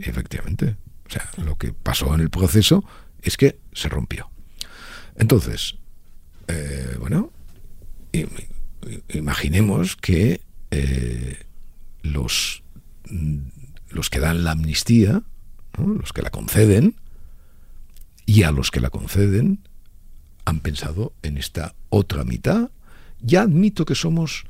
Efectivamente. 0.00 0.76
O 1.06 1.10
sea, 1.10 1.28
lo 1.44 1.56
que 1.56 1.72
pasó 1.72 2.14
en 2.14 2.20
el 2.20 2.30
proceso 2.30 2.84
es 3.22 3.36
que 3.36 3.58
se 3.72 3.88
rompió. 3.88 4.30
Entonces, 5.16 5.76
eh, 6.48 6.96
bueno, 6.98 7.30
imaginemos 9.08 9.96
que 9.96 10.40
eh, 10.70 11.44
los, 12.02 12.62
los 13.90 14.10
que 14.10 14.20
dan 14.20 14.44
la 14.44 14.52
amnistía, 14.52 15.22
los 15.78 16.12
que 16.12 16.22
la 16.22 16.30
conceden, 16.30 16.96
y 18.26 18.42
a 18.42 18.50
los 18.50 18.70
que 18.70 18.80
la 18.80 18.90
conceden 18.90 19.60
han 20.44 20.60
pensado 20.60 21.12
en 21.22 21.38
esta 21.38 21.74
otra 21.88 22.24
mitad. 22.24 22.70
Ya 23.20 23.42
admito 23.42 23.84
que 23.84 23.94
somos, 23.94 24.44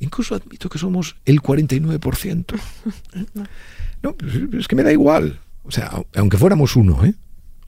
incluso 0.00 0.34
admito 0.34 0.68
que 0.68 0.78
somos 0.78 1.16
el 1.24 1.40
49%. 1.40 2.54
No, 4.02 4.14
es 4.58 4.68
que 4.68 4.76
me 4.76 4.82
da 4.82 4.92
igual. 4.92 5.40
O 5.62 5.70
sea, 5.70 5.90
aunque 6.14 6.36
fuéramos 6.36 6.76
uno, 6.76 7.06
¿eh? 7.06 7.14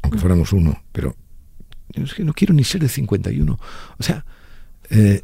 Aunque 0.03 0.19
fuéramos 0.19 0.53
uno, 0.53 0.83
pero 0.93 1.17
es 1.95 2.13
que 2.13 2.25
no 2.25 2.35
quiero 2.35 2.53
ni 2.53 2.63
ser 2.63 2.83
el 2.83 2.91
51. 2.91 3.59
O 3.99 4.03
sea, 4.03 4.27
eh, 4.91 5.23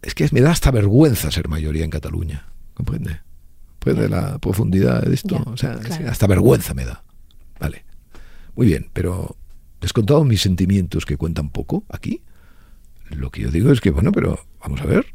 es 0.00 0.14
que 0.14 0.26
me 0.32 0.40
da 0.40 0.50
hasta 0.50 0.70
vergüenza 0.70 1.30
ser 1.30 1.48
mayoría 1.48 1.84
en 1.84 1.90
Cataluña. 1.90 2.46
¿Comprende? 2.72 3.20
de 3.84 4.08
la 4.08 4.38
profundidad 4.38 5.02
de 5.02 5.14
esto. 5.14 5.42
o 5.46 5.56
sea, 5.56 5.80
hasta 6.08 6.26
vergüenza 6.26 6.74
me 6.74 6.84
da. 6.84 7.02
Vale. 7.58 7.84
Muy 8.54 8.66
bien, 8.66 8.90
pero 8.92 9.36
descontado 9.80 10.24
mis 10.24 10.42
sentimientos 10.42 11.06
que 11.06 11.16
cuentan 11.16 11.48
poco 11.50 11.84
aquí, 11.88 12.22
lo 13.10 13.30
que 13.30 13.42
yo 13.42 13.50
digo 13.50 13.72
es 13.72 13.80
que, 13.80 13.90
bueno, 13.90 14.12
pero 14.12 14.40
vamos 14.60 14.80
a 14.80 14.86
ver, 14.86 15.06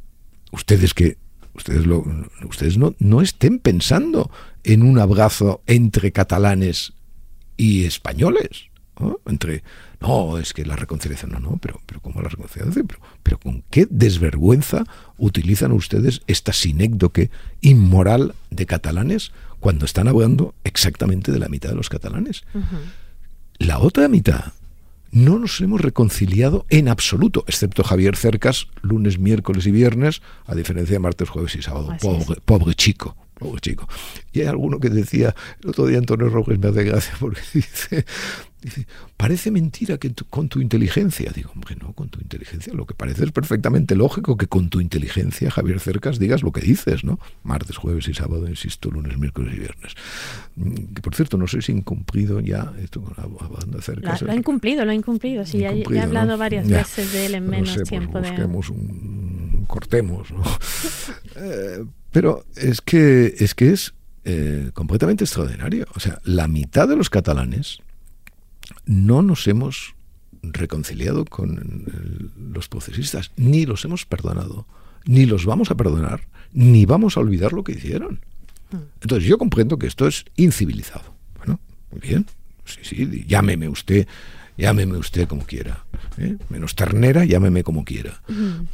ustedes 0.52 0.94
que 0.94 1.18
ustedes 1.54 1.86
lo, 1.86 2.04
ustedes 2.48 2.78
no, 2.78 2.96
no 3.00 3.22
estén 3.22 3.60
pensando 3.60 4.32
en 4.64 4.82
un 4.82 5.00
abrazo 5.00 5.62
entre 5.68 6.12
catalanes 6.12 6.94
y 7.58 7.86
españoles, 7.86 8.70
entre 9.26 9.64
no, 10.00 10.38
es 10.38 10.54
que 10.54 10.66
la 10.66 10.76
reconciliación, 10.76 11.32
no, 11.32 11.40
no, 11.40 11.58
pero, 11.62 11.82
pero 11.86 12.02
¿cómo 12.02 12.22
la 12.22 12.30
reconciliación? 12.30 12.88
Pero, 12.88 13.00
pero 13.24 13.40
con 13.40 13.64
qué 13.70 13.88
desvergüenza 13.90 14.84
utilizan 15.18 15.72
ustedes 15.72 16.22
esta 16.28 16.54
sinécdoque 16.54 17.30
inmoral 17.62 18.36
de 18.50 18.66
catalanes 18.66 19.32
cuando 19.60 19.86
están 19.86 20.08
hablando 20.08 20.54
exactamente 20.64 21.32
de 21.32 21.40
la 21.40 21.48
mitad 21.48 21.70
de 21.70 21.76
los 21.76 21.90
catalanes. 21.90 22.44
La 23.60 23.80
otra 23.80 24.10
mitad 24.10 24.54
no 25.14 25.38
nos 25.38 25.62
hemos 25.62 25.80
reconciliado 25.80 26.66
en 26.70 26.90
absoluto, 26.90 27.44
excepto 27.48 27.84
Javier 27.84 28.16
Cercas, 28.16 28.68
lunes, 28.82 29.20
miércoles 29.20 29.68
y 29.68 29.72
viernes, 29.72 30.22
a 30.46 30.56
diferencia 30.56 30.96
de 30.96 31.00
martes, 31.00 31.30
jueves 31.30 31.56
y 31.56 31.62
sábado. 31.62 31.96
Pobre, 32.02 32.42
pobre 32.44 32.74
chico, 32.74 33.16
pobre 33.34 33.62
chico. 33.62 33.88
Y 34.32 34.42
hay 34.42 34.48
alguno 34.48 34.80
que 34.80 34.90
decía, 34.90 35.36
el 35.62 35.70
otro 35.70 35.88
día 35.88 35.98
Antonio 35.98 36.30
Rojas 36.30 36.60
me 36.60 36.68
hace 36.70 36.84
gracia 36.84 37.14
porque 37.20 37.42
dice, 37.54 38.06
Dice, 38.64 38.88
parece 39.18 39.52
mentira 39.52 39.98
que 39.98 40.14
con 40.30 40.48
tu 40.48 40.62
inteligencia. 40.62 41.32
Digo, 41.36 41.52
hombre, 41.54 41.76
no, 41.82 41.92
con 41.92 42.08
tu 42.08 42.22
inteligencia. 42.22 42.74
Lo 42.74 42.86
que 42.86 42.94
parece 42.94 43.26
es 43.26 43.32
perfectamente 43.32 43.94
lógico 43.96 44.38
que 44.38 44.48
con 44.48 44.70
tu 44.70 44.80
inteligencia, 44.80 45.52
Javier 45.52 45.82
Cercas, 45.82 46.18
digas 46.18 46.44
lo 46.44 46.54
que 46.54 46.62
dices, 46.62 47.04
¿no? 47.04 47.20
Martes, 47.44 47.76
jueves 47.76 48.08
y 48.08 48.14
sábado, 48.14 48.48
insisto, 48.48 48.90
lunes, 48.90 49.18
miércoles 49.18 49.54
y 49.56 49.60
viernes. 49.60 49.94
Que 50.96 51.02
por 51.02 51.14
cierto, 51.14 51.38
no 51.38 51.48
sé 51.48 51.62
si 51.62 51.74
incumplido 51.74 52.40
ya 52.40 52.72
esto 52.82 53.02
con 53.02 53.14
la 53.18 53.26
banda 53.28 53.82
Cercas. 53.82 54.22
Lo, 54.22 54.32
ha 54.32 54.36
incumplido, 54.36 54.86
lo 54.86 54.92
ha 54.92 54.96
incumplido. 54.96 55.46
Sí, 55.46 55.62
he 55.64 56.00
hablado 56.00 56.38
varias 56.38 56.68
veces 56.68 57.12
de 57.12 57.26
él 57.26 57.36
en 57.36 57.50
menos 57.50 57.76
pues 57.76 57.90
tiempo. 57.90 58.20
busquemos 58.20 58.70
un, 58.70 59.43
cortemos, 59.74 60.30
¿no? 60.32 60.44
Eh, 61.36 61.84
pero 62.12 62.46
es 62.56 62.80
que 62.80 63.34
es, 63.40 63.56
que 63.56 63.72
es 63.72 63.96
eh, 64.24 64.70
completamente 64.76 65.24
extraordinario. 65.24 65.88
O 65.96 66.00
sea, 66.00 66.20
la 66.24 66.48
mitad 66.48 66.88
de 66.88 66.96
los 66.96 67.10
catalanes 67.10 67.80
no 68.86 69.24
nos 69.24 69.48
hemos 69.48 69.96
reconciliado 70.44 71.26
con 71.26 72.32
los 72.54 72.70
procesistas, 72.70 73.32
ni 73.36 73.66
los 73.66 73.84
hemos 73.84 74.06
perdonado, 74.06 74.68
ni 75.06 75.26
los 75.26 75.48
vamos 75.48 75.72
a 75.72 75.76
perdonar, 75.76 76.28
ni 76.52 76.86
vamos 76.86 77.18
a 77.18 77.22
olvidar 77.22 77.52
lo 77.52 77.64
que 77.64 77.72
hicieron. 77.72 78.20
Mm. 78.70 78.78
Entonces 79.02 79.28
yo 79.28 79.40
comprendo 79.40 79.80
que 79.80 79.88
esto 79.88 80.08
es 80.08 80.24
incivilizado. 80.36 81.16
Bueno, 81.40 81.60
muy 81.90 82.02
bien, 82.02 82.28
sí, 82.66 82.82
sí, 82.84 83.26
llámeme 83.28 83.70
usted 83.70 84.08
llámeme 84.58 84.98
usted 84.98 85.28
como 85.28 85.44
quiera. 85.44 85.86
¿eh? 86.18 86.38
Menos 86.50 86.76
ternera, 86.76 87.26
llámeme 87.26 87.64
como 87.64 87.84
quiera. 87.84 88.22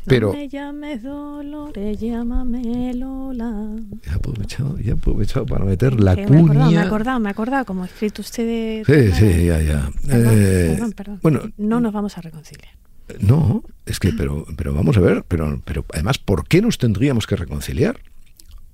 Pero. 0.05 0.27
No 0.27 0.33
me 0.33 0.47
llames 0.47 1.03
Dolores, 1.03 1.99
llámame 1.99 2.93
Lola. 2.93 3.75
He 4.05 4.11
aprovechado, 4.11 4.77
he 4.83 4.91
aprovechado 4.91 5.45
para 5.45 5.65
meter 5.65 5.99
la 5.99 6.15
cuña. 6.15 6.67
Me 6.67 6.73
he 6.73 6.77
acordado, 6.79 7.19
me 7.19 7.29
he 7.29 7.31
acordado, 7.31 7.65
como 7.65 7.83
ha 7.83 7.85
escrito 7.85 8.21
usted 8.21 8.45
de. 8.45 8.83
Sí, 8.85 9.19
sí, 9.19 9.45
ya, 9.45 9.61
ya. 9.61 9.91
Perdón, 10.05 10.33
eh, 10.35 10.67
perdón, 10.71 10.91
perdón. 10.93 11.19
Bueno, 11.21 11.41
no 11.57 11.79
nos 11.79 11.93
vamos 11.93 12.17
a 12.17 12.21
reconciliar. 12.21 12.73
No, 13.19 13.63
es 13.85 13.99
que, 13.99 14.13
pero, 14.13 14.45
pero 14.55 14.73
vamos 14.73 14.95
a 14.97 14.99
ver, 14.99 15.25
pero, 15.27 15.61
pero 15.65 15.83
además, 15.93 16.19
¿por 16.19 16.47
qué 16.47 16.61
nos 16.61 16.77
tendríamos 16.77 17.25
que 17.25 17.35
reconciliar? 17.35 17.99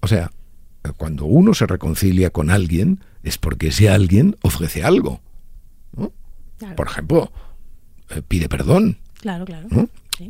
O 0.01 0.07
sea, 0.07 0.31
cuando 0.97 1.25
uno 1.25 1.53
se 1.53 1.65
reconcilia 1.65 2.29
con 2.29 2.49
alguien, 2.49 2.99
es 3.23 3.37
porque 3.37 3.67
ese 3.67 3.89
alguien 3.89 4.35
ofrece 4.41 4.83
algo. 4.83 5.21
¿no? 5.95 6.11
Por 6.75 6.87
ejemplo, 6.87 7.31
eh, 8.09 8.21
pide 8.27 8.49
perdón. 8.49 8.97
Claro, 9.21 9.45
claro. 9.45 9.67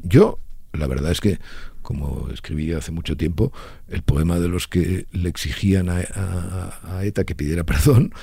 Yo, 0.04 0.40
la 0.74 0.88
verdad 0.88 1.12
es 1.12 1.22
que, 1.22 1.40
como 1.82 2.30
escribí 2.30 2.72
hace 2.74 2.92
mucho 2.92 3.16
tiempo, 3.18 3.52
el 3.88 4.02
poema 4.02 4.40
de 4.40 4.48
los 4.48 4.68
que 4.68 5.06
le 5.12 5.30
exigían 5.30 5.90
a, 5.90 7.02
ETA 7.04 7.24
que 7.24 7.36
pidiera 7.36 7.64
perdón 7.64 8.14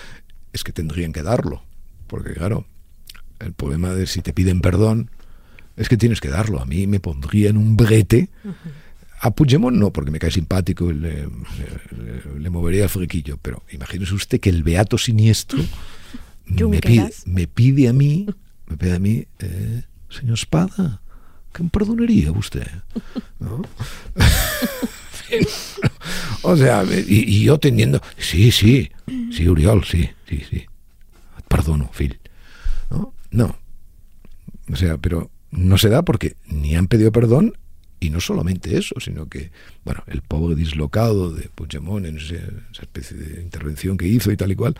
es 0.52 0.64
que 0.64 0.72
tendrían 0.72 1.12
que 1.12 1.22
darlo. 1.22 1.62
Porque, 2.06 2.32
claro, 2.32 2.66
el 3.38 3.52
poema 3.52 3.90
de 3.90 4.06
si 4.06 4.20
te 4.22 4.32
piden 4.32 4.60
perdón 4.60 5.10
es 5.76 5.88
que 5.88 5.96
tienes 5.96 6.20
que 6.20 6.28
darlo. 6.28 6.60
A 6.60 6.66
mí 6.66 6.86
me 6.86 7.00
pondría 7.00 7.50
en 7.50 7.56
un 7.56 7.76
brete. 7.76 8.28
A 9.20 9.30
Puigdemont 9.30 9.76
no, 9.76 9.92
porque 9.92 10.10
me 10.10 10.18
cae 10.18 10.32
simpático 10.32 10.90
y 10.90 10.94
le, 10.94 11.28
le, 12.38 12.50
movería 12.50 12.84
el 12.84 12.90
friquillo. 12.90 13.38
Pero 13.40 13.62
imagínese 13.70 14.14
usted 14.14 14.40
que 14.40 14.50
el 14.50 14.64
beato 14.64 14.98
siniestro 14.98 15.60
me 16.46 16.80
pide, 16.80 17.12
me 17.26 17.46
pide, 17.46 17.88
a 17.88 17.92
mí, 17.92 18.26
me 18.66 18.76
pide 18.76 18.94
a 18.94 18.98
mí, 18.98 19.26
eh, 19.38 19.82
señor 20.08 20.34
Espada, 20.34 21.00
que 21.52 21.62
me 21.62 21.70
perdonaría 21.70 22.32
usted. 22.32 22.66
o 26.42 26.56
sea, 26.56 26.84
y, 27.06 27.44
yo 27.44 27.58
teniendo, 27.58 28.00
sí, 28.18 28.50
sí, 28.50 28.90
sí, 29.30 29.48
Uriol, 29.48 29.84
sí, 29.84 30.10
sí, 30.28 30.42
sí, 30.48 30.64
perdono, 31.48 31.90
Phil. 31.92 32.18
¿No? 32.90 33.14
no, 33.30 33.56
o 34.70 34.76
sea, 34.76 34.98
pero 34.98 35.30
no 35.50 35.78
se 35.78 35.88
da 35.88 36.02
porque 36.02 36.36
ni 36.46 36.76
han 36.76 36.88
pedido 36.88 37.12
perdón 37.12 37.56
y 38.00 38.10
no 38.10 38.20
solamente 38.20 38.76
eso, 38.76 38.96
sino 38.98 39.28
que, 39.28 39.52
bueno, 39.84 40.02
el 40.08 40.22
pobre 40.22 40.56
dislocado 40.56 41.32
de 41.32 41.48
Puigdemont 41.54 42.04
en 42.04 42.18
esa 42.18 42.82
especie 42.82 43.16
de 43.16 43.42
intervención 43.42 43.96
que 43.96 44.08
hizo 44.08 44.32
y 44.32 44.36
tal 44.36 44.50
y 44.50 44.56
cual, 44.56 44.76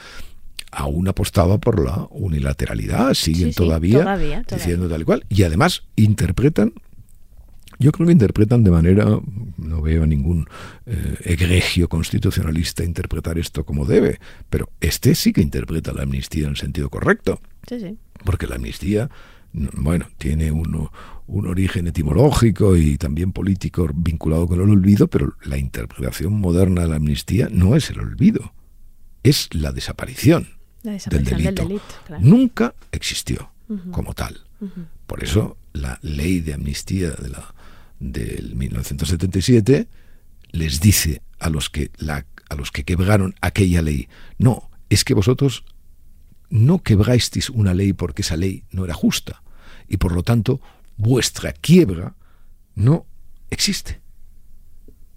aún 0.73 1.07
apostaba 1.07 1.59
por 1.59 1.85
la 1.85 2.09
unilateralidad, 2.11 3.15
siguen 3.15 3.53
todavía, 3.53 4.19
diciendo 4.51 4.89
tal 4.89 5.03
y 5.03 5.05
cual, 5.05 5.25
y 5.29 5.43
además 5.45 5.85
interpretan 5.97 6.73
yo 7.83 7.91
creo 7.91 8.07
que 8.07 8.13
interpretan 8.13 8.63
de 8.63 8.71
manera, 8.71 9.05
no 9.57 9.83
veo 9.83 10.07
ningún 10.07 10.47
eh, 10.87 11.17
egregio 11.25 11.89
constitucionalista 11.89 12.85
interpretar 12.85 13.39
esto 13.39 13.65
como 13.65 13.85
debe, 13.85 14.21
pero 14.49 14.69
este 14.81 15.17
sí 15.17 15.33
que 15.33 15.41
interpreta 15.41 15.93
la 15.93 16.03
amnistía 16.03 16.45
en 16.45 16.51
el 16.51 16.57
sentido 16.57 16.91
correcto. 16.91 17.41
Sí, 17.69 17.81
sí. 17.81 17.99
Porque 18.25 18.47
la 18.47 18.55
amnistía, 18.55 19.11
bueno, 19.53 20.07
tiene 20.17 20.53
uno, 20.53 20.93
un 21.27 21.49
origen 21.49 21.89
etimológico 21.89 22.77
y 22.77 22.99
también 22.99 23.33
político 23.33 23.91
vinculado 23.93 24.47
con 24.47 24.61
el 24.61 24.71
olvido, 24.71 25.09
pero 25.09 25.35
la 25.43 25.59
interpretación 25.59 26.35
moderna 26.35 26.83
de 26.83 26.89
la 26.89 26.97
amnistía 26.97 27.49
no 27.51 27.75
es 27.75 27.91
el 27.91 27.99
olvido, 27.99 28.53
es 29.25 29.49
la 29.53 29.73
desaparición, 29.73 30.47
del 30.83 31.55
delito. 31.55 31.95
Nunca 32.21 32.75
existió 32.91 33.51
como 33.91 34.15
tal. 34.15 34.41
Por 35.07 35.23
eso 35.25 35.57
la 35.73 35.99
ley 36.03 36.41
de 36.41 36.55
amnistía 36.55 37.11
de 37.11 37.29
la 37.29 37.55
del 37.99 38.57
1977 38.57 39.87
les 40.51 40.81
dice 40.81 41.23
a 41.39 41.49
los 41.49 41.71
que 41.71 41.91
la, 41.97 42.27
a 42.49 42.55
los 42.55 42.71
que 42.71 42.85
quebraron 42.85 43.35
aquella 43.41 43.81
ley, 43.81 44.09
no, 44.39 44.71
es 44.91 45.05
que 45.05 45.15
vosotros 45.15 45.65
no 46.51 46.83
quebrasteis 46.83 47.49
una 47.49 47.75
ley 47.75 47.93
porque 47.93 48.23
esa 48.23 48.37
ley 48.37 48.65
no 48.71 48.85
era 48.85 48.93
justa 48.93 49.43
y 49.89 49.97
por 49.97 50.13
lo 50.13 50.23
tanto 50.23 50.61
vuestra 50.97 51.53
quiebra 51.53 52.15
no 52.75 53.07
existe. 53.51 54.01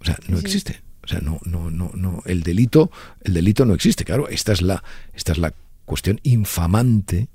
O 0.00 0.04
sea, 0.04 0.18
no 0.28 0.38
existe. 0.38 0.82
O 1.06 1.08
sea, 1.08 1.20
no, 1.20 1.38
no, 1.44 1.70
no, 1.70 1.92
no. 1.94 2.22
El 2.26 2.42
delito, 2.42 2.90
el 3.22 3.34
delito 3.34 3.64
no 3.64 3.74
existe. 3.74 4.04
Claro, 4.04 4.28
esta 4.28 4.52
es 4.52 4.60
la, 4.60 4.82
esta 5.14 5.30
es 5.30 5.38
la 5.38 5.54
cuestión 5.84 6.18
infamante 6.24 7.28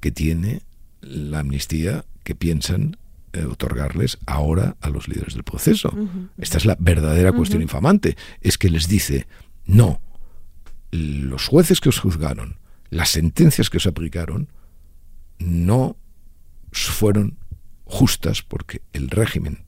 que 0.00 0.12
tiene 0.12 0.60
la 1.00 1.38
amnistía 1.38 2.04
que 2.24 2.34
piensan 2.34 2.98
eh, 3.32 3.44
otorgarles 3.44 4.18
ahora 4.26 4.76
a 4.82 4.90
los 4.90 5.08
líderes 5.08 5.32
del 5.32 5.44
proceso. 5.44 5.90
Esta 6.36 6.58
es 6.58 6.66
la 6.66 6.76
verdadera 6.78 7.32
cuestión 7.32 7.62
infamante. 7.62 8.18
Es 8.42 8.58
que 8.58 8.68
les 8.68 8.86
dice, 8.86 9.26
no, 9.64 10.00
los 10.90 11.46
jueces 11.46 11.80
que 11.80 11.88
os 11.88 11.98
juzgaron, 11.98 12.58
las 12.90 13.08
sentencias 13.08 13.70
que 13.70 13.78
os 13.78 13.86
aplicaron, 13.86 14.48
no 15.38 15.96
fueron 16.72 17.38
justas 17.84 18.42
porque 18.42 18.82
el 18.92 19.08
régimen, 19.08 19.64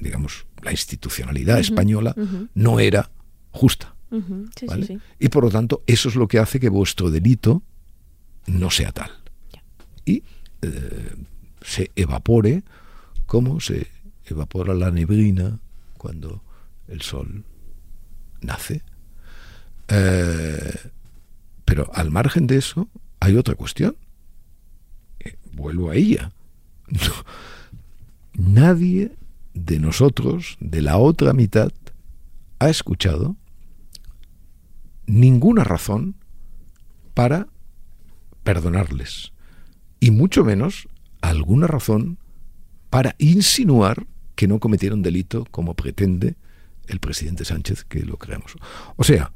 digamos, 0.00 0.46
la 0.64 0.70
institucionalidad 0.70 1.58
española 1.58 2.14
no 2.54 2.80
era 2.80 3.10
justa. 3.50 3.94
Y 5.18 5.28
por 5.28 5.44
lo 5.44 5.50
tanto, 5.50 5.82
eso 5.86 6.08
es 6.08 6.16
lo 6.16 6.28
que 6.28 6.38
hace 6.38 6.60
que 6.60 6.68
vuestro 6.68 7.10
delito 7.10 7.62
no 8.46 8.70
sea 8.70 8.92
tal. 8.92 9.10
Y 10.04 10.22
eh, 10.62 11.14
se 11.62 11.90
evapore 11.96 12.62
como 13.26 13.60
se 13.60 13.88
evapora 14.26 14.74
la 14.74 14.90
neblina 14.90 15.58
cuando 15.98 16.42
el 16.88 17.02
sol 17.02 17.44
nace. 18.40 18.82
Eh, 19.88 20.90
pero 21.64 21.90
al 21.94 22.10
margen 22.10 22.46
de 22.46 22.56
eso, 22.56 22.88
hay 23.20 23.36
otra 23.36 23.54
cuestión. 23.54 23.96
Eh, 25.20 25.36
vuelvo 25.52 25.90
a 25.90 25.96
ella. 25.96 26.32
nadie 28.34 29.12
de 29.54 29.78
nosotros, 29.78 30.56
de 30.60 30.82
la 30.82 30.98
otra 30.98 31.32
mitad, 31.32 31.72
ha 32.58 32.68
escuchado 32.68 33.36
ninguna 35.06 35.64
razón 35.64 36.16
para 37.14 37.48
perdonarles. 38.42 39.32
Y 40.00 40.10
mucho 40.10 40.44
menos 40.44 40.88
alguna 41.20 41.66
razón 41.66 42.18
para 42.90 43.14
insinuar 43.18 44.06
que 44.34 44.48
no 44.48 44.60
cometieron 44.60 45.02
delito 45.02 45.46
como 45.50 45.74
pretende 45.74 46.36
el 46.86 47.00
presidente 47.00 47.44
Sánchez 47.44 47.84
que 47.84 48.00
lo 48.00 48.18
creamos. 48.18 48.56
O 48.96 49.04
sea, 49.04 49.32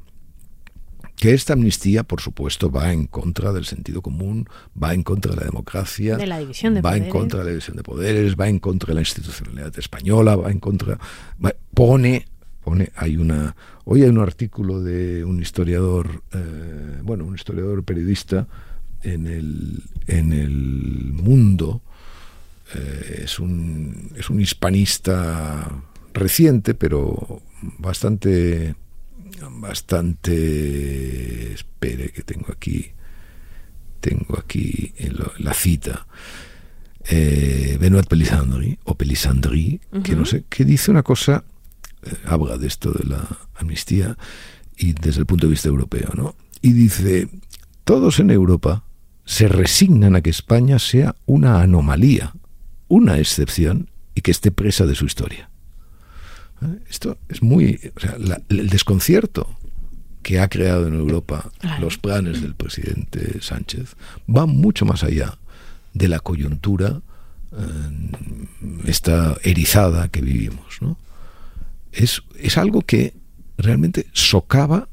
que 1.19 1.33
esta 1.33 1.51
amnistía, 1.51 2.03
por 2.03 2.21
supuesto, 2.21 2.71
va 2.71 2.93
en 2.93 3.05
contra 3.05 3.51
del 3.51 3.65
sentido 3.65 4.01
común, 4.01 4.47
va 4.81 4.93
en 4.93 5.03
contra 5.03 5.33
de 5.33 5.41
la 5.41 5.45
democracia, 5.47 6.17
va 6.17 6.95
en 6.95 7.09
contra 7.09 7.39
de 7.39 7.45
la 7.45 7.49
división 7.49 7.75
de 7.75 7.83
poderes, 7.83 8.37
va 8.37 8.47
en 8.47 8.59
contra 8.59 8.87
de 8.87 8.93
la 8.95 9.01
institucionalidad 9.01 9.77
española, 9.77 10.37
va 10.37 10.49
en 10.49 10.61
contra, 10.61 10.97
pone, 11.73 12.25
pone, 12.63 12.89
hay 12.95 13.17
una, 13.17 13.53
hoy 13.83 14.03
hay 14.03 14.09
un 14.09 14.19
artículo 14.19 14.81
de 14.81 15.25
un 15.25 15.41
historiador, 15.41 16.23
eh, 16.31 17.01
bueno, 17.03 17.25
un 17.25 17.35
historiador 17.35 17.83
periodista 17.83 18.47
en 19.03 19.27
el, 19.27 19.83
en 20.07 20.31
el 20.31 21.11
mundo, 21.11 21.81
eh, 22.75 23.23
es, 23.25 23.39
un, 23.39 24.13
es 24.15 24.29
un 24.29 24.39
hispanista 24.39 25.69
reciente, 26.13 26.75
pero 26.75 27.41
bastante 27.77 28.75
bastante 29.49 31.53
espere 31.53 32.11
que 32.11 32.23
tengo 32.23 32.47
aquí 32.51 32.91
tengo 33.99 34.39
aquí 34.39 34.93
la 35.39 35.53
cita. 35.53 36.07
Eh, 37.09 37.77
Benoit 37.79 38.07
Pelisandri 38.07 38.77
o 38.83 38.95
Pelisandri 38.95 39.79
que 40.03 40.15
no 40.15 40.25
sé 40.25 40.43
que 40.49 40.65
dice 40.65 40.91
una 40.91 41.01
cosa 41.01 41.45
eh, 42.03 42.13
habla 42.25 42.57
de 42.57 42.67
esto 42.67 42.91
de 42.91 43.07
la 43.07 43.25
amnistía 43.55 44.17
y 44.77 44.93
desde 44.93 45.21
el 45.21 45.25
punto 45.25 45.47
de 45.47 45.51
vista 45.51 45.69
europeo 45.69 46.11
no 46.15 46.35
y 46.61 46.73
dice 46.73 47.29
todos 47.85 48.19
en 48.19 48.31
Europa 48.31 48.83
se 49.25 49.47
resignan 49.47 50.17
a 50.17 50.21
que 50.21 50.29
España 50.29 50.77
sea 50.77 51.15
una 51.25 51.61
anomalía 51.61 52.33
una 52.89 53.17
excepción 53.17 53.89
y 54.13 54.21
que 54.21 54.31
esté 54.31 54.51
presa 54.51 54.85
de 54.85 54.95
su 54.95 55.05
historia. 55.05 55.48
Esto 56.89 57.17
es 57.29 57.41
muy... 57.41 57.79
el 58.49 58.69
desconcierto 58.69 59.47
que 60.21 60.39
ha 60.39 60.49
creado 60.49 60.87
en 60.87 60.93
Europa 60.93 61.51
los 61.79 61.97
planes 61.97 62.41
del 62.41 62.55
presidente 62.55 63.41
Sánchez 63.41 63.95
va 64.27 64.45
mucho 64.45 64.85
más 64.85 65.03
allá 65.03 65.37
de 65.93 66.07
la 66.07 66.19
coyuntura 66.19 67.01
eh, 67.51 68.11
esta 68.85 69.37
erizada 69.43 70.09
que 70.09 70.21
vivimos. 70.21 70.81
¿no? 70.81 70.97
Es, 71.91 72.21
es 72.37 72.57
algo 72.57 72.81
que 72.81 73.13
realmente 73.57 74.07
socava 74.13 74.87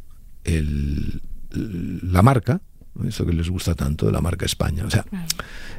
el, 0.44 1.20
la 1.50 2.22
marca, 2.22 2.60
eso 3.06 3.26
que 3.26 3.32
les 3.32 3.50
gusta 3.50 3.74
tanto 3.74 4.06
de 4.06 4.12
la 4.12 4.20
marca 4.20 4.46
España. 4.46 4.84
O 4.86 4.90
sea, 4.90 5.04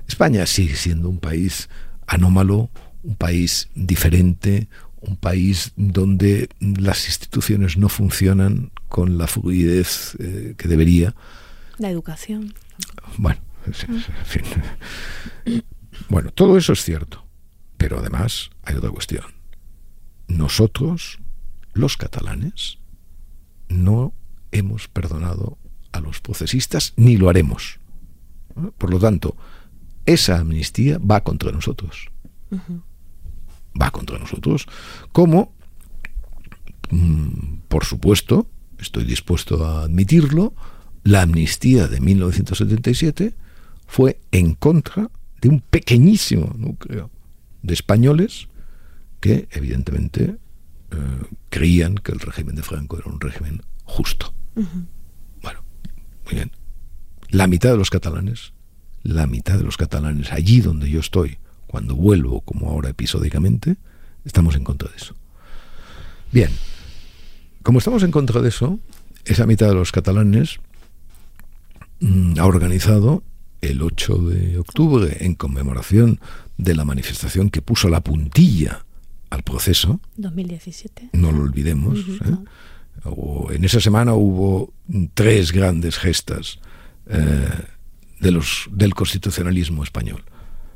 España 0.07 0.45
sigue 0.45 0.75
siendo 0.75 1.09
un 1.09 1.19
país 1.19 1.69
anómalo, 2.05 2.69
un 3.03 3.15
país 3.15 3.69
diferente, 3.75 4.67
un 5.01 5.15
país 5.15 5.73
donde 5.75 6.49
las 6.59 7.07
instituciones 7.07 7.77
no 7.77 7.89
funcionan 7.89 8.71
con 8.89 9.17
la 9.17 9.27
fluidez 9.27 10.15
eh, 10.19 10.55
que 10.57 10.67
debería. 10.67 11.15
La 11.77 11.89
educación. 11.89 12.53
Bueno, 13.17 13.39
en 13.65 13.73
fin. 14.25 14.43
Bueno, 16.09 16.31
todo 16.31 16.57
eso 16.57 16.73
es 16.73 16.83
cierto. 16.83 17.25
Pero 17.77 17.99
además 17.99 18.49
hay 18.63 18.75
otra 18.75 18.89
cuestión. 18.89 19.25
Nosotros, 20.27 21.19
los 21.73 21.95
catalanes, 21.95 22.79
no 23.69 24.13
hemos 24.51 24.87
perdonado 24.87 25.57
a 25.91 25.99
los 25.99 26.19
procesistas 26.19 26.93
ni 26.95 27.17
lo 27.17 27.29
haremos. 27.29 27.79
Por 28.77 28.89
lo 28.89 28.99
tanto, 28.99 29.35
esa 30.05 30.39
amnistía 30.39 30.97
va 30.97 31.23
contra 31.23 31.51
nosotros 31.51 32.09
va 33.81 33.91
contra 33.91 34.19
nosotros, 34.19 34.67
como, 35.11 35.53
mm, 36.89 37.59
por 37.67 37.85
supuesto, 37.85 38.47
estoy 38.79 39.03
dispuesto 39.03 39.65
a 39.65 39.83
admitirlo, 39.83 40.53
la 41.03 41.21
amnistía 41.21 41.87
de 41.87 41.99
1977 41.99 43.33
fue 43.85 44.19
en 44.31 44.53
contra 44.55 45.09
de 45.41 45.49
un 45.49 45.61
pequeñísimo 45.61 46.53
núcleo 46.57 47.09
de 47.61 47.73
españoles 47.73 48.49
que 49.19 49.47
evidentemente 49.51 50.37
eh, 50.91 50.97
creían 51.49 51.95
que 51.95 52.11
el 52.11 52.19
régimen 52.19 52.55
de 52.55 52.63
Franco 52.63 52.97
era 52.97 53.09
un 53.09 53.19
régimen 53.19 53.61
justo. 53.83 54.33
Bueno, 55.41 55.63
muy 56.25 56.35
bien. 56.35 56.51
La 57.29 57.47
mitad 57.47 57.71
de 57.71 57.77
los 57.77 57.89
catalanes, 57.89 58.53
la 59.03 59.27
mitad 59.27 59.57
de 59.57 59.63
los 59.63 59.77
catalanes 59.77 60.31
allí 60.31 60.61
donde 60.61 60.89
yo 60.89 60.99
estoy, 60.99 61.37
cuando 61.67 61.95
vuelvo, 61.95 62.41
como 62.41 62.69
ahora 62.69 62.89
episódicamente, 62.89 63.75
estamos 64.25 64.55
en 64.55 64.63
contra 64.63 64.89
de 64.89 64.97
eso. 64.97 65.15
Bien, 66.31 66.49
como 67.63 67.79
estamos 67.79 68.03
en 68.03 68.11
contra 68.11 68.41
de 68.41 68.49
eso, 68.49 68.79
esa 69.25 69.45
mitad 69.45 69.67
de 69.67 69.75
los 69.75 69.91
catalanes 69.91 70.59
mm, 71.99 72.39
ha 72.39 72.45
organizado 72.45 73.23
el 73.61 73.81
8 73.81 74.17
de 74.17 74.57
octubre, 74.59 75.17
en 75.21 75.35
conmemoración 75.35 76.19
de 76.57 76.75
la 76.75 76.85
manifestación 76.85 77.49
que 77.49 77.61
puso 77.61 77.89
la 77.89 78.01
puntilla 78.01 78.85
al 79.29 79.43
proceso. 79.43 79.99
2017. 80.15 81.09
No 81.13 81.31
lo 81.31 81.43
olvidemos. 81.43 81.99
¿eh? 81.99 82.35
o 83.03 83.51
en 83.51 83.63
esa 83.63 83.79
semana 83.79 84.13
hubo 84.13 84.73
tres 85.13 85.51
grandes 85.51 85.97
gestas 85.97 86.59
eh, 87.07 87.49
de 88.19 88.31
los, 88.31 88.67
del 88.71 88.93
constitucionalismo 88.93 89.83
español. 89.83 90.23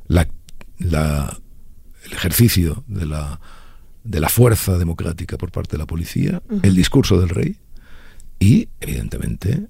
La, 0.07 0.27
la, 0.81 1.37
el 2.05 2.13
ejercicio 2.13 2.83
de 2.87 3.05
la, 3.05 3.39
de 4.03 4.19
la 4.19 4.29
fuerza 4.29 4.77
democrática 4.77 5.37
por 5.37 5.51
parte 5.51 5.73
de 5.73 5.77
la 5.77 5.85
policía, 5.85 6.41
uh 6.49 6.55
-huh. 6.55 6.59
el 6.63 6.75
discurso 6.75 7.19
del 7.19 7.29
rey 7.29 7.57
y, 8.39 8.69
evidentemente, 8.79 9.67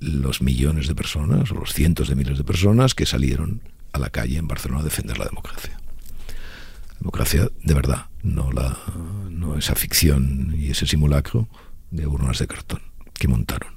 los 0.00 0.42
millones 0.42 0.88
de 0.88 0.94
personas, 0.94 1.50
o 1.50 1.54
los 1.54 1.72
cientos 1.72 2.08
de 2.08 2.16
miles 2.16 2.36
de 2.36 2.44
personas 2.44 2.94
que 2.94 3.06
salieron 3.06 3.62
a 3.92 3.98
la 3.98 4.10
calle 4.10 4.38
en 4.38 4.48
Barcelona 4.48 4.80
a 4.80 4.84
defender 4.84 5.16
la 5.18 5.24
democracia. 5.24 5.78
Democracia 6.98 7.48
de 7.62 7.74
verdad, 7.74 8.06
no, 8.22 8.50
la, 8.50 8.76
no 9.30 9.56
esa 9.56 9.74
ficción 9.74 10.54
y 10.58 10.70
ese 10.70 10.86
simulacro 10.86 11.48
de 11.90 12.06
urnas 12.06 12.38
de 12.38 12.46
cartón 12.46 12.80
que 13.12 13.28
montaron. 13.28 13.72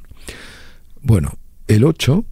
Bueno, 1.01 1.37
el 1.67 1.83
8, 1.83 2.25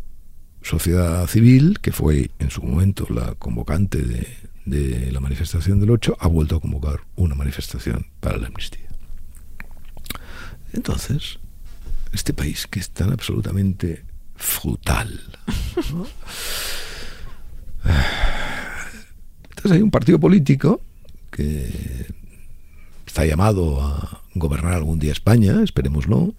Sociedad 0.66 1.28
Civil, 1.28 1.80
que 1.80 1.92
fue 1.92 2.32
en 2.40 2.50
su 2.50 2.64
momento 2.64 3.06
la 3.12 3.36
convocante 3.36 4.02
de, 4.02 5.12
la 5.12 5.20
manifestación 5.20 5.80
del 5.80 5.92
8, 5.92 6.18
ha 6.20 6.28
vuelto 6.28 6.56
a 6.56 6.60
convocar 6.60 7.02
una 7.16 7.36
manifestación 7.36 8.08
para 8.20 8.38
la 8.38 8.48
amnistía. 8.48 8.90
Entonces, 10.74 11.38
este 12.14 12.34
país 12.34 12.66
que 12.66 12.80
es 12.80 12.90
tan 12.90 13.12
absolutamente 13.14 14.06
frutal. 14.36 15.22
Entonces 19.50 19.72
hay 19.72 19.84
un 19.84 19.92
partido 19.92 20.20
político 20.20 20.82
que 21.30 22.08
está 23.06 23.24
llamado 23.24 23.84
a 23.84 24.24
gobernar 24.34 24.74
algún 24.74 24.98
día 24.98 25.12
España, 25.12 25.62
esperémoslo, 25.62 26.34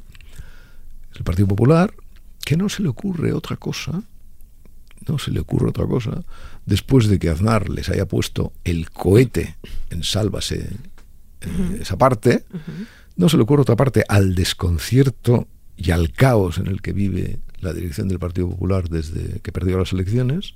es 1.12 1.18
el 1.18 1.22
Partido 1.22 1.47
Popular, 1.47 1.95
que 2.45 2.57
no 2.57 2.68
se 2.68 2.83
le 2.83 2.89
ocurre 2.89 3.33
otra 3.33 3.57
cosa, 3.57 4.03
no 5.09 5.19
se 5.19 5.31
le 5.31 5.41
ocurre 5.41 5.69
otra 5.69 5.87
cosa, 5.87 6.23
después 6.65 7.09
de 7.09 7.19
que 7.19 7.29
Aznar 7.29 7.69
les 7.69 7.89
haya 7.89 8.07
puesto 8.07 8.53
el 8.65 8.91
cohete 8.91 9.57
en 9.91 10.03
Sálvase 10.03 10.69
uh 11.45 11.49
-huh. 11.49 11.81
esa 11.81 11.97
parte, 11.97 12.45
uh 12.53 12.57
-huh. 12.57 12.87
no 13.17 13.29
se 13.29 13.37
le 13.37 13.43
ocurre 13.45 13.63
otra 13.63 13.77
parte 13.77 14.05
al 14.09 14.35
desconcierto 14.35 15.47
y 15.77 15.91
al 15.91 16.13
caos 16.13 16.59
en 16.59 16.67
el 16.67 16.81
que 16.81 16.93
vive 16.93 17.39
la 17.61 17.73
dirección 17.73 18.09
del 18.09 18.19
Partido 18.19 18.49
Popular 18.49 18.89
desde 18.89 19.41
que 19.41 19.53
perdió 19.53 19.79
las 19.79 19.93
elecciones, 19.93 20.55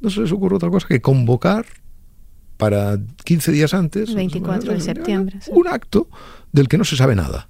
no 0.00 0.10
se 0.10 0.20
les 0.20 0.32
ocurre 0.32 0.56
otra 0.56 0.70
cosa 0.70 0.88
que 0.88 1.00
convocar 1.00 1.66
para 2.56 2.98
15 3.24 3.52
días 3.52 3.72
antes 3.72 4.12
24 4.14 4.72
de 4.72 4.80
septiembre 4.80 5.38
un 5.48 5.68
acto 5.68 6.08
del 6.52 6.68
que 6.68 6.78
no 6.78 6.84
se 6.84 6.96
sabe 6.96 7.14
nada. 7.14 7.48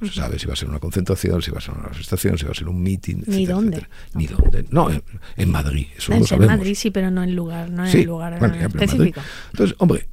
No 0.00 0.08
se 0.08 0.14
sabe 0.14 0.38
si 0.38 0.46
va 0.46 0.54
a 0.54 0.56
ser 0.56 0.68
una 0.68 0.78
concentración, 0.78 1.42
si 1.42 1.50
va 1.50 1.58
a 1.58 1.60
ser 1.60 1.74
una 1.74 1.82
manifestación, 1.84 2.38
si 2.38 2.44
va 2.46 2.52
a 2.52 2.54
ser 2.54 2.68
un 2.68 2.82
meeting, 2.82 3.16
Ni 3.26 3.44
etcétera, 3.44 3.54
dónde. 3.54 3.76
etcétera. 3.76 3.90
Ni 4.14 4.26
dónde. 4.26 4.64
No, 4.70 4.90
en, 4.90 5.02
en 5.36 5.50
Madrid, 5.50 5.86
eso 5.96 6.12
en 6.12 6.20
lo 6.20 6.26
sabemos. 6.26 6.56
Madrid 6.56 6.74
sí, 6.74 6.90
pero 6.90 7.10
no 7.10 7.22
en 7.22 7.34
lugar, 7.36 7.70
no 7.70 7.84
en 7.84 7.92
Sí, 7.92 7.98
el 8.00 8.06
lugar 8.06 8.38
bueno, 8.38 8.54
en 8.54 8.62
específico. 8.62 9.20
Entonces, 9.52 9.76
hombre, 9.78 10.08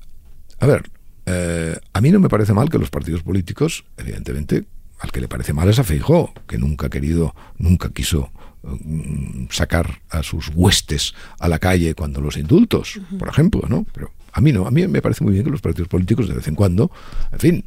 a 0.60 0.66
ver, 0.68 0.84
eh, 1.26 1.78
a 1.94 2.02
mí 2.02 2.12
no 2.12 2.20
me 2.20 2.30
parece 2.30 2.54
mal 2.54 2.70
que 2.70 2.78
los 2.80 2.90
partidos 2.90 3.24
políticos, 3.24 3.86
evidentemente, 3.98 4.66
al 5.00 5.12
que 5.12 5.22
le 5.22 5.28
parece 5.28 5.54
mal 5.54 5.70
es 5.70 5.80
a 5.80 5.84
Feijó, 5.84 6.34
que 6.48 6.58
nunca 6.58 6.88
ha 6.88 6.90
querido, 6.90 7.36
nunca 7.58 7.90
quiso 7.90 8.32
mm, 8.64 9.46
sacar 9.52 10.02
a 10.10 10.24
sus 10.24 10.50
huestes 10.54 11.14
a 11.40 11.48
la 11.48 11.60
calle 11.60 11.94
cuando 11.96 12.20
los 12.22 12.38
indultos, 12.38 13.00
por 13.20 13.28
ejemplo, 13.30 13.62
¿no? 13.70 13.86
Pero 13.94 14.12
a 14.34 14.42
mí 14.42 14.52
no, 14.52 14.68
a 14.68 14.72
mí 14.72 14.88
me 14.88 15.02
parece 15.02 15.24
muy 15.24 15.34
bien 15.34 15.46
que 15.46 15.52
los 15.52 15.62
partidos 15.62 15.88
políticos 15.88 16.28
de 16.28 16.34
vez 16.36 16.48
en 16.48 16.56
cuando, 16.56 16.92
en 17.32 17.40
fin, 17.40 17.66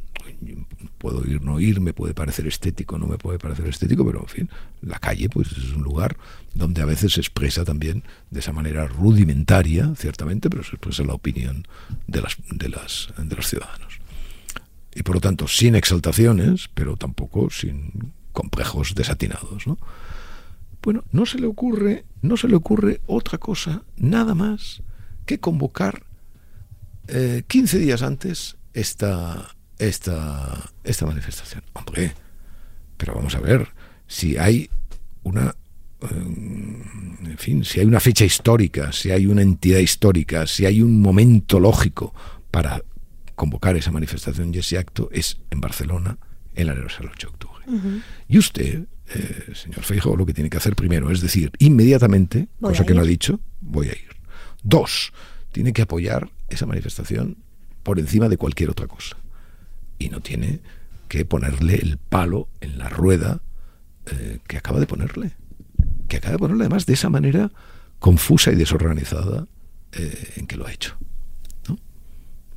puedo 0.97 1.25
ir, 1.27 1.41
no 1.41 1.59
ir, 1.59 1.81
me 1.81 1.93
puede 1.93 2.13
parecer 2.13 2.47
estético, 2.47 2.97
no 2.97 3.07
me 3.07 3.17
puede 3.17 3.39
parecer 3.39 3.67
estético, 3.67 4.05
pero 4.05 4.21
en 4.21 4.27
fin, 4.27 4.49
la 4.81 4.99
calle 4.99 5.29
pues 5.29 5.51
es 5.51 5.73
un 5.73 5.83
lugar 5.83 6.17
donde 6.53 6.81
a 6.81 6.85
veces 6.85 7.13
se 7.13 7.21
expresa 7.21 7.63
también 7.63 8.03
de 8.29 8.39
esa 8.39 8.51
manera 8.51 8.87
rudimentaria, 8.87 9.93
ciertamente, 9.95 10.49
pero 10.49 10.63
se 10.63 10.75
expresa 10.75 11.03
la 11.03 11.13
opinión 11.13 11.67
de 12.07 12.21
las 12.21 12.37
de 12.49 12.69
las 12.69 13.09
de 13.17 13.35
los 13.35 13.47
ciudadanos. 13.47 13.99
Y 14.93 15.03
por 15.03 15.15
lo 15.15 15.21
tanto, 15.21 15.47
sin 15.47 15.75
exaltaciones, 15.75 16.69
pero 16.73 16.97
tampoco 16.97 17.49
sin 17.49 18.13
complejos 18.33 18.93
desatinados, 18.95 19.67
¿no? 19.67 19.77
Bueno, 20.81 21.03
no 21.11 21.25
se 21.25 21.39
le 21.39 21.47
ocurre, 21.47 22.05
no 22.21 22.37
se 22.37 22.47
le 22.47 22.55
ocurre 22.55 23.01
otra 23.05 23.37
cosa, 23.37 23.83
nada 23.97 24.33
más 24.33 24.81
que 25.25 25.39
convocar 25.39 26.03
eh, 27.07 27.43
15 27.47 27.77
días 27.77 28.01
antes 28.01 28.57
esta, 28.73 29.55
esta, 29.81 30.71
esta 30.83 31.05
manifestación. 31.05 31.63
Hombre, 31.73 32.13
pero 32.97 33.15
vamos 33.15 33.35
a 33.35 33.39
ver, 33.39 33.67
si 34.07 34.37
hay 34.37 34.69
una, 35.23 35.55
eh, 36.01 36.05
en 36.11 37.35
fin, 37.37 37.65
si 37.65 37.79
hay 37.79 37.85
una 37.87 37.99
fecha 37.99 38.23
histórica, 38.23 38.91
si 38.91 39.11
hay 39.11 39.25
una 39.25 39.41
entidad 39.41 39.79
histórica, 39.79 40.45
si 40.45 40.65
hay 40.65 40.81
un 40.81 41.01
momento 41.01 41.59
lógico 41.59 42.13
para 42.51 42.83
convocar 43.35 43.75
esa 43.75 43.91
manifestación 43.91 44.53
y 44.53 44.59
ese 44.59 44.77
acto, 44.77 45.09
es 45.11 45.39
en 45.49 45.61
Barcelona, 45.61 46.17
el 46.53 46.69
aniversario 46.69 47.09
del 47.09 47.15
8 47.15 47.27
de 47.27 47.33
octubre. 47.33 47.65
Uh 47.65 47.71
-huh. 47.71 48.01
Y 48.27 48.37
usted, 48.37 48.85
eh, 49.15 49.55
señor 49.55 49.81
Feijóo, 49.83 50.15
lo 50.15 50.27
que 50.27 50.33
tiene 50.33 50.49
que 50.49 50.57
hacer 50.57 50.75
primero 50.75 51.09
es 51.09 51.21
decir, 51.21 51.51
inmediatamente, 51.57 52.49
Voy 52.59 52.71
cosa 52.71 52.85
que 52.85 52.93
no 52.93 53.01
ha 53.01 53.05
dicho, 53.05 53.39
voy 53.61 53.87
a 53.87 53.93
ir. 53.93 54.11
Dos, 54.61 55.11
tiene 55.51 55.73
que 55.73 55.81
apoyar 55.81 56.29
esa 56.49 56.67
manifestación 56.67 57.37
por 57.81 57.97
encima 57.97 58.29
de 58.29 58.37
cualquier 58.37 58.69
otra 58.69 58.87
cosa. 58.87 59.17
Y 60.01 60.09
no 60.09 60.19
tiene 60.19 60.61
que 61.07 61.25
ponerle 61.25 61.75
el 61.75 61.97
palo 61.97 62.47
en 62.59 62.79
la 62.79 62.89
rueda 62.89 63.41
eh, 64.07 64.39
que 64.47 64.57
acaba 64.57 64.79
de 64.79 64.87
ponerle. 64.87 65.33
Que 66.07 66.17
acaba 66.17 66.33
de 66.33 66.39
ponerle 66.39 66.63
además 66.63 66.87
de 66.87 66.93
esa 66.93 67.09
manera 67.09 67.51
confusa 67.99 68.51
y 68.51 68.55
desorganizada 68.55 69.47
eh, 69.91 70.33
en 70.37 70.47
que 70.47 70.55
lo 70.55 70.65
ha 70.65 70.73
hecho. 70.73 70.97
¿no? 71.67 71.77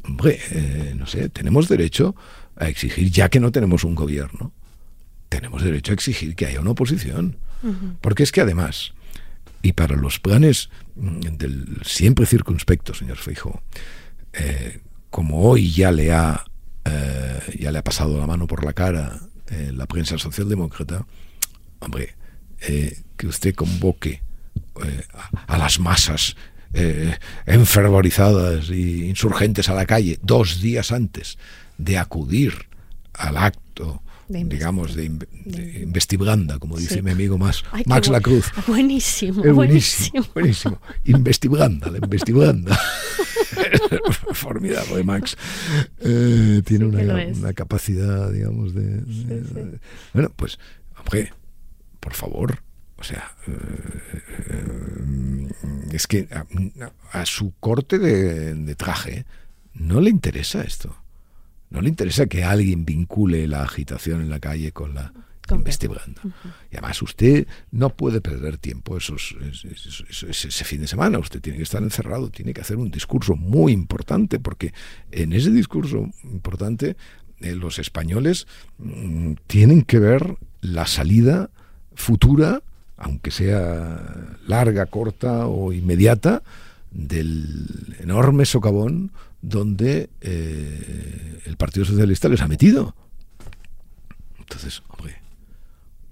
Hombre, 0.05 0.41
eh, 0.53 0.95
no 0.97 1.07
sé, 1.07 1.29
tenemos 1.29 1.69
derecho 1.69 2.17
a 2.57 2.69
exigir, 2.69 3.11
ya 3.11 3.29
que 3.29 3.41
no 3.41 3.53
tenemos 3.53 3.85
un 3.85 3.95
gobierno, 3.95 4.53
tenemos 5.29 5.63
derecho 5.63 5.93
a 5.93 5.95
exigir 5.95 6.35
que 6.35 6.47
haya 6.47 6.63
una 6.63 6.71
oposición. 6.71 7.37
Uh 7.63 7.69
-huh. 7.69 7.97
Porque 8.01 8.23
es 8.23 8.33
que 8.33 8.41
además, 8.41 8.95
y 9.61 9.75
para 9.75 9.97
los 9.97 10.19
planes 10.19 10.71
mm, 10.97 11.21
del 11.37 11.81
siempre 11.85 12.25
circunspecto, 12.25 12.95
señor 12.95 13.19
Feijo, 13.19 13.63
como 15.11 15.43
hoy 15.43 15.71
ya 15.71 15.93
le 15.93 16.13
ha 16.13 16.45
eh, 16.85 17.57
ya 17.59 17.73
le 17.73 17.79
ha 17.79 17.85
pasado 17.85 18.19
la 18.19 18.27
mano 18.27 18.47
por 18.47 18.65
la 18.65 18.73
cara 18.73 19.21
eh, 19.51 19.73
la 19.75 19.87
prensa 19.87 20.17
socialdemócrata, 20.17 21.07
hombre, 21.81 22.15
eh, 22.63 23.03
que 23.17 23.27
usted 23.27 23.55
convoque 23.55 24.23
eh, 24.83 25.05
a, 25.13 25.55
a, 25.55 25.59
las 25.59 25.79
masas 25.79 26.37
enfervorizadas 27.47 28.69
e 28.71 29.07
insurgentes 29.07 29.69
a 29.69 29.75
la 29.75 29.87
calle 29.87 30.19
dos 30.23 30.61
días 30.61 30.91
antes 30.91 31.39
de 31.79 31.99
acudir 31.99 32.67
al 33.13 33.37
acto 33.37 34.03
de 34.29 34.45
digamos, 34.45 34.95
de, 34.95 35.09
de, 35.45 35.83
investibranda, 35.83 36.59
como 36.59 36.77
dice 36.77 36.97
sí. 36.97 37.03
mi 37.03 37.11
amigo 37.11 37.39
Max, 37.39 37.65
Ay, 37.73 37.85
Max 37.87 38.09
bu 38.09 38.13
Lacruz. 38.13 38.53
Buenísimo, 38.67 39.43
buenísimo, 39.53 40.25
buenísimo. 40.35 40.81
Investibranda, 41.05 41.91
la 41.91 41.99
investibranda. 41.99 42.75
Formidable, 44.33 45.05
Max. 45.05 45.37
Eh, 46.01 46.63
tiene 46.65 46.87
una, 46.87 47.27
una, 47.27 47.53
capacidad, 47.53 48.33
digamos, 48.33 48.75
de. 48.75 49.01
Sí. 49.01 49.27
Bueno, 50.13 50.33
pues, 50.37 50.59
hombre, 50.99 51.33
por 52.01 52.15
favor, 52.15 52.63
o 52.97 53.03
sea, 53.03 53.37
eh, 53.47 55.49
es 55.93 56.07
que 56.07 56.29
a, 56.31 57.19
a 57.19 57.27
su 57.27 57.53
corte 57.61 57.99
de, 57.99 58.55
de, 58.55 58.75
traje 58.75 59.27
no 59.75 60.01
le 60.01 60.11
interesa 60.11 60.63
esto. 60.63 60.97
No 61.75 61.83
le 61.83 61.89
interesa 61.89 62.27
que 62.27 62.45
alguien 62.45 62.85
vincule 62.85 63.47
la 63.47 63.63
agitación 63.63 64.21
en 64.23 64.31
la 64.31 64.41
calle 64.41 64.73
con 64.73 64.95
la. 64.95 65.13
Uh 65.51 65.57
-huh. 65.57 66.33
Y 66.71 66.77
además 66.77 67.03
usted 67.03 67.47
no 67.71 67.91
puede 67.91 68.23
perder 68.23 68.57
tiempo 68.57 68.97
esos, 68.97 69.37
esos, 69.43 70.05
esos, 70.09 70.45
ese 70.47 70.65
fin 70.65 70.81
de 70.81 70.87
semana. 70.87 71.19
Usted 71.19 71.43
tiene 71.43 71.59
que 71.59 71.65
estar 71.65 71.83
encerrado, 71.83 72.31
tiene 72.31 72.55
que 72.55 72.63
hacer 72.63 72.79
un 72.79 72.91
discurso 72.91 73.37
muy 73.37 73.73
importante, 73.73 74.41
porque 74.41 74.73
en 75.11 75.35
ese 75.35 75.51
discurso 75.51 76.09
importante 76.23 76.97
eh, 77.41 77.55
los 77.55 77.79
españoles 77.79 78.47
mmm, 78.79 79.35
tienen 79.47 79.83
que 79.83 79.99
ver 79.99 80.39
la 80.63 80.87
salida 80.87 81.51
futura 81.95 82.63
aunque 82.97 83.31
sea 83.31 84.37
larga, 84.47 84.87
corta 84.87 85.47
o 85.47 85.73
inmediata, 85.73 86.43
del 86.91 87.97
enorme 88.01 88.47
socavón 88.47 89.11
donde 89.49 90.11
eh, 90.21 91.41
el 91.45 91.57
Partido 91.57 91.85
Socialista 91.85 92.29
les 92.29 92.41
ha 92.41 92.49
metido. 92.49 92.95
Entonces, 94.39 94.83
hombre, 94.89 95.17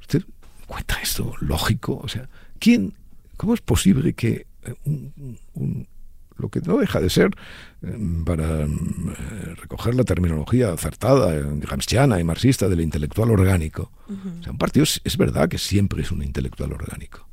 ¿usted 0.00 0.22
encuentra 0.62 1.00
esto 1.00 1.34
lógico? 1.40 2.00
O 2.02 2.08
sea, 2.08 2.28
¿quién, 2.58 2.94
cómo 3.36 3.54
es 3.54 3.60
posible 3.60 4.12
que 4.14 4.46
un, 4.84 5.38
un, 5.54 5.86
lo 6.36 6.48
que 6.48 6.60
no 6.60 6.78
deja 6.78 7.00
de 7.00 7.08
ser, 7.08 7.30
eh, 7.82 7.98
para 8.24 8.62
eh, 8.62 9.54
recoger 9.56 9.94
la 9.94 10.04
terminología 10.04 10.72
acertada, 10.72 11.34
eh, 11.34 11.42
gramsciana 11.44 12.20
y 12.20 12.24
marxista 12.24 12.68
del 12.68 12.80
intelectual 12.80 13.30
orgánico. 13.30 13.90
O 14.08 14.42
sea, 14.42 14.52
un 14.52 14.58
partido 14.58 14.84
es 14.84 15.16
verdad 15.16 15.48
que 15.48 15.56
siempre 15.56 16.02
es 16.02 16.10
un 16.10 16.22
intelectual 16.22 16.72
orgánico. 16.72 17.26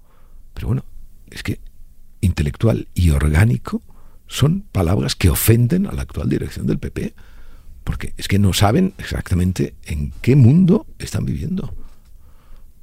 Pero 0.54 0.68
bueno, 0.68 0.86
es 1.30 1.43
que 1.43 1.60
intelectual 2.22 2.88
y 2.93 3.10
orgánico 3.10 3.82
son 4.30 4.61
palabras 4.71 5.15
que 5.15 5.30
ofenden 5.30 5.86
a 5.88 5.91
la 5.91 6.03
actual 6.03 6.30
dirección 6.30 6.65
del 6.67 6.80
PP, 6.80 7.13
porque 7.84 8.13
es 8.15 8.27
que 8.30 8.39
no 8.39 8.53
saben 8.53 8.93
exactamente 8.99 9.73
en 9.86 10.13
qué 10.21 10.38
mundo 10.38 10.86
están 10.99 11.25
viviendo. 11.25 11.73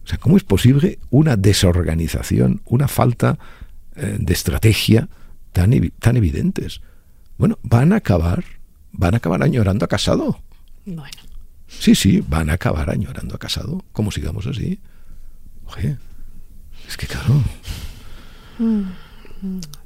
O 0.05 0.07
sea, 0.09 0.19
¿cómo 0.19 0.37
es 0.37 0.45
posible 0.45 0.99
una 1.11 1.37
desorganización, 1.37 2.61
una 2.67 2.89
falta 2.89 3.39
eh, 3.95 4.17
de 4.21 4.33
estrategia 4.35 5.09
tan, 5.53 5.73
evi- 5.73 5.93
tan 5.99 6.17
evidentes? 6.19 6.81
Bueno, 7.39 7.59
van 7.63 7.93
a 7.93 7.97
acabar, 7.97 8.45
van 8.93 9.15
a 9.15 9.17
acabar 9.17 9.43
añorando 9.43 9.85
a 9.85 9.89
Casado. 9.89 10.41
Bueno, 10.85 11.23
Sí, 11.69 11.95
sí, 11.97 12.23
van 12.29 12.51
a 12.51 12.55
acabar 12.55 12.91
añorando 12.91 13.35
a 13.35 13.39
Casado, 13.39 13.85
como 13.93 14.11
sigamos 14.13 14.47
así. 14.47 14.79
Oye, 15.77 15.97
es 16.89 16.97
que 16.97 17.07
claro. 17.09 17.43
Es 18.61 19.86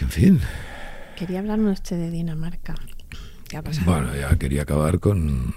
que 0.00 0.04
en 0.04 0.10
fin. 0.10 0.40
quería 1.16 1.40
hablarme 1.40 1.70
usted 1.70 1.96
de 1.98 2.10
Dinamarca. 2.10 2.74
¿Qué 3.48 3.56
ha 3.56 3.62
pasado? 3.62 3.90
Bueno, 3.90 4.14
ya 4.16 4.36
quería 4.38 4.62
acabar 4.62 4.98
con. 5.00 5.54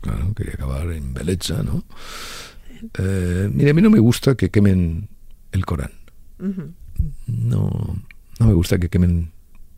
Claro, 0.00 0.32
quería 0.34 0.54
acabar 0.54 0.90
en 0.92 1.14
Belecha, 1.14 1.62
¿no? 1.62 1.84
Eh, 2.98 3.50
mire, 3.52 3.70
a 3.70 3.74
mí 3.74 3.82
no 3.82 3.90
me 3.90 3.98
gusta 3.98 4.34
que 4.36 4.50
quemen 4.50 5.08
el 5.52 5.64
Corán. 5.64 5.90
No, 7.26 7.96
no 8.38 8.46
me 8.46 8.52
gusta 8.52 8.78
que 8.78 8.88
quemen 8.88 9.32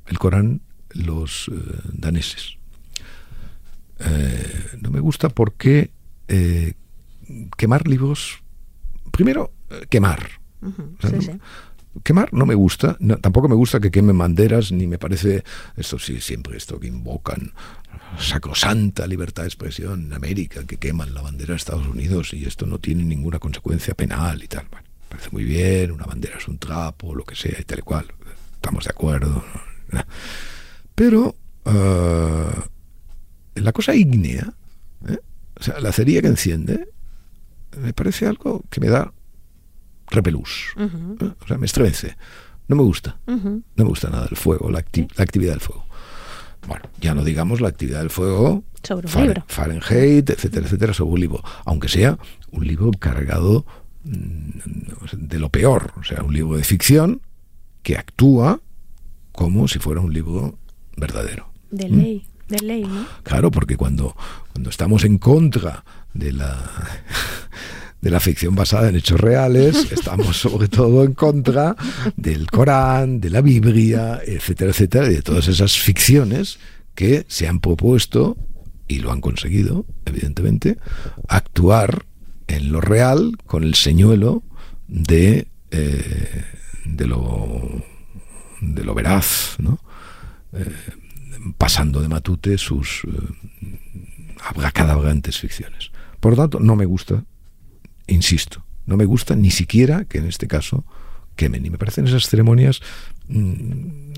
el 0.06 0.18
Corán 0.18 0.60
los 0.92 1.48
eh, 1.52 1.80
daneses. 1.92 2.56
Eh, 4.00 4.66
no 4.80 4.90
me 4.90 5.00
gusta 5.00 5.28
porque 5.28 5.90
eh, 6.28 6.74
quemar 7.56 7.86
libros. 7.86 8.42
Primero, 9.10 9.52
quemar. 9.88 10.28
Ujú, 10.62 10.94
O 10.98 11.00
sea, 11.00 11.10
sí, 11.10 11.16
no- 11.16 11.22
sí. 11.32 11.40
Quemar 12.04 12.32
no 12.32 12.46
me 12.46 12.54
gusta, 12.54 12.96
tampoco 13.20 13.48
me 13.48 13.56
gusta 13.56 13.80
que 13.80 13.90
quemen 13.90 14.16
banderas, 14.16 14.70
ni 14.70 14.86
me 14.86 14.98
parece 14.98 15.42
esto 15.76 15.98
sí, 15.98 16.20
siempre 16.20 16.56
esto 16.56 16.78
que 16.78 16.86
invocan 16.86 17.52
sacrosanta 18.18 19.06
libertad 19.06 19.42
de 19.42 19.48
expresión 19.48 20.06
en 20.06 20.12
América, 20.12 20.64
que 20.64 20.76
queman 20.76 21.14
la 21.14 21.22
bandera 21.22 21.52
de 21.52 21.56
Estados 21.56 21.86
Unidos 21.86 22.32
y 22.32 22.44
esto 22.44 22.66
no 22.66 22.78
tiene 22.78 23.02
ninguna 23.04 23.38
consecuencia 23.38 23.94
penal 23.94 24.42
y 24.42 24.48
tal. 24.48 24.66
Bueno, 24.70 24.86
parece 25.08 25.30
muy 25.30 25.44
bien, 25.44 25.90
una 25.90 26.06
bandera 26.06 26.38
es 26.38 26.46
un 26.46 26.58
trapo, 26.58 27.14
lo 27.14 27.24
que 27.24 27.34
sea 27.34 27.58
y 27.58 27.64
tal 27.64 27.80
y 27.80 27.82
cual. 27.82 28.06
Estamos 28.54 28.84
de 28.84 28.90
acuerdo. 28.90 29.44
Pero 30.94 31.34
ah, 31.64 32.64
la 33.54 33.72
cosa 33.72 33.94
ígnea, 33.94 34.52
¿eh? 35.08 35.18
o 35.58 35.62
sea, 35.62 35.80
la 35.80 35.92
cería 35.92 36.22
que 36.22 36.28
enciende, 36.28 36.88
me 37.76 37.92
parece 37.92 38.26
algo 38.26 38.64
que 38.70 38.80
me 38.80 38.88
da 38.88 39.12
repelús. 40.10 40.68
¿eh? 40.76 40.88
O 41.42 41.46
sea, 41.46 41.58
me 41.58 41.66
estremece. 41.66 42.16
No 42.68 42.76
me 42.76 42.82
gusta. 42.82 43.16
No 43.26 43.62
me 43.76 43.84
gusta 43.84 44.10
nada 44.10 44.26
el 44.30 44.36
fuego, 44.36 44.70
la, 44.70 44.84
acti- 44.84 45.08
la 45.16 45.24
actividad 45.24 45.52
del 45.52 45.60
fuego. 45.60 45.84
Bueno, 46.68 46.84
ya 47.00 47.14
no 47.14 47.24
digamos 47.24 47.60
la 47.60 47.68
actividad 47.68 48.00
del 48.00 48.10
fuego. 48.10 48.62
Sobre 48.82 49.08
un 49.14 49.22
libro. 49.22 49.44
Fahrenheit, 49.48 50.30
etcétera, 50.30 50.66
etcétera, 50.66 50.94
sobre 50.94 51.12
un 51.12 51.20
libro. 51.20 51.42
Aunque 51.64 51.88
sea 51.88 52.18
un 52.52 52.66
libro 52.66 52.90
cargado 52.92 53.64
mm, 54.04 54.50
de 55.12 55.38
lo 55.38 55.48
peor. 55.48 55.92
O 55.98 56.04
sea, 56.04 56.22
un 56.22 56.32
libro 56.32 56.56
de 56.56 56.64
ficción 56.64 57.20
que 57.82 57.96
actúa 57.96 58.60
como 59.32 59.68
si 59.68 59.78
fuera 59.78 60.00
un 60.00 60.12
libro 60.12 60.58
verdadero. 60.96 61.50
De 61.70 61.88
¿Mm? 61.88 61.96
ley, 61.98 62.26
de 62.48 62.58
ley, 62.58 62.84
¿no? 62.84 63.06
Claro, 63.22 63.50
porque 63.50 63.76
cuando, 63.76 64.14
cuando 64.52 64.70
estamos 64.70 65.04
en 65.04 65.18
contra 65.18 65.84
de 66.14 66.32
la, 66.32 66.70
de 68.00 68.10
la 68.10 68.20
ficción 68.20 68.54
basada 68.54 68.88
en 68.88 68.96
hechos 68.96 69.20
reales, 69.20 69.92
estamos 69.92 70.36
sobre 70.36 70.68
todo 70.68 71.04
en 71.04 71.14
contra 71.14 71.76
del 72.16 72.50
Corán, 72.50 73.20
de 73.20 73.30
la 73.30 73.40
Biblia, 73.40 74.20
etcétera, 74.24 74.70
etcétera, 74.70 75.06
y 75.10 75.14
de 75.14 75.22
todas 75.22 75.48
esas 75.48 75.78
ficciones 75.78 76.58
que 76.94 77.24
se 77.28 77.48
han 77.48 77.60
propuesto, 77.60 78.36
y 78.88 78.98
lo 78.98 79.12
han 79.12 79.20
conseguido, 79.20 79.86
evidentemente, 80.04 80.78
actuar 81.28 82.06
en 82.48 82.72
lo 82.72 82.80
real 82.80 83.36
con 83.46 83.62
el 83.62 83.76
señuelo 83.76 84.42
de, 84.88 85.46
eh, 85.70 86.44
de, 86.84 87.06
lo, 87.06 87.84
de 88.60 88.84
lo 88.84 88.94
veraz, 88.94 89.54
¿no? 89.58 89.78
pasando 91.56 92.00
de 92.00 92.08
matute 92.08 92.58
sus 92.58 93.02
eh, 93.04 93.68
abracadabrantes 94.48 95.38
ficciones. 95.38 95.90
Por 96.18 96.32
lo 96.32 96.36
tanto, 96.36 96.60
no 96.60 96.76
me 96.76 96.84
gusta, 96.84 97.24
insisto, 98.12 98.62
no 98.86 98.96
me 98.96 99.04
gusta 99.04 99.34
ni 99.36 99.50
siquiera 99.50 100.04
que 100.04 100.18
en 100.18 100.26
este 100.26 100.46
caso 100.46 100.84
quemen. 101.36 101.64
Y 101.64 101.70
me 101.70 101.78
parecen 101.78 102.06
esas 102.06 102.28
ceremonias. 102.28 102.80
mm, 103.28 104.10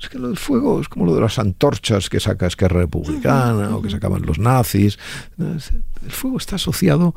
es 0.00 0.08
que 0.08 0.18
lo 0.18 0.28
del 0.28 0.36
fuego 0.36 0.80
es 0.80 0.88
como 0.88 1.06
lo 1.06 1.14
de 1.14 1.20
las 1.20 1.38
antorchas 1.38 2.10
que 2.10 2.20
saca 2.20 2.46
Esquerra 2.46 2.80
Republicana 2.80 3.74
o 3.76 3.80
que 3.82 3.90
sacaban 3.90 4.22
los 4.22 4.38
nazis. 4.38 4.98
El 5.38 6.10
fuego 6.10 6.36
está 6.38 6.56
asociado 6.56 7.14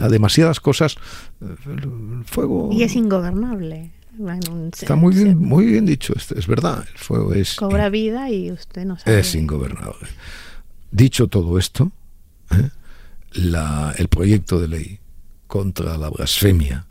a 0.00 0.08
demasiadas 0.08 0.60
cosas. 0.60 0.96
El 1.40 2.24
fuego. 2.26 2.68
Y 2.72 2.82
es 2.82 2.94
ingobernable. 2.96 3.92
Bueno, 4.18 4.68
Está 4.72 4.96
muy 4.96 5.14
bien, 5.14 5.38
muy 5.38 5.64
bien 5.64 5.86
dicho, 5.86 6.12
es, 6.14 6.30
es 6.32 6.46
verdad. 6.46 6.84
El 6.92 6.98
fuego 6.98 7.32
es. 7.32 7.54
Cobra 7.54 7.88
vida 7.88 8.28
y 8.30 8.50
usted 8.50 8.84
no 8.84 8.98
sabe. 8.98 9.20
Es 9.20 9.34
ingobernable. 9.34 10.08
Dicho 10.90 11.28
todo 11.28 11.58
esto, 11.58 11.90
¿eh? 12.50 12.68
la- 13.32 13.94
el 13.96 14.08
proyecto 14.08 14.60
de 14.60 14.68
ley 14.68 14.99
contra 15.50 15.98
la 15.98 16.08
blasfemia 16.08 16.86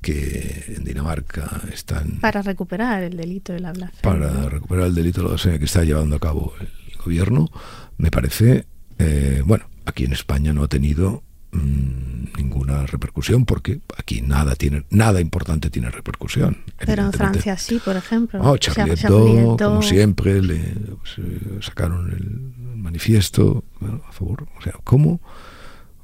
que 0.00 0.76
en 0.76 0.84
Dinamarca 0.84 1.62
están 1.72 2.20
Para 2.20 2.42
recuperar 2.42 3.02
el 3.02 3.16
delito 3.16 3.52
de 3.52 3.58
la 3.58 3.72
blasfemia. 3.72 4.02
para 4.02 4.48
recuperar 4.48 4.86
el 4.86 4.94
delito 4.94 5.20
de 5.20 5.24
la 5.24 5.28
blasfemia 5.30 5.58
que 5.58 5.64
está 5.64 5.82
llevando 5.82 6.14
a 6.14 6.20
cabo 6.20 6.54
el 6.60 6.96
gobierno, 7.04 7.50
me 7.96 8.12
parece, 8.12 8.66
eh, 9.00 9.42
bueno, 9.44 9.64
aquí 9.84 10.04
en 10.04 10.12
España 10.12 10.52
no 10.52 10.62
ha 10.62 10.68
tenido 10.68 11.24
mm, 11.50 12.36
ninguna 12.38 12.86
repercusión 12.86 13.44
porque 13.44 13.80
aquí 13.96 14.22
nada 14.22 14.54
tiene 14.54 14.84
nada 14.90 15.20
importante 15.20 15.68
tiene 15.68 15.90
repercusión. 15.90 16.58
Pero 16.78 17.06
en. 17.06 17.12
Francia 17.12 17.56
sí, 17.58 17.80
por 17.84 17.96
ejemplo. 17.96 18.40
Oh, 18.40 18.52
O 18.52 18.58
sea, 18.60 18.74
Charlie 18.74 18.94
Charlie 18.94 19.18
Hebdo, 19.18 19.38
Hebdo. 19.38 19.56
como 19.56 19.82
siempre, 19.82 20.40
le 20.40 20.58
pues, 21.00 21.18
eh, 21.18 21.58
sacaron 21.62 22.12
el 22.12 22.76
manifiesto 22.76 23.64
bueno, 23.80 24.02
a 24.08 24.12
favor. 24.12 24.46
O 24.56 24.62
sea, 24.62 24.74
¿cómo, 24.84 25.20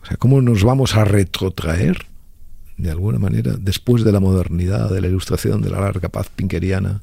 o 0.04 0.06
sea, 0.06 0.16
¿cómo 0.18 0.40
nos 0.40 0.62
vamos 0.62 0.94
a 0.94 1.04
retrotraer, 1.04 2.06
de 2.76 2.90
alguna 2.90 3.18
manera, 3.18 3.54
después 3.58 4.04
de 4.04 4.12
la 4.12 4.20
modernidad, 4.20 4.90
de 4.90 5.00
la 5.00 5.08
ilustración, 5.08 5.62
de 5.62 5.70
la 5.70 5.80
larga 5.80 6.08
paz 6.08 6.28
pinkeriana, 6.28 7.02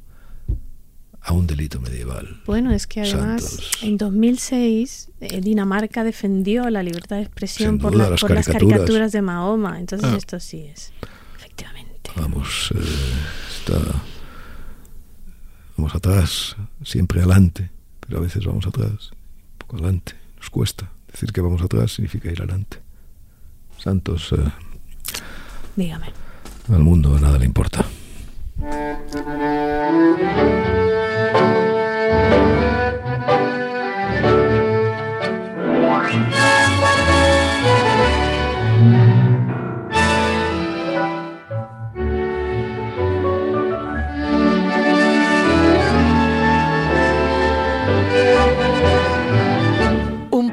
a 1.23 1.33
un 1.33 1.45
delito 1.47 1.79
medieval? 1.79 2.41
Bueno, 2.45 2.71
es 2.71 2.87
que 2.87 3.01
además 3.01 3.43
Santos. 3.43 3.71
en 3.83 3.97
2006 3.97 5.09
eh, 5.21 5.41
Dinamarca 5.41 6.03
defendió 6.03 6.69
la 6.69 6.81
libertad 6.83 7.17
de 7.17 7.23
expresión 7.23 7.77
por, 7.79 7.95
la- 7.95 8.09
las 8.09 8.21
por 8.21 8.31
las 8.31 8.45
caricaturas. 8.45 8.77
caricaturas 8.79 9.11
de 9.11 9.21
Mahoma. 9.21 9.79
Entonces 9.79 10.09
Ah. 10.11 10.17
esto 10.17 10.39
sí 10.39 10.61
es, 10.65 10.91
efectivamente. 11.37 12.11
Vamos, 12.15 12.71
eh, 12.75 12.79
está, 13.57 13.79
vamos 15.77 15.95
atrás, 15.95 16.55
siempre 16.83 17.19
adelante, 17.21 17.69
pero 17.99 18.17
a 18.19 18.21
veces 18.21 18.45
vamos 18.45 18.65
atrás, 18.67 19.11
un 19.11 19.57
poco 19.57 19.77
adelante. 19.77 20.13
Nos 20.37 20.49
cuesta. 20.49 20.91
Decir 21.11 21.31
que 21.31 21.41
vamos 21.41 21.61
atrás 21.61 21.91
significa 21.93 22.31
ir 22.31 22.39
adelante. 22.41 22.77
Santos, 23.81 24.31
eh, 24.33 24.51
Dígame. 25.75 26.07
al 26.71 26.79
mundo 26.79 27.17
nada 27.19 27.37
le 27.39 27.45
importa. 27.45 27.83